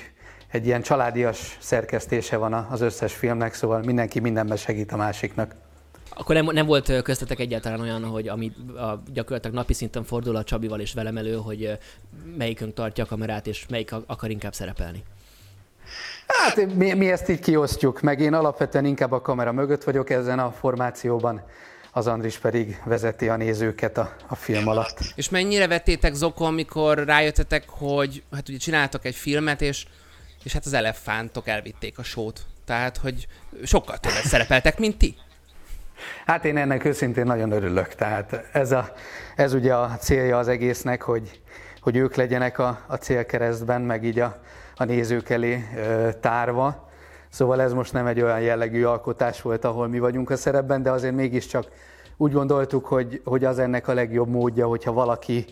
egy 0.51 0.65
ilyen 0.65 0.81
családias 0.81 1.57
szerkesztése 1.59 2.37
van 2.37 2.53
az 2.53 2.81
összes 2.81 3.13
filmnek, 3.13 3.53
szóval 3.53 3.81
mindenki 3.81 4.19
mindenben 4.19 4.57
segít 4.57 4.91
a 4.91 4.95
másiknak. 4.95 5.55
Akkor 6.09 6.35
nem, 6.35 6.45
nem 6.45 6.65
volt 6.65 7.01
köztetek 7.01 7.39
egyáltalán 7.39 7.79
olyan, 7.79 8.03
hogy 8.03 8.27
ami 8.27 8.51
a, 8.75 9.03
gyakorlatilag 9.13 9.55
napi 9.55 9.73
szinten 9.73 10.03
fordul 10.03 10.35
a 10.35 10.43
Csabival 10.43 10.79
és 10.79 10.93
velem 10.93 11.17
elő, 11.17 11.35
hogy 11.35 11.77
melyikünk 12.37 12.73
tartja 12.73 13.03
a 13.03 13.07
kamerát, 13.07 13.47
és 13.47 13.65
melyik 13.69 13.91
akar 14.05 14.29
inkább 14.29 14.53
szerepelni. 14.53 15.03
Hát 16.27 16.75
mi, 16.75 16.93
mi 16.93 17.11
ezt 17.11 17.29
így 17.29 17.39
kiosztjuk, 17.39 18.01
meg 18.01 18.19
én 18.19 18.33
alapvetően 18.33 18.85
inkább 18.85 19.11
a 19.11 19.21
kamera 19.21 19.51
mögött 19.51 19.83
vagyok 19.83 20.09
ezen 20.09 20.39
a 20.39 20.51
formációban, 20.51 21.41
az 21.97 22.07
Andris 22.07 22.37
pedig 22.37 22.81
vezeti 22.85 23.29
a 23.29 23.35
nézőket 23.35 23.97
a, 23.97 24.15
a 24.27 24.35
film 24.35 24.67
alatt. 24.67 24.97
És 25.15 25.29
mennyire 25.29 25.67
vettétek 25.67 26.13
zokon, 26.13 26.53
mikor 26.53 26.97
rájöttetek, 26.97 27.63
hogy 27.69 28.23
hát 28.31 28.49
ugye 28.49 28.57
csináltok 28.57 29.05
egy 29.05 29.15
filmet, 29.15 29.61
és, 29.61 29.85
és 30.43 30.53
hát 30.53 30.65
az 30.65 30.73
elefántok 30.73 31.47
elvitték 31.47 31.97
a 31.97 32.03
sót. 32.03 32.45
Tehát, 32.65 32.97
hogy 32.97 33.27
sokkal 33.63 33.97
többet 33.97 34.25
szerepeltek, 34.25 34.79
mint 34.79 34.97
ti. 34.97 35.15
Hát 36.25 36.45
én 36.45 36.57
ennek 36.57 36.85
őszintén 36.85 37.25
nagyon 37.25 37.51
örülök. 37.51 37.95
Tehát 37.95 38.49
ez, 38.51 38.71
a, 38.71 38.93
ez 39.35 39.53
ugye 39.53 39.75
a 39.75 39.97
célja 39.97 40.37
az 40.37 40.47
egésznek, 40.47 41.01
hogy, 41.01 41.41
hogy 41.81 41.95
ők 41.95 42.15
legyenek 42.15 42.59
a, 42.59 42.83
a 42.87 42.95
célkeresztben, 42.95 43.81
meg 43.81 44.03
így 44.03 44.19
a, 44.19 44.41
a 44.75 44.83
nézők 44.83 45.29
elé 45.29 45.69
ö, 45.75 46.09
tárva. 46.21 46.84
Szóval 47.35 47.61
ez 47.61 47.73
most 47.73 47.93
nem 47.93 48.07
egy 48.07 48.21
olyan 48.21 48.41
jellegű 48.41 48.83
alkotás 48.83 49.41
volt, 49.41 49.65
ahol 49.65 49.87
mi 49.87 49.99
vagyunk 49.99 50.29
a 50.29 50.37
szerepben, 50.37 50.81
de 50.83 50.91
azért 50.91 51.15
mégiscsak 51.15 51.65
úgy 52.17 52.31
gondoltuk, 52.31 52.85
hogy, 52.85 53.21
hogy 53.23 53.45
az 53.45 53.59
ennek 53.59 53.87
a 53.87 53.93
legjobb 53.93 54.27
módja, 54.27 54.67
hogyha 54.67 54.93
valaki 54.93 55.45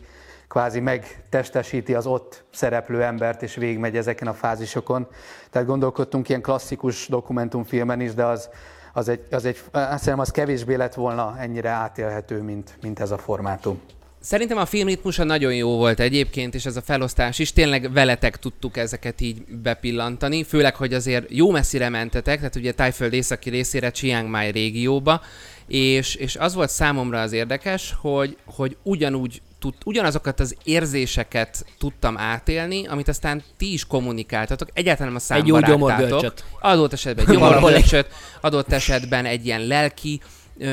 kvázi 0.47 0.79
megtestesíti 0.79 1.93
az 1.93 2.05
ott 2.05 2.43
szereplő 2.51 3.03
embert, 3.03 3.41
és 3.41 3.55
végigmegy 3.55 3.97
ezeken 3.97 4.27
a 4.27 4.33
fázisokon. 4.33 5.07
Tehát 5.49 5.67
gondolkodtunk 5.67 6.29
ilyen 6.29 6.41
klasszikus 6.41 7.07
dokumentumfilmen 7.07 8.01
is, 8.01 8.13
de 8.13 8.25
az, 8.25 8.49
az 8.93 9.07
egy, 9.07 9.27
az 9.31 9.45
egy, 9.45 9.61
azt 9.71 10.03
hiszem, 10.03 10.19
az 10.19 10.31
kevésbé 10.31 10.75
lett 10.75 10.93
volna 10.93 11.35
ennyire 11.39 11.69
átélhető, 11.69 12.41
mint, 12.41 12.77
mint 12.81 12.99
ez 12.99 13.11
a 13.11 13.17
formátum. 13.17 13.81
Szerintem 14.23 14.57
a 14.57 14.65
film 14.65 14.88
ritmusa 14.88 15.23
nagyon 15.23 15.53
jó 15.53 15.77
volt 15.77 15.99
egyébként, 15.99 16.55
és 16.55 16.65
ez 16.65 16.75
a 16.75 16.81
felosztás 16.81 17.39
is. 17.39 17.53
Tényleg 17.53 17.91
veletek 17.93 18.38
tudtuk 18.38 18.77
ezeket 18.77 19.21
így 19.21 19.41
bepillantani, 19.45 20.43
főleg, 20.43 20.75
hogy 20.75 20.93
azért 20.93 21.25
jó 21.29 21.51
messzire 21.51 21.89
mentetek, 21.89 22.38
tehát 22.38 22.55
ugye 22.55 22.71
Tájföld 22.71 23.13
északi 23.13 23.49
részére, 23.49 23.91
Chiang 23.91 24.29
Mai 24.29 24.51
régióba, 24.51 25.21
és, 25.67 26.15
és 26.15 26.36
az 26.36 26.53
volt 26.53 26.69
számomra 26.69 27.21
az 27.21 27.31
érdekes, 27.31 27.95
hogy, 28.01 28.38
hogy 28.45 28.77
ugyanúgy 28.83 29.41
tud, 29.59 29.73
ugyanazokat 29.86 30.39
az 30.39 30.55
érzéseket 30.63 31.65
tudtam 31.77 32.17
átélni, 32.17 32.88
amit 32.88 33.07
aztán 33.07 33.43
ti 33.57 33.73
is 33.73 33.86
kommunikáltatok. 33.86 34.69
Egyáltalán 34.73 35.12
nem 35.12 35.21
a 35.29 35.33
Egy 35.33 35.47
jó 35.47 35.55
számba 35.55 35.71
gyomorgörcsöt. 35.71 36.43
Adott 36.59 36.93
esetben 36.93 37.25
egy 37.27 37.33
gyomorgörcsöt, 37.33 38.07
adott 38.41 38.71
esetben 38.71 39.25
egy 39.25 39.45
ilyen 39.45 39.67
lelki 39.67 40.21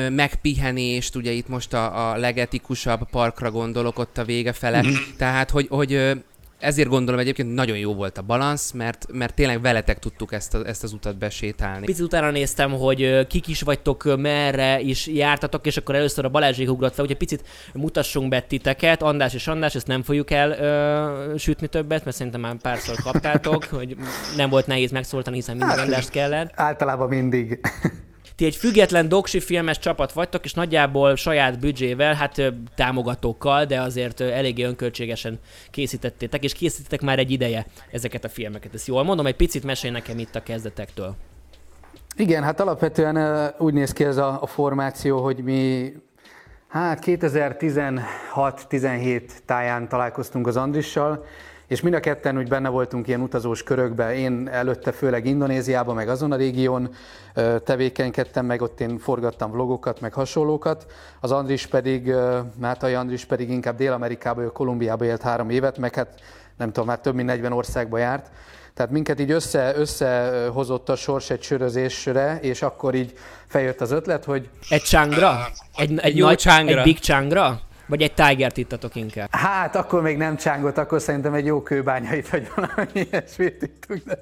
megpihenést, 0.09 1.15
ugye 1.15 1.31
itt 1.31 1.47
most 1.47 1.73
a, 1.73 2.11
a 2.11 2.17
legetikusabb 2.17 3.09
parkra 3.09 3.51
gondolok 3.51 3.99
ott 3.99 4.17
a 4.17 4.23
vége 4.23 4.53
fele, 4.53 4.81
Mhm. 4.81 4.91
tehát 5.17 5.49
hogy, 5.49 5.67
hogy 5.69 6.15
ezért 6.59 6.89
gondolom 6.89 7.19
egyébként 7.19 7.53
nagyon 7.53 7.77
jó 7.77 7.93
volt 7.93 8.17
a 8.17 8.21
balansz, 8.21 8.71
mert, 8.71 9.05
mert 9.11 9.33
tényleg 9.33 9.61
veletek 9.61 9.99
tudtuk 9.99 10.33
ezt, 10.33 10.53
a, 10.53 10.67
ezt 10.67 10.83
az 10.83 10.93
utat 10.93 11.17
besétálni. 11.17 11.85
Picit 11.85 12.03
utána 12.03 12.31
néztem, 12.31 12.71
hogy 12.71 13.27
kik 13.27 13.47
is 13.47 13.61
vagytok, 13.61 14.17
merre 14.17 14.79
is 14.79 15.07
jártatok, 15.07 15.65
és 15.65 15.77
akkor 15.77 15.95
először 15.95 16.25
a 16.25 16.29
Balázsék 16.29 16.69
ugrott 16.69 16.93
fel, 16.93 17.03
úgyhogy 17.03 17.19
picit 17.19 17.43
mutassunk 17.73 18.29
be 18.29 18.41
titeket, 18.41 19.01
András 19.01 19.33
és 19.33 19.47
András, 19.47 19.75
ezt 19.75 19.87
nem 19.87 20.03
fogjuk 20.03 20.31
el 20.31 20.51
ö, 20.51 21.37
sütni 21.37 21.67
többet, 21.67 22.03
mert 22.05 22.15
szerintem 22.17 22.41
már 22.41 22.55
párszor 22.61 22.95
kaptátok, 23.03 23.63
hogy 23.63 23.95
nem 24.35 24.49
volt 24.49 24.67
nehéz 24.67 24.91
megszólítani, 24.91 25.35
hiszen 25.35 25.55
minden 25.55 25.75
Hát, 25.75 25.85
rendást 25.85 26.09
kellett. 26.09 26.51
Általában 26.55 27.07
mindig. 27.07 27.59
Ti 28.41 28.47
egy 28.47 28.55
független 28.55 29.09
doksi 29.09 29.39
filmes 29.39 29.79
csapat 29.79 30.11
vagytok, 30.11 30.45
és 30.45 30.53
nagyjából 30.53 31.15
saját 31.15 31.59
büdzsével, 31.59 32.13
hát 32.13 32.53
támogatókkal, 32.75 33.65
de 33.65 33.81
azért 33.81 34.21
eléggé 34.21 34.63
önköltségesen 34.63 35.39
készítettétek, 35.71 36.43
és 36.43 36.53
készítettek 36.53 37.01
már 37.01 37.19
egy 37.19 37.31
ideje 37.31 37.65
ezeket 37.91 38.23
a 38.23 38.29
filmeket. 38.29 38.73
Ezt 38.73 38.87
jól 38.87 39.03
mondom, 39.03 39.25
egy 39.25 39.35
picit 39.35 39.63
mesélj 39.63 39.93
nekem 39.93 40.19
itt 40.19 40.35
a 40.35 40.43
kezdetektől. 40.43 41.15
Igen, 42.15 42.43
hát 42.43 42.59
alapvetően 42.59 43.47
úgy 43.57 43.73
néz 43.73 43.93
ki 43.93 44.03
ez 44.03 44.17
a, 44.17 44.41
a 44.41 44.47
formáció, 44.47 45.23
hogy 45.23 45.43
mi 45.43 45.93
hát 46.67 47.03
2016-17 47.05 49.21
táján 49.45 49.89
találkoztunk 49.89 50.47
az 50.47 50.57
Andrissal, 50.57 51.25
és 51.71 51.81
mind 51.81 51.95
a 51.95 51.99
ketten 51.99 52.37
úgy 52.37 52.47
benne 52.47 52.69
voltunk 52.69 53.07
ilyen 53.07 53.21
utazós 53.21 53.63
körökben. 53.63 54.11
Én 54.11 54.49
előtte 54.51 54.91
főleg 54.91 55.25
Indonéziában, 55.25 55.95
meg 55.95 56.09
azon 56.09 56.31
a 56.31 56.35
régión 56.35 56.89
tevékenykedtem, 57.63 58.45
meg 58.45 58.61
ott 58.61 58.79
én 58.79 58.97
forgattam 58.97 59.51
vlogokat, 59.51 60.01
meg 60.01 60.13
hasonlókat. 60.13 60.85
Az 61.19 61.31
Andris 61.31 61.67
pedig, 61.67 62.13
Mátai 62.59 62.93
Andris 62.93 63.25
pedig 63.25 63.49
inkább 63.49 63.75
Dél-Amerikában, 63.75 64.43
ő 64.43 64.47
Kolumbiában 64.47 65.07
élt 65.07 65.21
három 65.21 65.49
évet, 65.49 65.77
meg 65.77 65.95
hát 65.95 66.21
nem 66.57 66.67
tudom, 66.71 66.87
már 66.87 66.99
több 66.99 67.15
mint 67.15 67.27
40 67.27 67.51
országba 67.51 67.97
járt. 67.97 68.31
Tehát 68.73 68.91
minket 68.91 69.19
így 69.19 69.31
össze, 69.31 69.75
összehozott 69.75 70.89
a 70.89 70.95
sors 70.95 71.29
egy 71.29 71.41
sörözésre, 71.41 72.39
és 72.41 72.61
akkor 72.61 72.95
így 72.95 73.13
feljött 73.47 73.81
az 73.81 73.91
ötlet, 73.91 74.25
hogy 74.25 74.49
Egy 74.69 74.81
csángra? 74.81 75.47
Egy, 75.75 75.99
egy, 75.99 76.17
jó 76.17 76.25
nagy, 76.25 76.37
csángra. 76.37 76.77
Egy 76.77 76.83
big 76.83 76.99
csángra? 76.99 77.59
Vagy 77.91 78.01
egy 78.01 78.13
Tiger-t 78.13 78.57
ittatok 78.57 78.95
inkább? 78.95 79.27
Hát 79.31 79.75
akkor 79.75 80.01
még 80.01 80.17
nem 80.17 80.35
csángot, 80.37 80.77
akkor 80.77 81.01
szerintem 81.01 81.33
egy 81.33 81.45
jó 81.45 81.61
kőbányait, 81.61 82.29
vagy 82.29 82.47
valami 82.55 83.07
ilyesmit 83.09 83.61
ittunk. 83.61 84.01
De, 84.05 84.17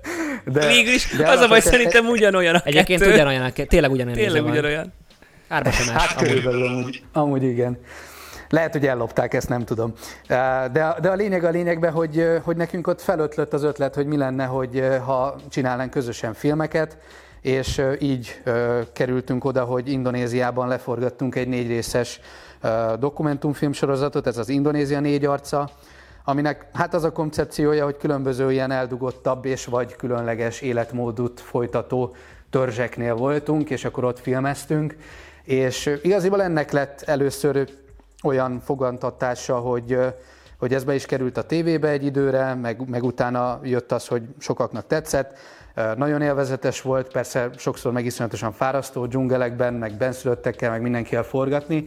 de, 0.45 0.67
Végül 0.67 0.93
is 0.93 1.15
de 1.17 1.29
az 1.29 1.39
a 1.39 1.47
baj, 1.47 1.59
szerintem 1.59 2.05
ugyanolyan 2.07 2.55
a 2.55 2.61
Egyébként 2.63 2.99
kettő. 2.99 3.13
ugyanolyan, 3.13 3.43
a 3.43 3.51
ke- 3.51 3.67
tényleg 3.67 3.91
ugyanolyan. 3.91 4.17
Tényleg 4.17 4.43
ugyanolyan. 4.45 4.93
Árba 5.47 5.71
sem 5.71 5.85
más. 5.93 6.05
Hát 6.07 6.21
körülbelül 6.21 6.67
amúgy, 6.67 7.03
amúgy 7.13 7.43
igen. 7.43 7.77
Lehet, 8.49 8.71
hogy 8.71 8.85
ellopták, 8.87 9.33
ezt 9.33 9.49
nem 9.49 9.65
tudom. 9.65 9.93
De, 10.27 10.69
de 11.01 11.09
a 11.09 11.13
lényeg 11.15 11.43
a 11.43 11.49
lényegben, 11.49 11.91
hogy, 11.91 12.27
hogy 12.43 12.55
nekünk 12.55 12.87
ott 12.87 13.01
felötlött 13.01 13.53
az 13.53 13.63
ötlet, 13.63 13.95
hogy 13.95 14.05
mi 14.05 14.17
lenne, 14.17 14.45
hogy 14.45 14.83
ha 15.05 15.35
csinálnánk 15.49 15.91
közösen 15.91 16.33
filmeket, 16.33 16.97
és 17.41 17.81
így 17.99 18.41
kerültünk 18.93 19.45
oda, 19.45 19.63
hogy 19.63 19.91
Indonéziában 19.91 20.67
leforgattunk 20.67 21.35
egy 21.35 21.47
négy 21.47 21.67
részes 21.67 22.19
ö, 22.19 22.23
dokumentumfilm 22.99 23.71
sorozatot, 23.71 24.27
ez 24.27 24.37
az 24.37 24.49
Indonézia 24.49 24.99
négy 24.99 25.25
arca, 25.25 25.69
aminek 26.23 26.65
hát 26.73 26.93
az 26.93 27.03
a 27.03 27.11
koncepciója, 27.11 27.83
hogy 27.83 27.97
különböző 27.97 28.51
ilyen 28.51 28.71
eldugottabb 28.71 29.45
és 29.45 29.65
vagy 29.65 29.95
különleges 29.95 30.61
életmódot 30.61 31.39
folytató 31.39 32.15
törzseknél 32.49 33.15
voltunk, 33.15 33.69
és 33.69 33.85
akkor 33.85 34.03
ott 34.03 34.19
filmeztünk, 34.19 34.95
és 35.43 35.99
igaziból 36.01 36.41
ennek 36.41 36.71
lett 36.71 37.01
először 37.01 37.69
olyan 38.23 38.59
fogantatása, 38.59 39.57
hogy, 39.57 39.97
hogy 40.57 40.73
ez 40.73 40.83
be 40.83 40.95
is 40.95 41.05
került 41.05 41.37
a 41.37 41.43
tévébe 41.43 41.87
egy 41.89 42.05
időre, 42.05 42.53
meg, 42.53 42.89
meg 42.89 43.03
utána 43.03 43.59
jött 43.63 43.91
az, 43.91 44.07
hogy 44.07 44.23
sokaknak 44.37 44.87
tetszett. 44.87 45.37
Nagyon 45.95 46.21
élvezetes 46.21 46.81
volt, 46.81 47.11
persze 47.11 47.49
sokszor 47.57 47.91
meg 47.91 48.05
iszonyatosan 48.05 48.51
fárasztó 48.51 49.05
dzsungelekben, 49.05 49.73
meg 49.73 49.93
benszülöttekkel, 49.97 50.69
meg 50.69 50.81
mindenkivel 50.81 51.23
forgatni, 51.23 51.85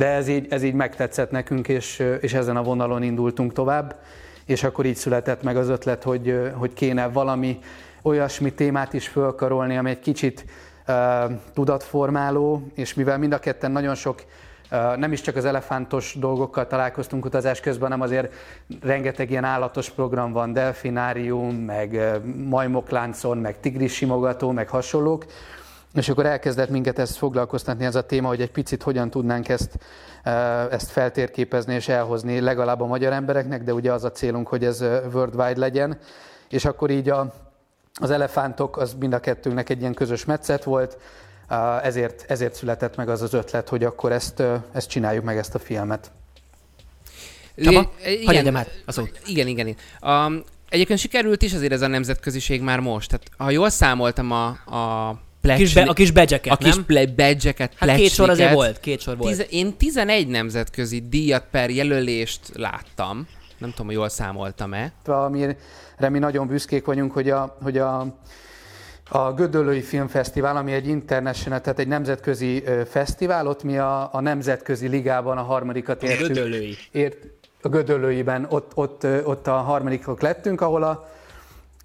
de 0.00 0.06
ez 0.06 0.28
így, 0.28 0.46
ez 0.50 0.62
így 0.62 0.74
megtetszett 0.74 1.30
nekünk, 1.30 1.68
és, 1.68 2.02
és 2.20 2.34
ezen 2.34 2.56
a 2.56 2.62
vonalon 2.62 3.02
indultunk 3.02 3.52
tovább, 3.52 3.96
és 4.44 4.64
akkor 4.64 4.86
így 4.86 4.96
született 4.96 5.42
meg 5.42 5.56
az 5.56 5.68
ötlet, 5.68 6.02
hogy, 6.02 6.50
hogy 6.54 6.72
kéne 6.72 7.08
valami 7.08 7.58
olyasmi 8.02 8.52
témát 8.52 8.92
is 8.92 9.08
fölkarolni, 9.08 9.76
ami 9.76 9.90
egy 9.90 9.98
kicsit 9.98 10.44
uh, 10.88 10.94
tudatformáló, 11.54 12.62
és 12.74 12.94
mivel 12.94 13.18
mind 13.18 13.32
a 13.32 13.38
ketten 13.38 13.70
nagyon 13.70 13.94
sok 13.94 14.24
Nem 14.96 15.12
is 15.12 15.20
csak 15.20 15.36
az 15.36 15.44
elefántos 15.44 16.16
dolgokkal 16.18 16.66
találkoztunk 16.66 17.24
utazás 17.24 17.60
közben, 17.60 17.90
hanem 17.90 18.04
azért 18.04 18.34
rengeteg 18.82 19.30
ilyen 19.30 19.44
állatos 19.44 19.90
program 19.90 20.32
van, 20.32 20.52
delfinárium, 20.52 21.54
meg 21.54 22.00
majmokláncon, 22.48 23.38
meg 23.38 23.60
tigris 23.60 23.94
simogató, 23.94 24.50
meg 24.50 24.68
hasonlók. 24.68 25.24
És 25.94 26.08
akkor 26.08 26.26
elkezdett 26.26 26.70
minket 26.70 26.98
ezt 26.98 27.16
foglalkoztatni, 27.16 27.84
ez 27.84 27.94
a 27.94 28.06
téma, 28.06 28.28
hogy 28.28 28.40
egy 28.40 28.50
picit 28.50 28.82
hogyan 28.82 29.10
tudnánk 29.10 29.48
ezt, 29.48 29.78
ezt 30.70 30.90
feltérképezni 30.90 31.74
és 31.74 31.88
elhozni 31.88 32.40
legalább 32.40 32.80
a 32.80 32.86
magyar 32.86 33.12
embereknek, 33.12 33.62
de 33.62 33.74
ugye 33.74 33.92
az 33.92 34.04
a 34.04 34.12
célunk, 34.12 34.48
hogy 34.48 34.64
ez 34.64 34.80
worldwide 35.12 35.58
legyen. 35.58 35.98
És 36.48 36.64
akkor 36.64 36.90
így 36.90 37.08
a, 37.08 37.34
az 37.94 38.10
elefántok, 38.10 38.76
az 38.76 38.96
mind 38.98 39.12
a 39.12 39.20
kettőnknek 39.20 39.68
egy 39.68 39.80
ilyen 39.80 39.94
közös 39.94 40.24
metszet 40.24 40.64
volt, 40.64 40.98
ezért, 41.82 42.24
ezért 42.28 42.54
született 42.54 42.96
meg 42.96 43.08
az 43.08 43.22
az 43.22 43.34
ötlet, 43.34 43.68
hogy 43.68 43.84
akkor 43.84 44.12
ezt, 44.12 44.42
ezt 44.72 44.88
csináljuk 44.88 45.24
meg, 45.24 45.36
ezt 45.36 45.54
a 45.54 45.58
filmet. 45.58 46.10
Csaba, 47.56 47.92
igen, 48.04 48.56
át 48.56 48.82
a 48.86 48.92
szót. 48.92 49.20
Igen, 49.26 49.46
igen. 49.46 49.66
igen. 49.66 50.26
Um, 50.26 50.44
egyébként 50.68 50.98
sikerült 50.98 51.42
is 51.42 51.54
azért 51.54 51.72
ez 51.72 51.82
a 51.82 51.86
nemzetköziség 51.86 52.62
már 52.62 52.80
most. 52.80 53.08
Tehát, 53.08 53.26
ha 53.36 53.50
jól 53.50 53.70
számoltam 53.70 54.30
a, 54.30 54.46
a 54.48 55.18
kis 55.42 55.74
be, 55.74 55.82
a 55.82 55.92
kis 55.92 56.10
badge 56.10 56.40
A 56.48 56.56
kis 56.56 56.78
badge-eket, 57.16 57.72
Hát 57.76 57.96
két 57.96 58.10
sor 58.10 58.30
azért 58.30 58.52
volt, 58.52 58.80
két 58.80 59.00
sor 59.00 59.16
volt. 59.16 59.30
Tize, 59.30 59.44
én 59.50 59.76
11 59.76 60.28
nemzetközi 60.28 61.08
díjat 61.08 61.44
per 61.50 61.70
jelölést 61.70 62.40
láttam. 62.54 63.28
Nem 63.58 63.70
tudom, 63.70 63.86
hogy 63.86 63.94
jól 63.94 64.08
számoltam-e. 64.08 64.92
Amire 65.04 65.56
mi 65.98 66.18
nagyon 66.18 66.46
büszkék 66.46 66.84
vagyunk, 66.84 67.12
hogy 67.12 67.30
a, 67.30 67.56
hogy 67.62 67.78
a 67.78 68.18
a 69.12 69.32
Gödöllői 69.32 69.80
Filmfesztivál, 69.80 70.56
ami 70.56 70.72
egy 70.72 70.86
international, 70.88 71.60
tehát 71.60 71.78
egy 71.78 71.88
nemzetközi 71.88 72.64
fesztivál, 72.88 73.46
ott 73.46 73.62
mi 73.62 73.78
a, 73.78 74.08
a 74.12 74.20
nemzetközi 74.20 74.88
ligában 74.88 75.38
a 75.38 75.42
harmadikat 75.42 76.02
értük. 76.02 76.24
A 76.24 76.28
Gödöllői. 76.28 76.76
Ért, 76.90 77.26
a 77.62 77.68
Gödöllőiben, 77.68 78.46
ott, 78.48 78.72
ott, 78.74 79.06
ott 79.24 79.46
a 79.46 79.52
harmadikok 79.52 80.20
lettünk, 80.20 80.60
ahol 80.60 80.82
a, 80.82 81.08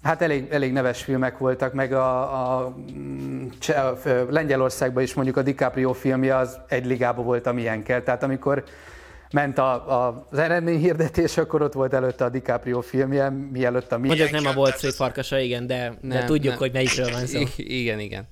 Hát 0.06 0.22
elég, 0.22 0.46
elég 0.50 0.72
neves 0.72 1.02
filmek 1.02 1.38
voltak, 1.38 1.72
meg 1.72 1.92
a, 1.92 2.20
a, 2.32 2.74
a 3.66 3.98
Lengyelországban 4.30 5.02
is 5.02 5.14
mondjuk 5.14 5.36
a 5.36 5.42
DiCaprio 5.42 5.92
filmje 5.92 6.36
az 6.36 6.58
egy 6.68 6.86
ligában 6.86 7.24
volt, 7.24 7.46
amilyen 7.46 7.82
kell. 7.82 8.00
Tehát 8.00 8.22
amikor 8.22 8.64
ment 9.30 9.58
a, 9.58 10.04
a, 10.06 10.26
az 10.30 10.38
eredményhirdetés, 10.38 11.36
akkor 11.36 11.62
ott 11.62 11.72
volt 11.72 11.94
előtte 11.94 12.24
a 12.24 12.28
DiCaprio 12.28 12.80
filmje, 12.80 13.30
mielőtt 13.30 13.92
a 13.92 13.98
mi. 13.98 14.08
Hogy 14.08 14.20
ez 14.20 14.30
nem 14.30 14.46
a 14.46 14.52
volt 14.52 14.76
szép 14.76 14.90
farkasa, 14.90 15.38
igen, 15.38 15.66
de, 15.66 15.94
nem, 16.00 16.18
de 16.18 16.24
tudjuk, 16.24 16.52
nem. 16.52 16.58
hogy 16.58 16.72
melyikről 16.72 17.10
van 17.10 17.26
szó. 17.26 17.38
I- 17.38 17.80
igen, 17.80 17.98
igen. 17.98 18.28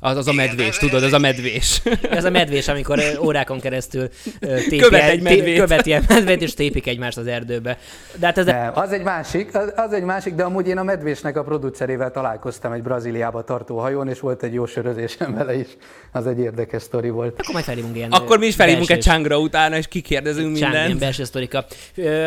Az, 0.00 0.16
az 0.16 0.28
a 0.28 0.32
medvés, 0.32 0.76
tudod, 0.76 1.02
az 1.02 1.12
a 1.12 1.18
medvés. 1.18 1.82
Ez 2.10 2.24
a 2.24 2.30
medvés, 2.30 2.68
amikor 2.68 3.00
órákon 3.20 3.60
keresztül 3.60 4.08
tépi, 4.40 4.76
Követ 4.76 5.02
egy 5.02 5.22
medvét. 5.22 5.58
Követi 5.58 5.92
a 5.92 6.00
medvét, 6.08 6.42
és 6.42 6.54
tépik 6.54 6.86
egymást 6.86 7.16
az 7.16 7.26
erdőbe. 7.26 7.78
De 8.16 8.26
hát 8.26 8.38
ez 8.38 8.46
Nem, 8.46 8.70
az 8.74 8.92
egy 8.92 9.02
másik, 9.02 9.54
az, 9.54 9.72
az, 9.76 9.92
egy 9.92 10.02
másik, 10.02 10.34
de 10.34 10.42
amúgy 10.42 10.68
én 10.68 10.78
a 10.78 10.82
medvésnek 10.82 11.36
a 11.36 11.42
producerével 11.42 12.10
találkoztam 12.10 12.72
egy 12.72 12.82
Brazíliába 12.82 13.44
tartó 13.44 13.78
hajón, 13.78 14.08
és 14.08 14.20
volt 14.20 14.42
egy 14.42 14.52
jó 14.52 14.66
sörözésem 14.66 15.34
vele 15.34 15.58
is. 15.58 15.66
Az 16.12 16.26
egy 16.26 16.38
érdekes 16.38 16.82
sztori 16.82 17.10
volt. 17.10 17.40
Akkor 17.40 17.52
majd 17.52 17.64
felhívunk 17.64 17.96
ilyen 17.96 18.10
Akkor 18.10 18.38
mi 18.38 18.46
is 18.46 18.54
felhívunk 18.54 18.90
egy 18.90 19.00
csángra 19.00 19.38
utána, 19.38 19.76
és 19.76 19.86
kikérdezünk 19.88 20.52
mindent. 20.52 20.86
Ilyen 20.86 20.98
belső 20.98 21.24
sztorika. 21.24 21.64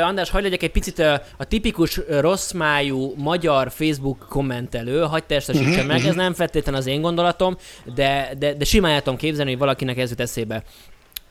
András, 0.03 0.29
hagyd 0.29 0.43
legyek 0.43 0.63
egy 0.63 0.71
picit 0.71 0.99
a 1.37 1.45
tipikus 1.47 1.99
rossz 2.19 2.51
májú 2.51 3.13
magyar 3.17 3.71
Facebook 3.71 4.25
kommentelő, 4.29 5.01
hagyd 5.01 5.25
testesítsem 5.25 5.69
uh-huh, 5.69 5.87
meg, 5.91 5.95
uh-huh. 5.95 6.09
ez 6.09 6.15
nem 6.15 6.33
feltétlenül 6.33 6.79
az 6.79 6.87
én 6.87 7.01
gondolatom, 7.01 7.57
de, 7.95 8.33
de, 8.37 8.53
de 8.53 8.65
simán 8.65 8.91
el 8.91 9.01
tudom 9.01 9.17
képzelni, 9.17 9.49
hogy 9.49 9.59
valakinek 9.59 9.97
ez 9.97 10.09
jut 10.09 10.19
eszébe. 10.19 10.63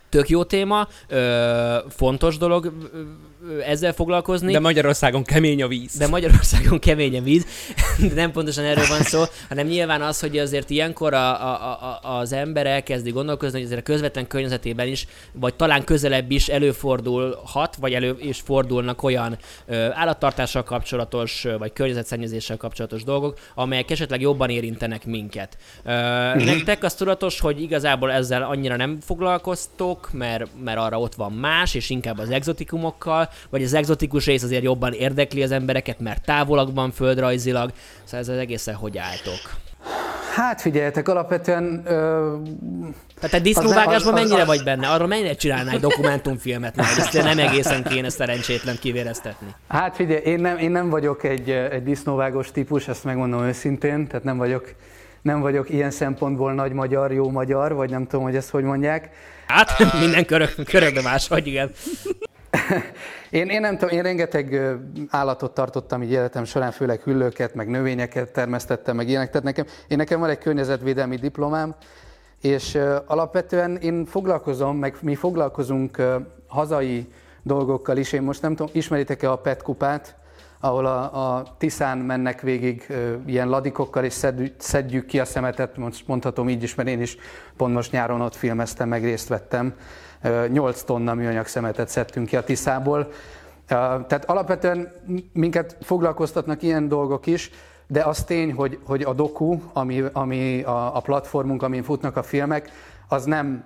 Tök 0.09 0.29
jó 0.29 0.45
téma, 0.45 0.89
ö, 1.09 1.79
fontos 1.89 2.37
dolog 2.37 2.65
ö, 2.65 3.03
ezzel 3.67 3.93
foglalkozni. 3.93 4.53
De 4.53 4.61
Magyarországon 4.61 5.25
kemény 5.25 5.63
a 5.63 5.69
víz. 5.69 5.97
De 5.97 6.07
Magyarországon 6.07 6.79
kemény 6.89 7.19
a 7.19 7.23
víz, 7.23 7.47
de 7.99 8.15
nem 8.15 8.33
pontosan 8.33 8.65
erről 8.65 8.87
van 8.87 9.03
szó, 9.03 9.23
hanem 9.49 9.67
nyilván 9.67 10.03
az, 10.03 10.21
hogy 10.21 10.39
azért 10.39 10.71
ilyenkor 10.71 11.15
a, 11.15 11.53
a, 11.53 12.01
a, 12.03 12.19
az 12.19 12.33
ember 12.33 12.67
elkezdi 12.67 13.11
gondolkozni, 13.11 13.57
hogy 13.57 13.67
azért 13.67 13.81
a 13.81 13.85
közvetlen 13.85 14.27
környezetében 14.27 14.87
is, 14.87 15.07
vagy 15.33 15.55
talán 15.55 15.85
közelebb 15.85 16.31
is 16.31 16.49
előfordulhat, 16.49 17.77
vagy 17.77 17.95
elő 17.95 18.17
is 18.21 18.41
fordulnak 18.41 19.03
olyan 19.03 19.39
ö, 19.67 19.89
állattartással 19.93 20.63
kapcsolatos, 20.63 21.47
vagy 21.59 21.73
környezetszennyezéssel 21.73 22.57
kapcsolatos 22.57 23.05
dolgok, 23.05 23.39
amelyek 23.55 23.91
esetleg 23.91 24.21
jobban 24.21 24.51
érintenek 24.51 25.07
minket. 25.07 25.57
Ö, 25.85 25.91
uh-huh. 25.91 26.45
Nektek 26.45 26.85
az 26.85 26.95
tudatos, 26.95 27.41
hogy 27.41 27.63
igazából 27.63 28.13
ezzel 28.13 28.43
annyira 28.43 28.77
nem 28.77 28.99
foglalkoztok, 29.01 30.09
mert, 30.13 30.47
mert 30.65 30.79
arra 30.79 31.01
ott 31.01 31.15
van 31.15 31.33
más, 31.33 31.75
és 31.75 31.91
inkább 31.91 32.19
az 32.19 32.31
exotikumokkal, 32.31 33.29
vagy 33.51 33.63
az 33.63 33.75
exotikus 33.75 34.27
rész 34.27 34.43
azért 34.43 34.63
jobban 34.63 34.93
érdekli 34.93 35.43
az 35.43 35.51
embereket, 35.51 36.01
mert 36.01 36.25
távolabb 36.25 36.75
van 36.75 36.91
földrajzilag, 36.91 37.71
szóval 38.05 38.21
ez 38.21 38.29
az 38.29 38.39
egészen 38.39 38.75
hogy 38.75 38.99
álltok? 38.99 39.41
Hát 40.35 40.61
figyeljetek, 40.61 41.09
alapvetően... 41.09 41.83
Ö... 41.87 42.35
Tehát 43.15 43.35
egy 43.35 43.43
disznóvágásban 43.43 44.13
mennyire 44.13 44.41
az... 44.41 44.47
vagy 44.47 44.65
benne? 44.65 44.89
Arról 44.89 45.07
mennyire 45.07 45.35
csinálnál 45.35 45.75
egy 45.75 45.81
dokumentumfilmet 45.81 46.77
meg? 46.77 46.87
Ezt 46.99 47.13
nem 47.13 47.39
egészen 47.39 47.83
kéne 47.83 48.09
szerencsétlen 48.09 48.77
kivéreztetni. 48.81 49.55
Hát 49.69 49.95
figyelj, 49.95 50.21
én 50.21 50.41
nem, 50.41 50.59
én 50.59 50.71
nem 50.71 50.91
vagyok 50.91 51.25
egy, 51.25 51.51
egy 51.51 51.83
disznóvágos 51.83 52.51
típus, 52.51 52.89
ezt 52.89 53.05
megmondom 53.05 53.43
őszintén, 53.43 54.07
tehát 54.07 54.25
nem 54.25 54.37
vagyok, 54.37 54.75
nem 55.23 55.41
vagyok 55.41 55.71
ilyen 55.71 55.91
szempontból 55.91 56.53
nagy 56.53 56.73
magyar, 56.73 57.13
jó 57.13 57.31
magyar, 57.31 57.75
vagy 57.75 57.91
nem 57.91 58.07
tudom, 58.07 58.25
hogy 58.25 58.37
ezt 58.37 58.51
hogy 58.51 58.65
mondják. 58.65 59.11
Hát, 59.47 59.95
minden 60.01 60.25
körök, 60.25 60.55
körökbe 60.65 61.03
más, 61.03 61.29
hogy 61.29 61.47
igen. 61.47 61.71
én, 63.31 63.49
én 63.49 63.61
nem 63.61 63.79
tudom, 63.79 63.97
én 63.97 64.03
rengeteg 64.03 64.61
állatot 65.09 65.55
tartottam 65.55 66.03
így 66.03 66.11
életem 66.11 66.45
során, 66.45 66.71
főleg 66.71 67.01
hüllőket, 67.01 67.55
meg 67.55 67.69
növényeket 67.69 68.33
termesztettem, 68.33 68.97
meg 68.97 69.09
ilyenek. 69.09 69.29
Tehát 69.29 69.43
nekem, 69.43 69.67
én 69.89 69.97
nekem 69.97 70.21
van 70.21 70.29
egy 70.29 70.39
környezetvédelmi 70.39 71.17
diplomám, 71.17 71.75
és 72.41 72.79
alapvetően 73.07 73.77
én 73.77 74.05
foglalkozom, 74.05 74.77
meg 74.77 74.97
mi 75.01 75.15
foglalkozunk 75.15 76.03
hazai 76.47 77.13
dolgokkal 77.43 77.97
is. 77.97 78.13
Én 78.13 78.23
most 78.23 78.43
nem 78.43 78.55
tudom, 78.55 78.73
ismeritek-e 78.75 79.31
a 79.31 79.37
PET 79.37 79.63
kupát, 79.63 80.15
ahol 80.61 80.87
a, 80.87 81.37
a 81.37 81.57
Tiszán 81.59 81.99
mennek 81.99 82.41
végig 82.41 82.87
ilyen 83.27 83.49
ladikokkal, 83.49 84.05
és 84.05 84.13
szedjük, 84.13 84.55
szedjük 84.59 85.07
ki 85.07 85.21
a 85.21 85.25
szemetet, 85.25 85.77
mondhatom 86.07 86.49
így 86.49 86.63
is, 86.63 86.75
mert 86.75 86.89
én 86.89 87.01
is 87.01 87.17
pont 87.57 87.75
most 87.75 87.93
nyáron 87.93 88.21
ott 88.21 88.35
filmeztem, 88.35 88.89
meg 88.89 89.05
részt 89.05 89.29
vettem. 89.29 89.75
Uh, 90.25 90.49
8 90.49 90.83
tonna 90.83 91.15
műanyag 91.15 91.47
szemetet 91.47 91.89
szedtünk 91.89 92.27
ki 92.27 92.37
a 92.37 92.45
Tiszából. 92.45 93.13
Tehát 93.67 94.25
alapvetően 94.25 94.93
minket 95.33 95.77
foglalkoztatnak 95.81 96.63
ilyen 96.63 96.89
dolgok 96.89 97.27
is, 97.27 97.51
de 97.87 98.03
az 98.03 98.25
tény, 98.25 98.53
hogy, 98.53 98.79
hogy 98.85 99.03
a 99.03 99.13
doku, 99.13 99.61
ami, 99.73 100.05
ami 100.13 100.63
a, 100.63 100.97
a 100.97 101.01
platformunk, 101.01 101.63
amin 101.63 101.83
futnak 101.83 102.17
a 102.17 102.23
filmek, 102.23 102.71
az 103.09 103.25
nem 103.25 103.65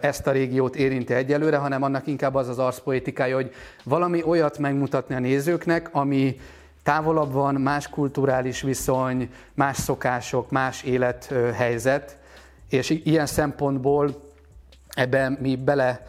ezt 0.00 0.26
a 0.26 0.30
régiót 0.30 0.76
érinti 0.76 1.12
egyelőre, 1.12 1.56
hanem 1.56 1.82
annak 1.82 2.06
inkább 2.06 2.34
az 2.34 2.48
az 2.48 2.58
arszpoetikája, 2.58 3.34
hogy 3.34 3.54
valami 3.84 4.22
olyat 4.22 4.58
megmutatni 4.58 5.14
a 5.14 5.18
nézőknek, 5.18 5.88
ami 5.92 6.40
távolabb 6.82 7.32
van, 7.32 7.54
más 7.54 7.88
kulturális 7.88 8.62
viszony, 8.62 9.30
más 9.54 9.76
szokások, 9.76 10.50
más 10.50 10.82
élethelyzet, 10.82 12.18
és 12.68 12.90
ilyen 12.90 13.26
szempontból 13.26 14.25
ebben 14.96 15.38
mi 15.40 15.56
bele 15.56 16.06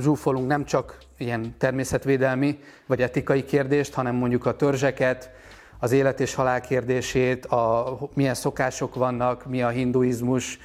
zsúfolunk 0.00 0.46
nem 0.46 0.64
csak 0.64 0.98
ilyen 1.16 1.54
természetvédelmi 1.58 2.58
vagy 2.86 3.02
etikai 3.02 3.44
kérdést, 3.44 3.94
hanem 3.94 4.14
mondjuk 4.14 4.46
a 4.46 4.56
törzseket, 4.56 5.30
az 5.78 5.92
élet 5.92 6.20
és 6.20 6.34
halál 6.34 6.60
kérdését, 6.60 7.46
a, 7.46 7.98
milyen 8.14 8.34
szokások 8.34 8.94
vannak, 8.94 9.46
mi 9.46 9.62
a 9.62 9.68
hinduizmus, 9.68 10.58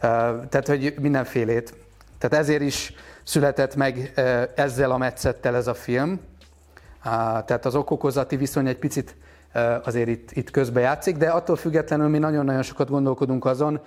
tehát, 0.00 0.66
hogy 0.66 0.94
mindenfélét. 1.00 1.74
Tehát 2.18 2.44
ezért 2.44 2.62
is 2.62 2.94
született 3.22 3.74
meg 3.74 4.12
ezzel 4.54 4.90
a 4.90 4.96
metszettel 4.96 5.56
ez 5.56 5.66
a 5.66 5.74
film. 5.74 6.20
Tehát 7.46 7.66
az 7.66 7.74
okokozati 7.74 8.36
viszony 8.36 8.66
egy 8.66 8.78
picit 8.78 9.16
azért 9.82 10.08
itt, 10.08 10.30
itt 10.32 10.50
közbe 10.50 10.80
játszik, 10.80 11.16
de 11.16 11.28
attól 11.28 11.56
függetlenül 11.56 12.08
mi 12.08 12.18
nagyon-nagyon 12.18 12.62
sokat 12.62 12.90
gondolkodunk 12.90 13.44
azon, 13.44 13.80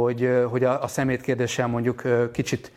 hogy, 0.00 0.30
hogy 0.50 0.64
a, 0.64 0.82
a 0.82 0.86
szemét 0.86 1.20
kérdéssel 1.20 1.66
mondjuk 1.66 2.02
kicsit 2.32 2.72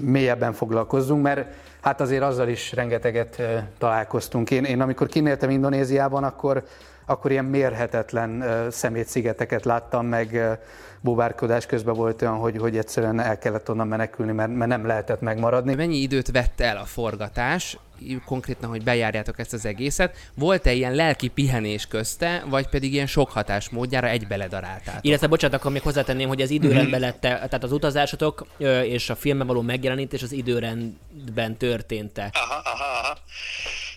mélyebben 0.00 0.52
foglalkozzunk, 0.52 1.22
mert 1.22 1.46
hát 1.80 2.00
azért 2.00 2.22
azzal 2.22 2.48
is 2.48 2.72
rengeteget 2.72 3.42
találkoztunk. 3.78 4.50
Én, 4.50 4.64
én 4.64 4.80
amikor 4.80 5.06
kinéltem 5.06 5.50
Indonéziában, 5.50 6.24
akkor, 6.24 6.64
akkor 7.06 7.30
ilyen 7.30 7.44
mérhetetlen 7.44 8.44
szemétszigeteket 8.70 9.64
láttam, 9.64 10.06
meg 10.06 10.58
búvárkodás 11.00 11.66
közben 11.66 11.94
volt 11.94 12.22
olyan, 12.22 12.34
hogy, 12.34 12.56
hogy 12.56 12.76
egyszerűen 12.76 13.20
el 13.20 13.38
kellett 13.38 13.70
onnan 13.70 13.88
menekülni, 13.88 14.32
mert, 14.32 14.54
mert 14.54 14.70
nem 14.70 14.86
lehetett 14.86 15.20
megmaradni. 15.20 15.74
Mennyi 15.74 15.96
időt 15.96 16.30
vett 16.30 16.60
el 16.60 16.76
a 16.76 16.84
forgatás? 16.84 17.78
Konkrétan, 18.24 18.68
hogy 18.68 18.82
bejárjátok 18.82 19.38
ezt 19.38 19.52
az 19.52 19.66
egészet, 19.66 20.16
volt-e 20.34 20.72
ilyen 20.72 20.94
lelki 20.94 21.28
pihenés 21.28 21.86
közte, 21.86 22.44
vagy 22.48 22.68
pedig 22.68 22.92
ilyen 22.92 23.06
sok 23.06 23.30
hatás 23.30 23.68
módjára 23.68 24.08
egy 24.08 24.26
beledaráltátok? 24.26 25.04
Illetve, 25.04 25.26
bocsánat, 25.26 25.60
akkor 25.60 25.72
még 25.72 25.82
hozzátenném, 25.82 26.28
hogy 26.28 26.42
az 26.42 26.50
időrendben 26.50 27.00
lett, 27.00 27.20
tehát 27.20 27.64
az 27.64 27.72
utazásotok 27.72 28.46
és 28.84 29.10
a 29.10 29.14
filmben 29.14 29.46
való 29.46 29.60
megjelenítés 29.60 30.22
az 30.22 30.32
időrendben 30.32 31.56
történt-e? 31.56 32.30
Aha, 32.32 32.62
aha, 32.64 32.84
aha. 33.02 33.18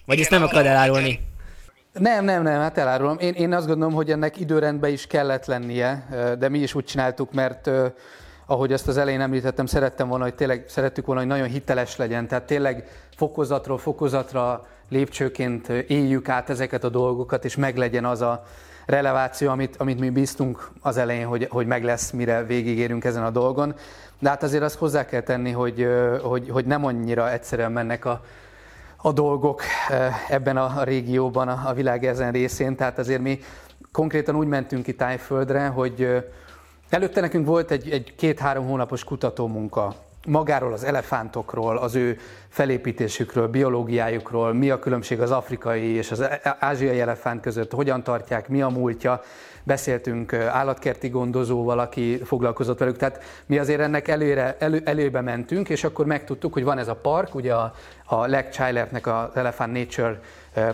Vagy 0.06 0.20
ezt 0.20 0.30
nem 0.30 0.43
akarod 0.43 0.66
elárulni? 0.66 1.20
Nem, 1.93 2.26
nem, 2.26 2.43
nem, 2.43 2.60
hát 2.60 2.78
elárulom. 2.78 3.18
Én, 3.20 3.34
én 3.34 3.54
azt 3.54 3.68
gondolom, 3.68 3.93
hogy 3.93 4.12
ennek 4.12 4.39
időrendben 4.39 4.91
is 4.91 5.08
kellett 5.08 5.45
lennie, 5.45 6.08
de 6.39 6.50
mi 6.50 6.60
is 6.60 6.74
úgy 6.74 6.86
csináltuk, 6.86 7.34
mert 7.34 7.70
ahogy 8.45 8.72
ezt 8.72 8.88
az 8.88 8.98
elején 8.98 9.22
említettem, 9.22 9.66
szerettem 9.66 10.08
volna, 10.08 10.24
hogy 10.24 10.36
tényleg 10.36 10.66
szerettük 10.68 11.06
volna, 11.06 11.22
hogy 11.22 11.30
nagyon 11.30 11.48
hiteles 11.48 11.95
legyen. 11.95 12.28
Tehát 12.28 12.43
tényleg 12.43 12.88
fokozatról 13.18 13.78
fokozatra 13.78 14.65
lépcsőként 14.89 15.70
éljük 15.70 16.30
át 16.30 16.49
ezeket 16.49 16.84
a 16.84 16.89
dolgokat, 16.89 17.45
és 17.45 17.55
meglegyen 17.55 18.05
az 18.05 18.22
a 18.22 18.45
releváció, 18.86 19.49
amit, 19.49 19.76
amit 19.78 19.99
mi 19.99 20.09
bíztunk 20.09 20.70
az 20.82 20.97
elején, 20.97 21.26
hogy, 21.26 21.47
hogy 21.49 21.65
meg 21.68 21.84
lesz, 21.84 22.11
mire 22.11 22.43
végigérünk 22.43 23.03
ezen 23.03 23.24
a 23.24 23.30
dolgon. 23.30 23.76
De 24.20 24.30
hát 24.30 24.43
azért 24.43 24.63
azt 24.63 24.78
hozzá 24.78 25.05
kell 25.05 25.22
tenni, 25.22 25.51
hogy, 25.51 25.88
hogy, 26.22 26.49
hogy 26.49 26.65
nem 26.65 26.86
annyira 26.86 27.32
egyszerűen 27.32 27.72
mennek 27.72 28.05
a, 28.05 28.22
a 28.95 29.11
dolgok 29.11 29.61
ebben 30.30 30.57
a 30.57 30.84
régióban, 30.84 31.47
a 31.47 31.74
világ 31.74 32.05
ezen 32.05 32.32
részén. 32.32 32.76
Tehát 32.76 32.97
azért 32.97 33.22
mi 33.22 33.39
konkrétan 33.91 34.36
úgy 34.36 34.47
mentünk 34.47 34.84
ki 34.84 34.95
Tájföldre, 34.95 35.68
hogy 35.68 36.24
előtte 36.89 37.22
nekünk 37.22 37.45
volt 37.45 37.72
egy, 37.72 37.89
egy 37.89 38.15
két-három 38.15 38.68
hónapos 38.68 39.03
kutatómunka 39.03 39.95
magáról 40.28 40.73
az 40.73 40.84
elefántokról, 40.84 41.78
az 41.78 41.95
ő 41.95 42.17
felépítésükről, 42.49 43.47
biológiájukról, 43.47 44.53
mi 44.53 44.69
a 44.69 44.80
különbség 44.80 45.21
az 45.21 45.32
afrikai 45.32 45.95
és 45.95 46.11
az 46.11 46.28
ázsiai 46.59 46.99
elefánt 46.99 47.41
között, 47.41 47.71
hogyan 47.71 48.03
tartják, 48.03 48.47
mi 48.47 48.61
a 48.61 48.69
múltja. 48.69 49.21
Beszéltünk 49.63 50.34
állatkerti 50.34 51.09
gondozóval, 51.09 51.80
aki 51.80 52.21
foglalkozott 52.23 52.80
velük, 52.80 52.97
tehát 52.97 53.23
mi 53.45 53.57
azért 53.57 53.80
ennek 53.80 54.07
előre, 54.07 54.55
elő, 54.59 54.82
előbe 54.86 55.21
mentünk, 55.21 55.69
és 55.69 55.84
akkor 55.84 56.05
megtudtuk, 56.05 56.53
hogy 56.53 56.63
van 56.63 56.78
ez 56.78 56.88
a 56.88 56.95
park, 56.95 57.36
ugye 57.36 57.53
a, 57.53 57.73
a 58.05 58.25
Leg 58.25 58.51
Chailertnek 58.51 59.07
az 59.07 59.30
Elephant 59.34 59.73
Nature 59.73 60.19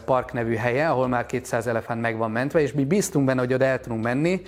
Park 0.05 0.33
nevű 0.33 0.55
helye, 0.55 0.89
ahol 0.89 1.07
már 1.07 1.25
200 1.25 1.67
elefánt 1.67 2.01
meg 2.01 2.17
van 2.17 2.31
mentve, 2.31 2.61
és 2.61 2.73
mi 2.73 2.85
bíztunk 2.85 3.25
benne, 3.25 3.39
hogy 3.39 3.53
oda 3.53 3.65
el 3.65 3.79
tudunk 3.79 4.03
menni, 4.03 4.41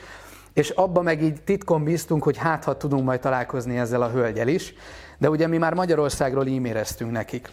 és 0.55 0.69
abba 0.69 1.01
meg 1.01 1.23
így 1.23 1.41
titkon 1.41 1.83
bíztunk, 1.83 2.23
hogy 2.23 2.37
hát 2.37 2.63
ha 2.63 2.77
tudunk 2.77 3.05
majd 3.05 3.19
találkozni 3.19 3.77
ezzel 3.77 4.01
a 4.01 4.09
hölgyel 4.09 4.47
is, 4.47 4.73
de 5.17 5.29
ugye 5.29 5.47
mi 5.47 5.57
már 5.57 5.73
Magyarországról 5.73 6.47
e-maileztünk 6.47 7.11
nekik. 7.11 7.49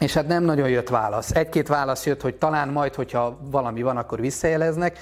És 0.00 0.12
hát 0.12 0.26
nem 0.26 0.44
nagyon 0.44 0.68
jött 0.68 0.88
válasz. 0.88 1.30
Egy-két 1.30 1.68
válasz 1.68 2.06
jött, 2.06 2.20
hogy 2.20 2.34
talán 2.34 2.68
majd, 2.68 2.94
hogyha 2.94 3.38
valami 3.50 3.82
van, 3.82 3.96
akkor 3.96 4.20
visszajeleznek, 4.20 4.98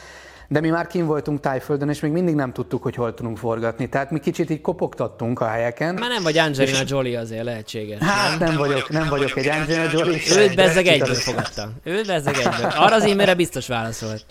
de 0.48 0.60
mi 0.60 0.68
már 0.68 0.86
kim 0.86 1.06
voltunk 1.06 1.40
Tájföldön, 1.40 1.88
és 1.88 2.00
még 2.00 2.12
mindig 2.12 2.34
nem 2.34 2.52
tudtuk, 2.52 2.82
hogy 2.82 2.94
hol 2.94 3.14
tudunk 3.14 3.38
forgatni. 3.38 3.88
Tehát 3.88 4.10
mi 4.10 4.18
kicsit 4.18 4.50
így 4.50 4.60
kopogtattunk 4.60 5.40
a 5.40 5.46
helyeken. 5.46 5.94
Már 5.94 6.10
nem 6.10 6.22
vagy 6.22 6.38
Angelina 6.38 6.78
Jolie 6.86 7.18
azért 7.18 7.44
lehetséges. 7.44 7.98
Hát 8.00 8.38
nem, 8.38 8.48
nem 8.48 8.56
vagyok, 8.56 8.88
nem 8.88 9.08
vagyok 9.08 9.36
egy 9.36 9.48
Angelina 9.48 9.90
Jolie. 9.92 10.20
Őt 10.36 10.54
bezzeg 10.54 10.86
egyből 10.86 11.14
fogadta. 11.14 11.68
Őt 11.82 12.06
bezzeg 12.06 12.34
egyből. 12.34 12.70
Arra 12.76 12.94
az 12.94 13.02
e-mailre 13.04 13.34
biztos 13.34 13.66
válaszolt. 13.66 14.24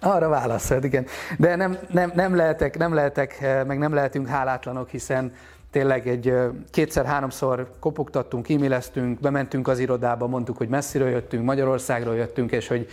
Arra 0.00 0.28
válaszolt, 0.28 0.84
igen. 0.84 1.06
De 1.38 1.56
nem, 1.56 1.78
nem, 1.90 2.12
nem, 2.14 2.36
lehetek, 2.36 2.78
nem 2.78 2.94
lehetek, 2.94 3.40
meg 3.66 3.78
nem 3.78 3.94
lehetünk 3.94 4.28
hálátlanok, 4.28 4.88
hiszen 4.88 5.32
tényleg 5.70 6.08
egy 6.08 6.34
kétszer-háromszor 6.70 7.70
kopogtattunk, 7.80 8.48
e-maileztünk, 8.48 9.20
bementünk 9.20 9.68
az 9.68 9.78
irodába, 9.78 10.26
mondtuk, 10.26 10.56
hogy 10.56 10.68
messziről 10.68 11.08
jöttünk, 11.08 11.44
Magyarországról 11.44 12.14
jöttünk, 12.16 12.52
és 12.52 12.68
hogy 12.68 12.88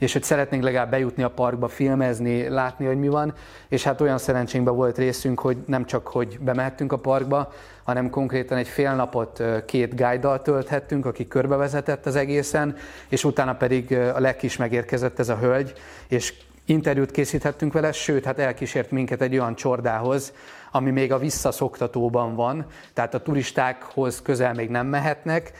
és 0.00 0.12
hogy 0.12 0.22
szeretnénk 0.22 0.62
legalább 0.62 0.90
bejutni 0.90 1.22
a 1.22 1.30
parkba, 1.30 1.68
filmezni, 1.68 2.48
látni, 2.48 2.86
hogy 2.86 2.98
mi 2.98 3.08
van, 3.08 3.34
és 3.68 3.84
hát 3.84 4.00
olyan 4.00 4.18
szerencsénkben 4.18 4.74
volt 4.74 4.98
részünk, 4.98 5.40
hogy 5.40 5.56
nem 5.66 5.84
csak, 5.84 6.06
hogy 6.06 6.38
bemehettünk 6.40 6.92
a 6.92 6.96
parkba, 6.96 7.52
hanem 7.82 8.10
konkrétan 8.10 8.58
egy 8.58 8.68
fél 8.68 8.94
napot 8.94 9.42
két 9.66 9.96
guide 9.96 10.38
tölthettünk, 10.38 11.06
aki 11.06 11.28
körbevezetett 11.28 12.06
az 12.06 12.16
egészen, 12.16 12.76
és 13.08 13.24
utána 13.24 13.54
pedig 13.54 13.92
a 13.92 14.20
legkis 14.20 14.56
megérkezett 14.56 15.18
ez 15.18 15.28
a 15.28 15.36
hölgy, 15.36 15.72
és 16.08 16.34
interjút 16.70 17.10
készíthettünk 17.10 17.72
vele, 17.72 17.92
sőt, 17.92 18.24
hát 18.24 18.38
elkísért 18.38 18.90
minket 18.90 19.20
egy 19.20 19.32
olyan 19.32 19.54
csordához, 19.54 20.32
ami 20.72 20.90
még 20.90 21.12
a 21.12 21.18
visszaszoktatóban 21.18 22.34
van, 22.34 22.66
tehát 22.92 23.14
a 23.14 23.22
turistákhoz 23.22 24.22
közel 24.22 24.54
még 24.54 24.68
nem 24.68 24.86
mehetnek, 24.86 25.52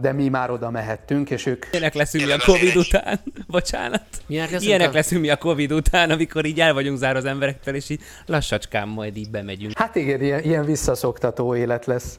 de 0.00 0.12
mi 0.12 0.28
már 0.28 0.50
oda 0.50 0.70
mehettünk, 0.70 1.30
és 1.30 1.46
ők... 1.46 1.66
Ilyenek 1.70 1.94
leszünk 1.94 2.26
mi 2.26 2.32
a 2.32 2.38
Covid 2.44 2.76
után, 2.76 3.20
bocsánat. 3.46 4.02
Milyenek 4.26 4.50
leszünk, 4.50 4.68
Ilyenek 4.68 4.90
a... 4.90 4.92
leszünk 4.92 5.20
mi 5.20 5.30
a 5.30 5.36
Covid 5.36 5.72
után, 5.72 6.10
amikor 6.10 6.44
így 6.44 6.60
el 6.60 6.72
vagyunk 6.74 6.98
zárva 6.98 7.18
az 7.18 7.24
emberektől, 7.24 7.74
és 7.74 7.88
így 7.90 8.00
lassacskán 8.26 8.88
majd 8.88 9.16
így 9.16 9.30
bemegyünk. 9.30 9.78
Hát 9.78 9.94
igen, 9.94 10.22
ilyen, 10.22 10.42
ilyen 10.42 10.64
visszaszoktató 10.64 11.54
élet 11.54 11.86
lesz. 11.86 12.18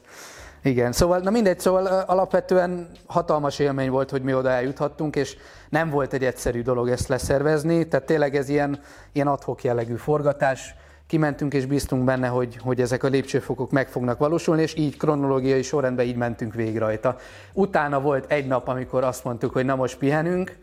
Igen, 0.62 0.92
szóval, 0.92 1.18
na 1.18 1.30
mindegy, 1.30 1.60
szóval 1.60 1.86
alapvetően 1.86 2.90
hatalmas 3.06 3.58
élmény 3.58 3.90
volt, 3.90 4.10
hogy 4.10 4.22
mi 4.22 4.34
oda 4.34 4.50
eljuthattunk, 4.50 5.16
és 5.16 5.36
nem 5.68 5.90
volt 5.90 6.12
egy 6.12 6.24
egyszerű 6.24 6.62
dolog 6.62 6.88
ezt 6.88 7.08
leszervezni, 7.08 7.88
tehát 7.88 8.06
tényleg 8.06 8.36
ez 8.36 8.48
ilyen, 8.48 8.80
ilyen 9.12 9.26
adhok 9.26 9.64
jellegű 9.64 9.94
forgatás, 9.94 10.74
kimentünk 11.06 11.54
és 11.54 11.66
bíztunk 11.66 12.04
benne, 12.04 12.26
hogy, 12.26 12.56
hogy 12.60 12.80
ezek 12.80 13.02
a 13.02 13.08
lépcsőfokok 13.08 13.70
meg 13.70 13.88
fognak 13.88 14.18
valósulni, 14.18 14.62
és 14.62 14.76
így 14.76 14.96
kronológiai 14.96 15.62
sorrendben 15.62 16.06
így 16.06 16.16
mentünk 16.16 16.54
végig 16.54 16.78
rajta. 16.78 17.16
Utána 17.52 18.00
volt 18.00 18.32
egy 18.32 18.46
nap, 18.46 18.68
amikor 18.68 19.04
azt 19.04 19.24
mondtuk, 19.24 19.52
hogy 19.52 19.64
na 19.64 19.76
most 19.76 19.96
pihenünk, 19.96 20.56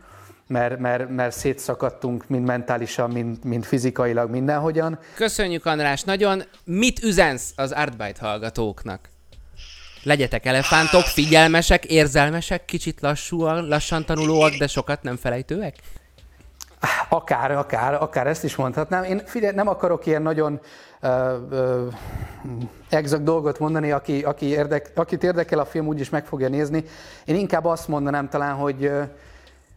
mert, 0.47 0.79
mert, 0.79 1.09
mert 1.09 1.35
szétszakadtunk 1.35 2.27
mind 2.27 2.45
mentálisan, 2.45 3.09
mind, 3.09 3.43
mind 3.43 3.63
fizikailag, 3.63 4.29
mindenhogyan. 4.29 4.99
Köszönjük 5.15 5.65
András, 5.65 6.03
nagyon. 6.03 6.43
Mit 6.63 7.03
üzensz 7.03 7.53
az 7.55 7.71
Artbyte 7.71 8.25
hallgatóknak? 8.25 9.12
Legyetek 10.03 10.45
elefántok, 10.45 11.01
figyelmesek, 11.01 11.85
érzelmesek, 11.85 12.65
kicsit 12.65 13.01
lassúan, 13.01 13.67
lassan 13.67 14.05
tanulóak, 14.05 14.53
de 14.53 14.67
sokat 14.67 15.03
nem 15.03 15.15
felejtőek? 15.15 15.75
Akár, 17.09 17.51
akár, 17.51 17.93
akár 17.93 18.27
ezt 18.27 18.43
is 18.43 18.55
mondhatnám. 18.55 19.03
Én 19.03 19.21
figyelj, 19.25 19.55
nem 19.55 19.67
akarok 19.67 20.05
ilyen 20.05 20.21
nagyon 20.21 20.59
uh, 21.01 21.09
uh, 21.51 21.93
exakt 22.89 23.23
dolgot 23.23 23.59
mondani, 23.59 23.91
aki, 23.91 24.23
aki 24.23 24.45
érdek, 24.45 24.91
akit 24.95 25.23
érdekel 25.23 25.59
a 25.59 25.65
film, 25.65 25.87
úgyis 25.87 26.09
meg 26.09 26.25
fogja 26.25 26.47
nézni. 26.47 26.83
Én 27.25 27.35
inkább 27.35 27.65
azt 27.65 27.87
mondanám 27.87 28.29
talán, 28.29 28.55
hogy 28.55 28.91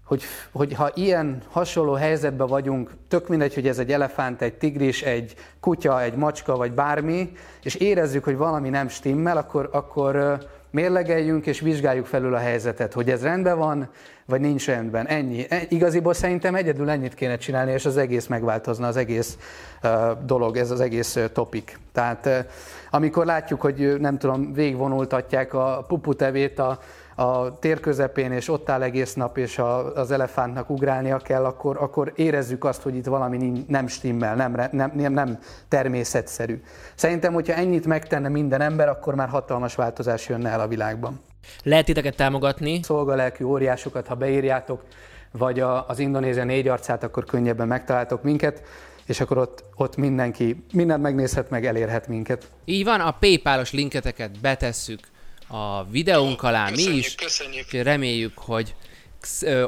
hogy, 0.06 0.22
hogy 0.52 0.74
ha 0.74 0.90
ilyen 0.94 1.42
hasonló 1.50 1.92
helyzetben 1.92 2.46
vagyunk, 2.46 2.90
tök 3.08 3.28
mindegy, 3.28 3.54
hogy 3.54 3.68
ez 3.68 3.78
egy 3.78 3.92
elefánt, 3.92 4.42
egy 4.42 4.54
tigris, 4.54 5.02
egy 5.02 5.34
kutya, 5.60 6.02
egy 6.02 6.14
macska, 6.14 6.56
vagy 6.56 6.72
bármi, 6.72 7.32
és 7.62 7.74
érezzük, 7.74 8.24
hogy 8.24 8.36
valami 8.36 8.68
nem 8.68 8.88
stimmel, 8.88 9.36
akkor, 9.36 9.68
akkor 9.72 10.38
mérlegeljünk 10.70 11.46
és 11.46 11.60
vizsgáljuk 11.60 12.06
felül 12.06 12.34
a 12.34 12.38
helyzetet, 12.38 12.92
hogy 12.92 13.10
ez 13.10 13.22
rendben 13.22 13.58
van, 13.58 13.88
vagy 14.24 14.40
nincs 14.40 14.66
rendben. 14.66 15.06
Ennyi. 15.06 15.46
E, 15.48 15.62
igaziból 15.68 16.14
szerintem 16.14 16.54
egyedül 16.54 16.90
ennyit 16.90 17.14
kéne 17.14 17.36
csinálni, 17.36 17.72
és 17.72 17.84
az 17.84 17.96
egész 17.96 18.26
megváltozna, 18.26 18.86
az 18.86 18.96
egész 18.96 19.38
dolog, 20.24 20.56
ez 20.56 20.70
az 20.70 20.80
egész 20.80 21.18
topik. 21.32 21.78
Tehát 21.92 22.46
amikor 22.90 23.26
látjuk, 23.26 23.60
hogy 23.60 24.00
nem 24.00 24.18
tudom, 24.18 24.52
végvonultatják 24.52 25.54
a 25.54 25.84
puputevét 25.88 26.58
a 26.58 26.78
a 27.18 27.58
tér 27.58 27.80
közepén, 27.80 28.32
és 28.32 28.48
ott 28.48 28.70
áll 28.70 28.82
egész 28.82 29.14
nap, 29.14 29.38
és 29.38 29.58
a, 29.58 29.94
az 29.94 30.10
elefántnak 30.10 30.70
ugrálnia 30.70 31.16
kell, 31.16 31.44
akkor, 31.44 31.76
akkor 31.80 32.12
érezzük 32.16 32.64
azt, 32.64 32.82
hogy 32.82 32.96
itt 32.96 33.06
valami 33.06 33.64
nem 33.68 33.86
stimmel, 33.86 34.34
nem, 34.34 34.68
nem, 34.72 34.92
nem, 34.94 35.12
nem 35.12 35.38
természetszerű. 35.68 36.62
Szerintem, 36.94 37.32
hogyha 37.32 37.54
ennyit 37.54 37.86
megtenne 37.86 38.28
minden 38.28 38.60
ember, 38.60 38.88
akkor 38.88 39.14
már 39.14 39.28
hatalmas 39.28 39.74
változás 39.74 40.28
jönne 40.28 40.50
el 40.50 40.60
a 40.60 40.68
világban. 40.68 41.20
Lehet 41.62 41.84
titeket 41.84 42.16
támogatni? 42.16 42.80
Szolgalelkű 42.82 43.44
óriásokat, 43.44 44.06
ha 44.06 44.14
beírjátok, 44.14 44.82
vagy 45.32 45.60
a, 45.60 45.88
az 45.88 45.98
Indonézia 45.98 46.44
négy 46.44 46.68
arcát, 46.68 47.02
akkor 47.02 47.24
könnyebben 47.24 47.66
megtaláltok 47.66 48.22
minket 48.22 48.62
és 49.06 49.20
akkor 49.20 49.38
ott, 49.38 49.64
ott 49.74 49.96
mindenki 49.96 50.64
mindent 50.72 51.02
megnézhet, 51.02 51.50
meg 51.50 51.66
elérhet 51.66 52.08
minket. 52.08 52.50
Így 52.64 52.84
van, 52.84 53.00
a 53.00 53.10
PayPal-os 53.10 53.72
linketeket 53.72 54.40
betesszük 54.40 55.00
a 55.46 55.84
videónk 55.84 56.42
alá 56.42 56.68
köszönjük, 56.68 56.92
mi 56.92 56.98
is. 56.98 57.14
Köszönjük. 57.14 57.70
Reméljük, 57.70 58.38
hogy 58.38 58.74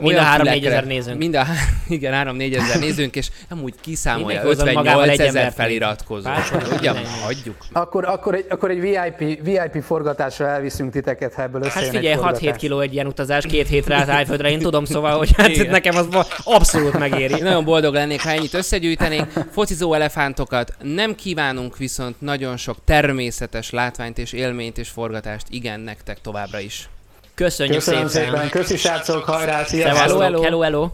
mind 0.01 0.17
a 0.17 0.23
3-4 0.23 0.67
ezer 0.67 0.87
nézőnk. 0.87 1.19
Mind 1.19 1.35
a, 1.35 1.45
igen, 1.89 2.37
3-4 2.37 2.57
ezer 2.57 2.79
nézőnk, 2.79 3.17
és 3.17 3.29
amúgy 3.49 3.75
kiszámolja 3.81 4.43
58 4.45 5.19
ezer 5.19 5.53
feliratkozó. 5.53 6.31
Ugye, 6.79 6.93
hagyjuk. 7.25 7.57
Akkor, 7.73 8.05
akkor, 8.05 8.35
egy, 8.35 8.47
akkor 8.49 8.71
egy 8.71 8.81
VIP, 8.81 9.43
VIP 9.43 9.83
forgatásra 9.83 10.47
elviszünk 10.47 10.93
titeket, 10.93 11.35
ha 11.35 11.43
ebből 11.43 11.63
Hát 11.69 11.85
figyelj, 11.85 12.17
6-7 12.21 12.55
kiló 12.59 12.81
egy 12.81 12.93
ilyen 12.93 13.07
utazás, 13.07 13.47
két 13.47 13.69
hétre 13.69 13.97
az 13.97 14.07
Tájföldre, 14.07 14.51
én 14.51 14.59
tudom, 14.59 14.85
szóval, 14.85 15.19
hogy 15.19 15.31
hát 15.37 15.49
igen. 15.49 15.71
nekem 15.71 15.97
az 15.97 16.09
abszolút 16.45 16.99
megéri. 16.99 17.41
Nagyon 17.41 17.65
boldog 17.65 17.95
lennék, 17.95 18.23
ha 18.23 18.31
ennyit 18.31 18.55
összegyűjtenénk. 18.55 19.33
Focizó 19.51 19.95
elefántokat 19.95 20.73
nem 20.83 21.15
kívánunk, 21.15 21.77
viszont 21.77 22.21
nagyon 22.21 22.57
sok 22.57 22.77
természetes 22.85 23.71
látványt 23.71 24.19
és 24.19 24.33
élményt 24.33 24.79
és 24.79 24.89
forgatást 24.89 25.47
igen 25.51 25.81
nektek 25.81 26.21
továbbra 26.21 26.59
is. 26.59 26.89
Köszönjük 27.39 27.75
Köszönöm 27.77 28.09
szépen. 28.09 28.31
szépen. 28.31 28.49
Köszi 28.51 28.77
srácok, 28.77 29.25
hajrá, 29.25 29.65
sziasztok. 29.65 29.97
Hello, 29.99 30.19
hello. 30.19 30.43
hello, 30.43 30.61
hello. 30.61 30.89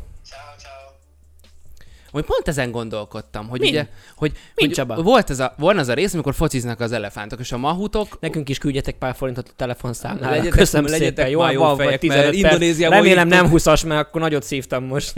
Hogy 2.12 2.24
pont 2.24 2.49
ezen 2.49 2.70
gondolkodtam, 2.70 3.49
hogy 3.49 3.61
Min? 3.61 3.68
ugye, 3.70 3.86
hogy, 4.16 4.32
Min, 4.32 4.66
hogy 4.66 4.70
Csaba? 4.70 5.03
volt 5.03 5.30
ez 5.30 5.40
a, 5.40 5.55
volna 5.59 5.80
az 5.80 5.88
a 5.88 5.95
rész, 5.95 6.12
amikor 6.12 6.34
fociznak 6.34 6.80
az 6.80 6.92
elefántok, 6.92 7.40
és 7.40 7.53
a 7.53 7.57
mahutok 7.59 8.20
Nekünk 8.20 8.49
is 8.49 8.59
küldjetek 8.59 8.95
pár 8.99 9.14
forintot 9.14 9.49
a 9.49 9.53
telefonszámlára. 9.57 10.30
Legyetek- 10.30 10.59
Köszönöm 10.59 10.90
legyetek 10.90 11.26
szépen. 11.26 11.30
Jó, 11.30 11.51
jó 11.51 11.74
fejek, 11.74 11.90
vagy 11.90 11.99
15 11.99 12.22
mert 12.24 12.40
perc. 12.40 12.53
Indonéziából 12.53 12.97
Remélem 12.97 13.28
nem 13.28 13.49
20-as, 13.53 13.86
mert 13.86 14.01
akkor 14.01 14.20
nagyot 14.20 14.42
szívtam 14.42 14.84
most. 14.84 15.14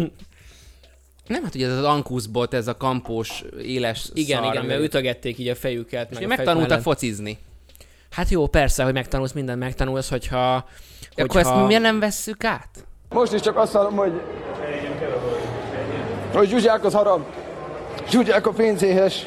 Nem, 1.26 1.42
hát 1.44 1.54
ugye 1.54 1.66
ez 1.68 1.76
az 1.76 1.84
Ankuszbot, 1.84 2.54
ez 2.54 2.68
a 2.68 2.76
kampós, 2.76 3.44
éles 3.62 4.08
Igen, 4.14 4.42
szar, 4.42 4.52
igen, 4.54 4.66
mert 4.66 4.80
ütögették 4.80 5.38
így 5.38 5.48
a 5.48 5.54
fejüket. 5.54 6.10
És 6.10 6.14
meg 6.16 6.24
a 6.24 6.28
megtanultak 6.28 6.68
mellett. 6.68 6.84
focizni. 6.84 7.38
Hát 8.16 8.28
jó, 8.28 8.46
persze, 8.46 8.84
hogy 8.84 8.92
megtanulsz, 8.92 9.32
mindent 9.32 9.58
megtanulsz, 9.58 10.10
hogyha... 10.10 10.54
Akkor 10.54 10.64
hogyha... 11.16 11.38
ezt 11.38 11.66
miért 11.66 11.82
nem 11.82 11.98
vesszük 11.98 12.44
át? 12.44 12.68
Most 13.08 13.32
is 13.32 13.40
csak 13.40 13.56
azt 13.56 13.72
hallom, 13.72 13.96
hogy... 13.96 14.20
Hogy 16.32 16.48
Zsuzsák 16.48 16.84
az 16.84 16.92
harag. 16.92 17.24
Zsuzsák 18.08 18.46
a 18.46 18.50
pénzéhes. 18.50 19.26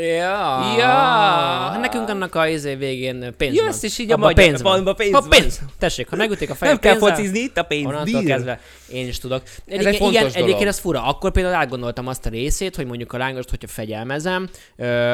Ja. 0.00 0.74
Ja. 0.78 0.86
Hát 0.86 1.80
Nekünk 1.80 2.08
annak 2.08 2.34
a 2.34 2.48
izé 2.48 2.74
végén 2.74 3.34
pénz 3.36 3.54
Jössz, 3.54 3.80
van. 3.80 3.90
és 3.90 3.98
így 3.98 4.12
a 4.12 4.16
magyar- 4.16 4.34
pénz 4.46 4.62
van. 4.62 4.78
abba 4.78 4.92
pénz 4.94 5.12
ha 5.12 5.20
van. 5.20 5.28
pénz. 5.28 5.60
Tessék, 5.78 6.08
ha 6.08 6.16
megütik 6.16 6.50
a 6.50 6.54
fejem 6.54 6.78
Nem 6.82 6.98
kell 6.98 7.08
focizni, 7.08 7.38
itt 7.38 7.56
a 7.58 7.62
pénz, 7.62 7.86
Onnantól 7.86 8.22
kezdve 8.22 8.60
én 8.88 9.06
is 9.08 9.18
tudok. 9.18 9.42
egy 9.44 9.52
Egyébként, 9.66 9.96
fontos 9.96 10.14
igen, 10.20 10.26
dolog. 10.32 10.42
egyébként 10.48 10.68
ez 10.68 10.78
fura. 10.78 11.04
Akkor 11.06 11.30
például 11.32 11.54
átgondoltam 11.54 12.06
azt 12.06 12.26
a 12.26 12.30
részét, 12.30 12.76
hogy 12.76 12.86
mondjuk 12.86 13.12
a 13.12 13.18
lángost, 13.18 13.50
hogyha 13.50 13.68
fegyelmezem, 13.68 14.48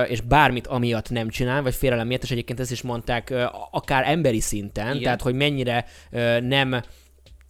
és 0.08 0.20
bármit 0.20 0.66
amiatt 0.66 1.10
nem 1.10 1.28
csinál, 1.28 1.62
vagy 1.62 1.74
félelem 1.74 2.06
miatt, 2.06 2.22
és 2.22 2.30
egyébként 2.30 2.60
ezt 2.60 2.70
is 2.70 2.82
mondták, 2.82 3.34
akár 3.70 4.02
emberi 4.08 4.40
szinten, 4.40 4.88
Igen. 4.90 5.02
tehát 5.02 5.22
hogy 5.22 5.34
mennyire 5.34 5.84
nem 6.40 6.82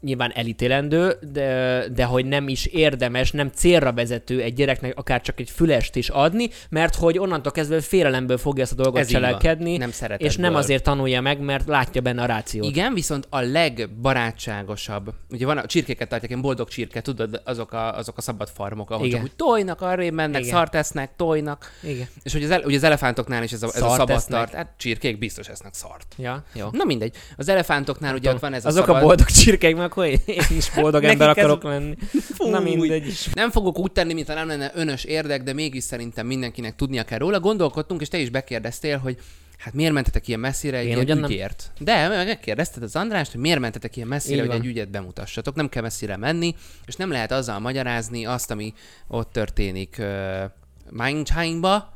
nyilván 0.01 0.33
elítélendő, 0.35 1.19
de, 1.33 1.85
de 1.95 2.05
hogy 2.05 2.25
nem 2.25 2.49
is 2.49 2.67
érdemes, 2.67 3.31
nem 3.31 3.49
célra 3.49 3.93
vezető 3.93 4.41
egy 4.41 4.55
gyereknek 4.55 4.99
akár 4.99 5.21
csak 5.21 5.41
egy 5.41 5.51
fülest 5.51 5.97
is 5.97 6.09
adni, 6.09 6.49
mert 6.69 6.95
hogy 6.95 7.19
onnantól 7.19 7.53
kezdve 7.53 7.81
félelemből 7.81 8.39
fogja 8.39 8.63
ezt 8.63 8.73
a 8.73 8.75
dolgot 8.75 9.01
Ez 9.01 9.09
cselekedni, 9.09 9.77
Nem 9.77 9.91
és 10.17 10.37
nem 10.37 10.55
azért 10.55 10.83
tanulja 10.83 11.21
meg, 11.21 11.41
mert 11.41 11.69
látja 11.69 12.01
benne 12.01 12.23
a 12.23 12.27
rációt. 12.27 12.67
Igen, 12.67 12.95
viszont 12.95 13.27
a 13.31 13.41
legbarátságosabb, 13.41 15.15
ugye 15.31 15.47
van 15.47 15.59
a 15.59 15.67
csirkéket 15.67 16.09
tartják, 16.09 16.31
én 16.33 16.41
boldog 16.41 16.69
csirke, 16.69 17.01
tudod, 17.01 17.43
azok 17.45 17.73
a, 17.73 17.97
azok 17.97 18.17
a 18.17 18.21
szabad 18.21 18.49
farmok, 18.49 18.91
ahol 18.91 19.07
Igen. 19.07 19.21
csak 19.21 19.29
úgy 19.29 19.37
tojnak, 19.37 19.81
arrébb 19.81 20.15
mennek, 20.15 20.41
Igen. 20.41 20.53
szart 20.53 20.75
esznek, 20.75 21.11
tojnak. 21.17 21.71
Igen. 21.83 22.09
És 22.23 22.33
hogy 22.33 22.43
az, 22.43 22.51
el, 22.51 22.63
ugye 22.65 22.77
az 22.77 22.83
elefántoknál 22.83 23.43
is 23.43 23.53
ez 23.53 23.63
a, 23.63 23.67
ez 23.75 23.83
a 23.83 23.91
szabad 23.91 24.11
esznek? 24.11 24.39
tart, 24.39 24.55
hát 24.55 24.73
csirkék 24.77 25.19
biztos 25.19 25.49
esznek 25.49 25.75
szart. 25.75 26.15
Ja, 26.17 26.45
jó. 26.53 26.69
Na 26.73 26.85
mindegy. 26.85 27.17
Az 27.37 27.49
elefántoknál 27.49 28.15
ugye 28.15 28.31
ott 28.33 28.41
van 28.41 28.53
ez 28.53 28.67
Azok 28.67 28.83
a 28.83 28.87
szabad... 28.87 29.03
a 29.03 29.05
boldog 29.05 29.27
csirkék, 29.27 29.77
meg 29.77 29.90
akkor 29.91 30.07
én 30.07 30.21
is 30.57 30.71
boldog 30.71 31.05
ember 31.05 31.29
ez- 31.29 31.37
akarok 31.37 31.63
lenni. 31.63 31.95
Na 32.39 32.61
Fúj. 32.61 32.75
mindegy. 32.77 33.29
Nem 33.33 33.51
fogok 33.51 33.79
úgy 33.79 33.93
tenni, 33.93 34.13
mintha 34.13 34.35
nem 34.35 34.47
lenne 34.47 34.71
önös 34.75 35.05
érdek, 35.05 35.43
de 35.43 35.53
mégis 35.53 35.85
szerintem 35.85 36.27
mindenkinek 36.27 36.77
tudnia 36.77 37.05
kell 37.05 37.19
róla. 37.19 37.41
Gondolkodtunk, 37.41 38.01
és 38.01 38.09
te 38.09 38.19
is 38.19 38.31
bekérdeztél, 38.31 38.99
hogy 38.99 39.19
hát 39.59 39.75
miért 39.75 39.93
mentetek 39.93 40.29
ilyen 40.29 40.41
messzire 40.41 40.77
egy 40.77 40.85
Én 40.85 40.91
ilyen 40.91 41.03
ugyan 41.05 41.19
nem. 41.19 41.31
ügyért? 41.31 41.71
De 41.79 42.09
megkérdezted 42.09 42.83
az 42.83 42.97
Andrást, 42.97 43.33
hogy 43.33 43.41
miért 43.41 43.59
mentetek 43.61 43.97
ilyen 43.97 44.09
messzire, 44.09 44.35
Így 44.35 44.41
hogy 44.41 44.49
van. 44.49 44.61
egy 44.61 44.67
ügyet 44.67 44.91
bemutassatok. 44.91 45.55
Nem 45.55 45.69
kell 45.69 45.83
messzire 45.83 46.17
menni, 46.17 46.55
és 46.87 46.97
nem 46.97 47.11
lehet 47.11 47.33
azzal 47.33 47.59
magyarázni 47.59 48.25
azt, 48.27 48.51
ami 48.51 48.73
ott 49.09 49.33
történik 49.33 49.97
uh, 49.99 50.43
Mainzhangba, 50.91 51.93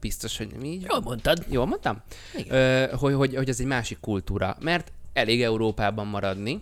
biztos, 0.00 0.36
hogy 0.38 0.48
nem 0.52 0.64
így. 0.64 0.86
Jól 0.88 1.00
mondtad. 1.00 1.44
Jól 1.50 1.66
mondtam? 1.66 2.02
Ö, 2.48 2.84
hogy, 2.98 3.14
hogy, 3.14 3.34
hogy 3.34 3.48
ez 3.48 3.60
egy 3.60 3.66
másik 3.66 4.00
kultúra. 4.00 4.56
Mert 4.60 4.92
elég 5.12 5.42
Európában 5.42 6.06
maradni, 6.06 6.60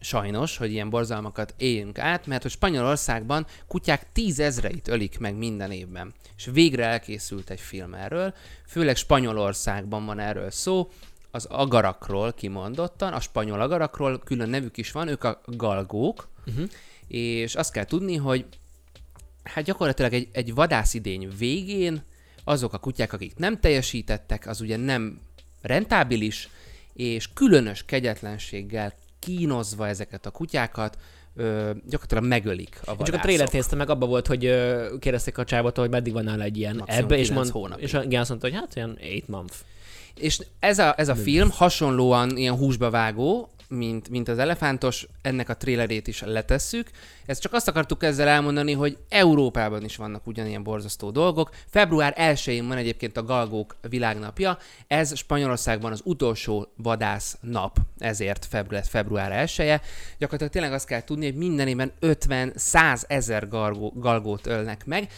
sajnos, 0.00 0.56
hogy 0.56 0.72
ilyen 0.72 0.90
borzalmakat 0.90 1.54
éljünk 1.56 1.98
át, 1.98 2.26
mert 2.26 2.42
hogy 2.42 2.50
Spanyolországban 2.50 3.46
kutyák 3.66 4.12
tízezreit 4.12 4.88
ölik 4.88 5.18
meg 5.18 5.34
minden 5.34 5.70
évben. 5.70 6.14
És 6.36 6.48
végre 6.52 6.84
elkészült 6.84 7.50
egy 7.50 7.60
film 7.60 7.94
erről, 7.94 8.34
főleg 8.66 8.96
Spanyolországban 8.96 10.06
van 10.06 10.18
erről 10.18 10.50
szó, 10.50 10.90
az 11.30 11.44
agarakról 11.44 12.32
kimondottan, 12.32 13.12
a 13.12 13.20
spanyol 13.20 13.60
agarakról 13.60 14.18
külön 14.18 14.48
nevük 14.48 14.76
is 14.76 14.92
van, 14.92 15.08
ők 15.08 15.24
a 15.24 15.40
galgók, 15.44 16.28
uh-huh. 16.46 16.68
és 17.08 17.54
azt 17.54 17.72
kell 17.72 17.84
tudni, 17.84 18.16
hogy 18.16 18.44
hát 19.42 19.64
gyakorlatilag 19.64 20.12
egy, 20.12 20.28
egy 20.32 20.54
vadászidény 20.54 21.28
végén 21.38 22.02
azok 22.44 22.72
a 22.72 22.78
kutyák, 22.78 23.12
akik 23.12 23.36
nem 23.36 23.60
teljesítettek, 23.60 24.46
az 24.46 24.60
ugye 24.60 24.76
nem 24.76 25.20
rentábilis, 25.62 26.48
és 26.92 27.32
különös 27.32 27.84
kegyetlenséggel 27.84 28.94
kínozva 29.20 29.88
ezeket 29.88 30.26
a 30.26 30.30
kutyákat, 30.30 30.98
ö, 31.36 31.70
gyakorlatilag 31.88 32.24
megölik 32.24 32.68
a 32.74 32.78
Én 32.78 32.84
csak 32.84 32.94
a 32.94 32.96
vadászok. 32.96 33.20
trailert 33.20 33.52
néztem 33.52 33.78
meg, 33.78 33.90
abban 33.90 34.08
volt, 34.08 34.26
hogy 34.26 34.44
ö, 34.44 34.86
kérdezték 34.98 35.38
a 35.38 35.44
csávot, 35.44 35.76
hogy 35.76 35.90
meddig 35.90 36.12
van 36.12 36.24
nála 36.24 36.42
egy 36.42 36.56
ilyen 36.56 36.76
Maximum 36.76 37.04
ebbe, 37.04 37.16
és, 37.18 37.30
mond, 37.30 37.48
hónapig. 37.48 37.84
és 37.84 37.98
igen, 38.04 38.20
azt 38.20 38.28
mondta, 38.28 38.48
hogy 38.48 38.56
hát 38.56 38.76
olyan 38.76 38.98
8 39.00 39.24
month. 39.26 39.54
És 40.14 40.40
ez 40.58 40.78
a, 40.78 40.94
ez 40.96 41.08
a 41.08 41.14
film 41.14 41.50
hasonlóan 41.50 42.36
ilyen 42.36 42.56
húsba 42.56 42.90
vágó, 42.90 43.50
mint, 43.70 44.08
mint 44.08 44.28
az 44.28 44.38
elefántos, 44.38 45.06
ennek 45.22 45.48
a 45.48 45.56
trailerét 45.56 46.06
is 46.06 46.22
letesszük. 46.22 46.90
Ezt 47.26 47.40
csak 47.40 47.52
azt 47.52 47.68
akartuk 47.68 48.02
ezzel 48.02 48.28
elmondani, 48.28 48.72
hogy 48.72 48.98
Európában 49.08 49.84
is 49.84 49.96
vannak 49.96 50.26
ugyanilyen 50.26 50.62
borzasztó 50.62 51.10
dolgok. 51.10 51.50
Február 51.66 52.14
1-én 52.18 52.68
van 52.68 52.76
egyébként 52.76 53.16
a 53.16 53.24
Galgók 53.24 53.76
világnapja, 53.88 54.58
ez 54.86 55.16
Spanyolországban 55.16 55.92
az 55.92 56.00
utolsó 56.04 56.72
vadász 56.76 57.38
nap, 57.40 57.78
ezért 57.98 58.44
február, 58.44 58.84
február 58.84 59.32
1 59.32 59.54
-e. 59.58 59.80
Gyakorlatilag 60.18 60.52
tényleg 60.52 60.72
azt 60.72 60.86
kell 60.86 61.04
tudni, 61.04 61.24
hogy 61.24 61.36
minden 61.36 61.68
évben 61.68 61.92
50-100 62.00 63.02
ezer 63.06 63.48
galgó, 63.48 63.92
galgót 63.96 64.46
ölnek 64.46 64.86
meg, 64.86 65.08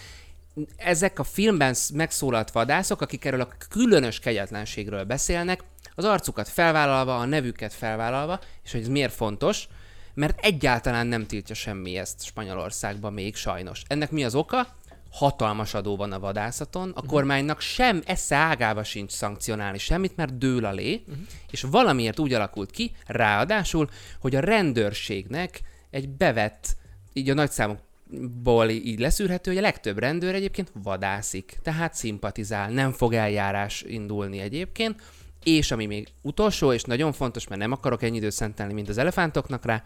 ezek 0.76 1.18
a 1.18 1.24
filmben 1.24 1.74
sz- 1.74 1.92
megszólalt 1.92 2.50
vadászok, 2.50 3.00
akik 3.00 3.24
erről 3.24 3.40
a 3.40 3.48
különös 3.68 4.18
kegyetlenségről 4.18 5.04
beszélnek, 5.04 5.62
az 5.94 6.04
arcukat 6.04 6.48
felvállalva, 6.48 7.18
a 7.18 7.24
nevüket 7.24 7.72
felvállalva, 7.72 8.40
és 8.64 8.72
hogy 8.72 8.80
ez 8.80 8.88
miért 8.88 9.12
fontos, 9.12 9.68
mert 10.14 10.44
egyáltalán 10.44 11.06
nem 11.06 11.26
tiltja 11.26 11.54
semmi 11.54 11.96
ezt 11.96 12.24
Spanyolországban 12.24 13.12
még 13.12 13.36
sajnos. 13.36 13.82
Ennek 13.86 14.10
mi 14.10 14.24
az 14.24 14.34
oka? 14.34 14.66
Hatalmas 15.10 15.74
adó 15.74 15.96
van 15.96 16.12
a 16.12 16.18
vadászaton, 16.18 16.92
a 16.94 17.06
kormánynak 17.06 17.60
sem 17.60 18.02
esze 18.06 18.36
ágába 18.36 18.84
sincs 18.84 19.10
szankcionálni 19.10 19.78
semmit, 19.78 20.16
mert 20.16 20.38
dől 20.38 20.64
alé, 20.64 20.94
uh-huh. 20.94 21.26
és 21.50 21.62
valamiért 21.62 22.18
úgy 22.18 22.32
alakult 22.32 22.70
ki, 22.70 22.92
ráadásul, 23.06 23.88
hogy 24.20 24.34
a 24.34 24.40
rendőrségnek 24.40 25.60
egy 25.90 26.08
bevett, 26.08 26.76
így 27.12 27.30
a 27.30 27.34
nagyszámokból 27.34 28.68
így 28.68 28.98
leszűrhető, 28.98 29.50
hogy 29.50 29.58
a 29.58 29.62
legtöbb 29.62 29.98
rendőr 29.98 30.34
egyébként 30.34 30.72
vadászik, 30.82 31.58
tehát 31.62 31.94
szimpatizál, 31.94 32.70
nem 32.70 32.92
fog 32.92 33.14
eljárás 33.14 33.82
indulni 33.82 34.38
egyébként, 34.38 35.02
és 35.44 35.70
ami 35.70 35.86
még 35.86 36.08
utolsó, 36.22 36.72
és 36.72 36.82
nagyon 36.82 37.12
fontos, 37.12 37.48
mert 37.48 37.60
nem 37.60 37.72
akarok 37.72 38.02
ennyi 38.02 38.16
időt 38.16 38.32
szentelni, 38.32 38.72
mint 38.72 38.88
az 38.88 38.98
elefántoknak 38.98 39.64
rá, 39.64 39.84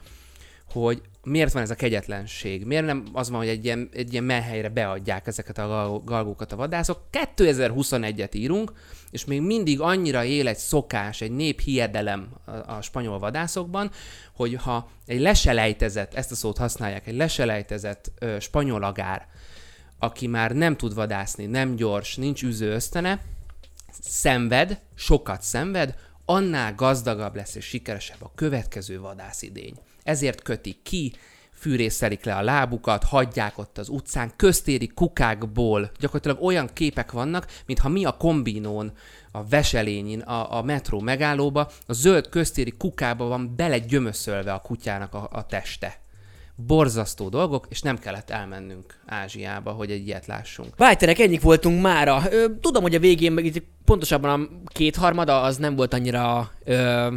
hogy 0.71 1.03
miért 1.25 1.53
van 1.53 1.63
ez 1.63 1.71
a 1.71 1.75
kegyetlenség? 1.75 2.65
Miért 2.65 2.85
nem 2.85 3.05
az 3.13 3.31
van, 3.31 3.39
hogy 3.39 3.49
egy 3.49 3.65
ilyen, 3.65 3.89
egy 3.93 4.13
ilyen 4.13 4.25
menhelyre 4.25 4.69
beadják 4.69 5.27
ezeket 5.27 5.59
a 5.59 5.67
gal- 5.67 6.05
galgókat 6.05 6.53
a 6.53 6.57
vadászok? 6.57 7.01
2021-et 7.13 8.35
írunk, 8.35 8.73
és 9.11 9.25
még 9.25 9.41
mindig 9.41 9.81
annyira 9.81 10.25
él 10.25 10.49
egy 10.49 10.57
szokás, 10.57 11.21
egy 11.21 11.31
néphiedelem 11.31 12.29
a, 12.45 12.51
a 12.51 12.83
spanyol 12.83 13.19
vadászokban, 13.19 13.91
hogy 14.33 14.55
ha 14.55 14.91
egy 15.07 15.21
leselejtezett, 15.21 16.15
ezt 16.15 16.31
a 16.31 16.35
szót 16.35 16.59
használják, 16.59 17.07
egy 17.07 17.17
leselejtezett 17.17 18.13
ö, 18.19 18.37
spanyol 18.41 18.83
agár, 18.83 19.27
aki 19.99 20.27
már 20.27 20.53
nem 20.53 20.77
tud 20.77 20.95
vadászni, 20.95 21.47
nem 21.47 21.75
gyors, 21.75 22.17
nincs 22.17 22.43
üző 22.43 22.71
ösztene, 22.71 23.21
szenved, 24.01 24.80
sokat 24.94 25.42
szenved, 25.42 25.94
annál 26.24 26.74
gazdagabb 26.74 27.36
lesz 27.36 27.55
és 27.55 27.64
sikeresebb 27.64 28.22
a 28.22 28.32
következő 28.34 29.01
vadászidény. 29.01 29.74
Ezért 30.03 30.42
kötik 30.42 30.82
ki, 30.82 31.12
fűrészelik 31.53 32.24
le 32.24 32.34
a 32.36 32.42
lábukat, 32.42 33.05
hagyják 33.05 33.59
ott 33.59 33.78
az 33.78 33.88
utcán, 33.88 34.32
köztéri 34.36 34.86
kukákból 34.86 35.90
gyakorlatilag 35.99 36.42
olyan 36.42 36.70
képek 36.72 37.12
vannak, 37.12 37.47
mintha 37.66 37.88
mi 37.88 38.05
a 38.05 38.16
kombinón, 38.16 38.92
a 39.32 39.44
Veselényin, 39.44 40.20
a, 40.20 40.57
a 40.57 40.62
metró 40.62 41.01
megállóba, 41.01 41.70
a 41.86 41.92
zöld 41.92 42.28
köztéri 42.28 42.70
kukába 42.70 43.24
van 43.24 43.57
belegyömöszölve 43.57 44.53
a 44.53 44.61
kutyának 44.61 45.14
a, 45.14 45.28
a 45.32 45.47
teste. 45.47 46.01
Borzasztó 46.57 47.29
dolgok, 47.29 47.67
és 47.69 47.81
nem 47.81 47.99
kellett 47.99 48.31
elmennünk 48.31 48.99
Ázsiába, 49.07 49.71
hogy 49.71 49.91
egy 49.91 50.07
ilyet 50.07 50.27
lássunk. 50.27 50.77
Vájterek, 50.77 51.19
ennyik 51.19 51.41
voltunk 51.41 51.83
mára. 51.83 52.23
Tudom, 52.61 52.83
hogy 52.83 52.95
a 52.95 52.99
végén, 52.99 53.63
pontosabban 53.85 54.41
a 54.41 54.71
kétharmada 54.73 55.43
az 55.43 55.57
nem 55.57 55.77
volt 55.77 55.95
annyira 55.95 56.51
ö, 56.65 57.17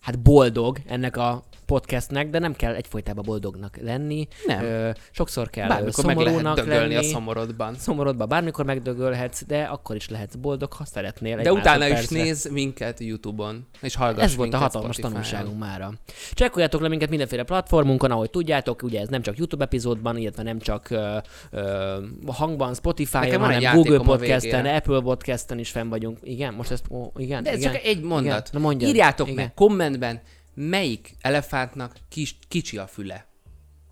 hát 0.00 0.18
boldog 0.18 0.78
ennek 0.86 1.16
a 1.16 1.44
podcastnek, 1.68 2.30
de 2.30 2.38
nem 2.38 2.54
kell 2.54 2.74
egyfolytában 2.74 3.24
boldognak 3.24 3.76
lenni. 3.76 4.28
Nem. 4.46 4.62
Ö, 4.62 4.90
sokszor 5.10 5.50
kell 5.50 5.68
Bármikor 5.68 6.04
meg 6.04 6.16
lehet 6.16 6.34
szomorúnak 6.34 6.66
lenni. 6.66 6.94
a 6.94 7.02
szomorodban. 7.02 7.74
Szomorodban 7.74 8.28
bármikor 8.28 8.64
megdögölhetsz, 8.64 9.44
de 9.46 9.62
akkor 9.62 9.96
is 9.96 10.08
lehetsz 10.08 10.34
boldog, 10.34 10.72
ha 10.72 10.84
szeretnél. 10.84 11.36
De 11.36 11.52
utána 11.52 11.86
is 11.88 12.08
néz 12.08 12.50
minket 12.52 13.00
YouTube-on, 13.00 13.66
és 13.80 13.94
hallgass 13.94 14.24
Ez 14.24 14.36
volt 14.36 14.54
a 14.54 14.56
hatalmas 14.56 14.96
tanulságunk 14.96 15.58
mára. 15.58 15.92
Csekkoljátok 16.32 16.80
le 16.80 16.88
minket 16.88 17.08
mindenféle 17.08 17.42
platformunkon, 17.42 18.10
ahogy 18.10 18.30
tudjátok, 18.30 18.82
ugye 18.82 19.00
ez 19.00 19.08
nem 19.08 19.22
csak 19.22 19.36
YouTube 19.38 19.64
epizódban, 19.64 20.16
illetve 20.16 20.42
nem 20.42 20.58
csak 20.58 20.90
ö, 20.90 21.16
ö, 21.50 21.96
hangban, 22.26 22.74
Spotify-on, 22.74 23.40
hanem 23.40 23.74
Google 23.74 23.98
Podcasten. 23.98 24.66
Apple 24.66 25.00
Podcasten 25.00 25.58
is 25.58 25.70
fenn 25.70 25.88
vagyunk. 25.88 26.18
Igen, 26.22 26.54
most 26.54 26.70
ezt, 26.70 26.84
ó, 26.90 27.12
igen, 27.16 27.42
De 27.42 27.50
ez 27.50 27.58
igen, 27.58 27.72
csak 27.72 27.82
egy 27.82 28.02
mondat. 28.02 28.48
Igen. 28.48 28.50
Na 28.52 28.58
mondjad. 28.58 28.90
Írjátok 28.90 29.26
igen. 29.28 29.44
meg 29.44 29.54
kommentben, 29.54 30.20
melyik 30.58 31.14
elefántnak 31.20 31.96
kis, 32.08 32.36
kicsi 32.48 32.78
a 32.78 32.86
füle. 32.86 33.26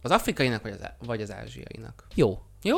Az 0.02 0.10
afrikainak 0.10 0.62
vagy 0.62 0.72
az, 0.72 1.06
vagy 1.06 1.20
az 1.22 1.32
ázsiainak. 1.32 2.06
Jó. 2.14 2.38
Jó? 2.62 2.76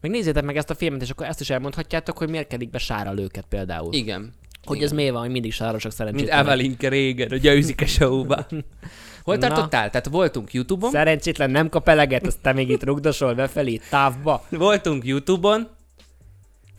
Meg 0.00 0.10
nézzétek 0.10 0.44
meg 0.44 0.56
ezt 0.56 0.70
a 0.70 0.74
filmet, 0.74 1.02
és 1.02 1.10
akkor 1.10 1.26
ezt 1.26 1.40
is 1.40 1.50
elmondhatjátok, 1.50 2.18
hogy 2.18 2.28
miért 2.28 2.46
kedik 2.46 2.70
be 2.70 2.78
sárral 2.78 3.18
őket 3.18 3.44
például. 3.48 3.92
Igen. 3.92 4.32
Hogy 4.64 4.76
Igen. 4.76 4.88
ez 4.88 4.94
miért 4.94 5.12
van, 5.12 5.20
hogy 5.20 5.30
mindig 5.30 5.52
sárosak 5.52 5.82
Mint 5.82 5.94
szerencsétlenek. 5.94 6.44
Evelinke 6.44 6.88
régen, 6.88 7.30
a 7.30 7.36
győzik 7.36 7.80
a 7.80 7.86
show-ba. 7.86 8.46
Hol 9.24 9.36
Na. 9.36 9.48
tartottál? 9.48 9.90
Tehát 9.90 10.06
voltunk 10.06 10.52
YouTube-on. 10.52 10.90
Szerencsétlen 10.90 11.50
nem 11.50 11.68
kap 11.68 11.88
eleget, 11.88 12.26
azt 12.26 12.40
te 12.40 12.52
még 12.52 12.68
itt 12.68 12.84
rugdosol 12.84 13.34
befelé, 13.34 13.80
távba. 13.90 14.46
Voltunk 14.48 15.04
YouTube-on. 15.04 15.68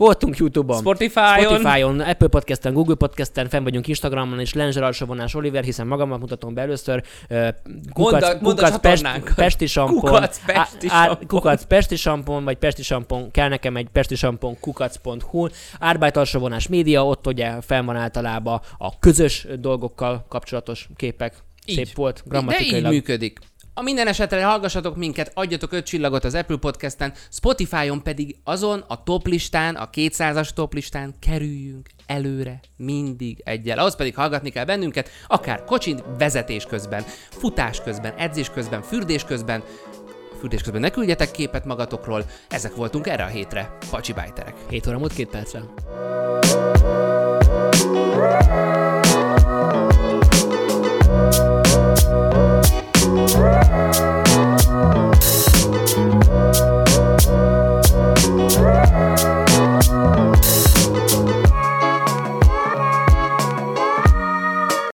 Voltunk 0.01 0.37
YouTube-on. 0.37 0.77
Spotify-on. 0.79 1.43
Spotify-on, 1.43 1.99
Apple 1.99 2.27
Podcast-en, 2.27 2.73
Google 2.73 2.95
Podcast-en, 2.95 3.49
fenn 3.49 3.63
vagyunk 3.63 3.87
Instagramon, 3.87 4.39
és 4.39 4.53
Lenzser 4.53 4.83
alsóvonás 4.83 5.33
Oliver, 5.33 5.63
hiszen 5.63 5.87
magamat 5.87 6.19
mutatom 6.19 6.53
be 6.53 6.61
először. 6.61 7.03
Kukac 7.93 8.39
Pest, 8.41 8.71
csatornánkat. 8.71 9.35
Pesti 9.35 9.65
Sampon. 9.65 9.99
Kukac 9.99 10.39
Pesti 10.45 10.87
Sampon. 10.87 11.27
Kukac 11.27 11.63
Pesti 11.63 11.95
Sampon, 11.95 12.43
vagy 12.43 12.57
Pesti 12.57 12.83
Sampon, 12.83 13.31
kell 13.31 13.47
nekem 13.47 13.75
egy 13.77 13.87
Pesti 13.91 14.15
Sampon 14.15 14.59
kukac.hu. 14.59 15.47
Árbájt 15.79 16.17
alsóvonás 16.17 16.67
média, 16.67 17.05
ott 17.05 17.27
ugye 17.27 17.61
fenn 17.61 17.85
van 17.85 17.95
általában 17.95 18.61
a 18.77 18.99
közös 18.99 19.47
dolgokkal 19.59 20.25
kapcsolatos 20.29 20.89
képek. 20.95 21.33
Szép 21.67 21.95
volt, 21.95 22.15
De 22.15 22.21
így 22.25 22.29
grammatikailag. 22.31 22.91
működik. 22.91 23.39
A 23.73 23.81
minden 23.81 24.07
esetre 24.07 24.45
hallgassatok 24.45 24.95
minket, 24.95 25.31
adjatok 25.33 25.71
5 25.71 25.85
csillagot 25.85 26.23
az 26.23 26.35
Apple 26.35 26.57
Podcasten, 26.57 27.13
Spotify-on 27.29 28.03
pedig 28.03 28.35
azon 28.43 28.83
a 28.87 29.03
top 29.03 29.27
listán, 29.27 29.75
a 29.75 29.89
200-as 29.89 30.49
top 30.49 30.73
listán 30.73 31.15
kerüljünk 31.19 31.89
előre 32.05 32.59
mindig 32.77 33.41
egyel. 33.43 33.77
Ahhoz 33.77 33.95
pedig 33.95 34.15
hallgatni 34.15 34.49
kell 34.49 34.65
bennünket, 34.65 35.09
akár 35.27 35.63
kocsin 35.63 36.01
vezetés 36.17 36.65
közben, 36.65 37.03
futás 37.29 37.81
közben, 37.81 38.13
edzés 38.17 38.49
közben, 38.49 38.81
fürdés 38.81 39.23
közben, 39.23 39.63
fürdés 40.39 40.61
közben 40.61 40.81
ne 40.81 40.89
küldjetek 40.89 41.31
képet 41.31 41.65
magatokról. 41.65 42.25
Ezek 42.49 42.75
voltunk 42.75 43.07
erre 43.07 43.23
a 43.23 43.27
hétre. 43.27 43.77
Pacsi 43.89 44.13
bájterek. 44.13 44.55
7 44.69 44.87
óra 44.87 44.97
múlt 44.97 45.13
két 45.13 45.29
percre. 45.29 45.61
Thank 51.21 51.70
Right. 53.41 53.81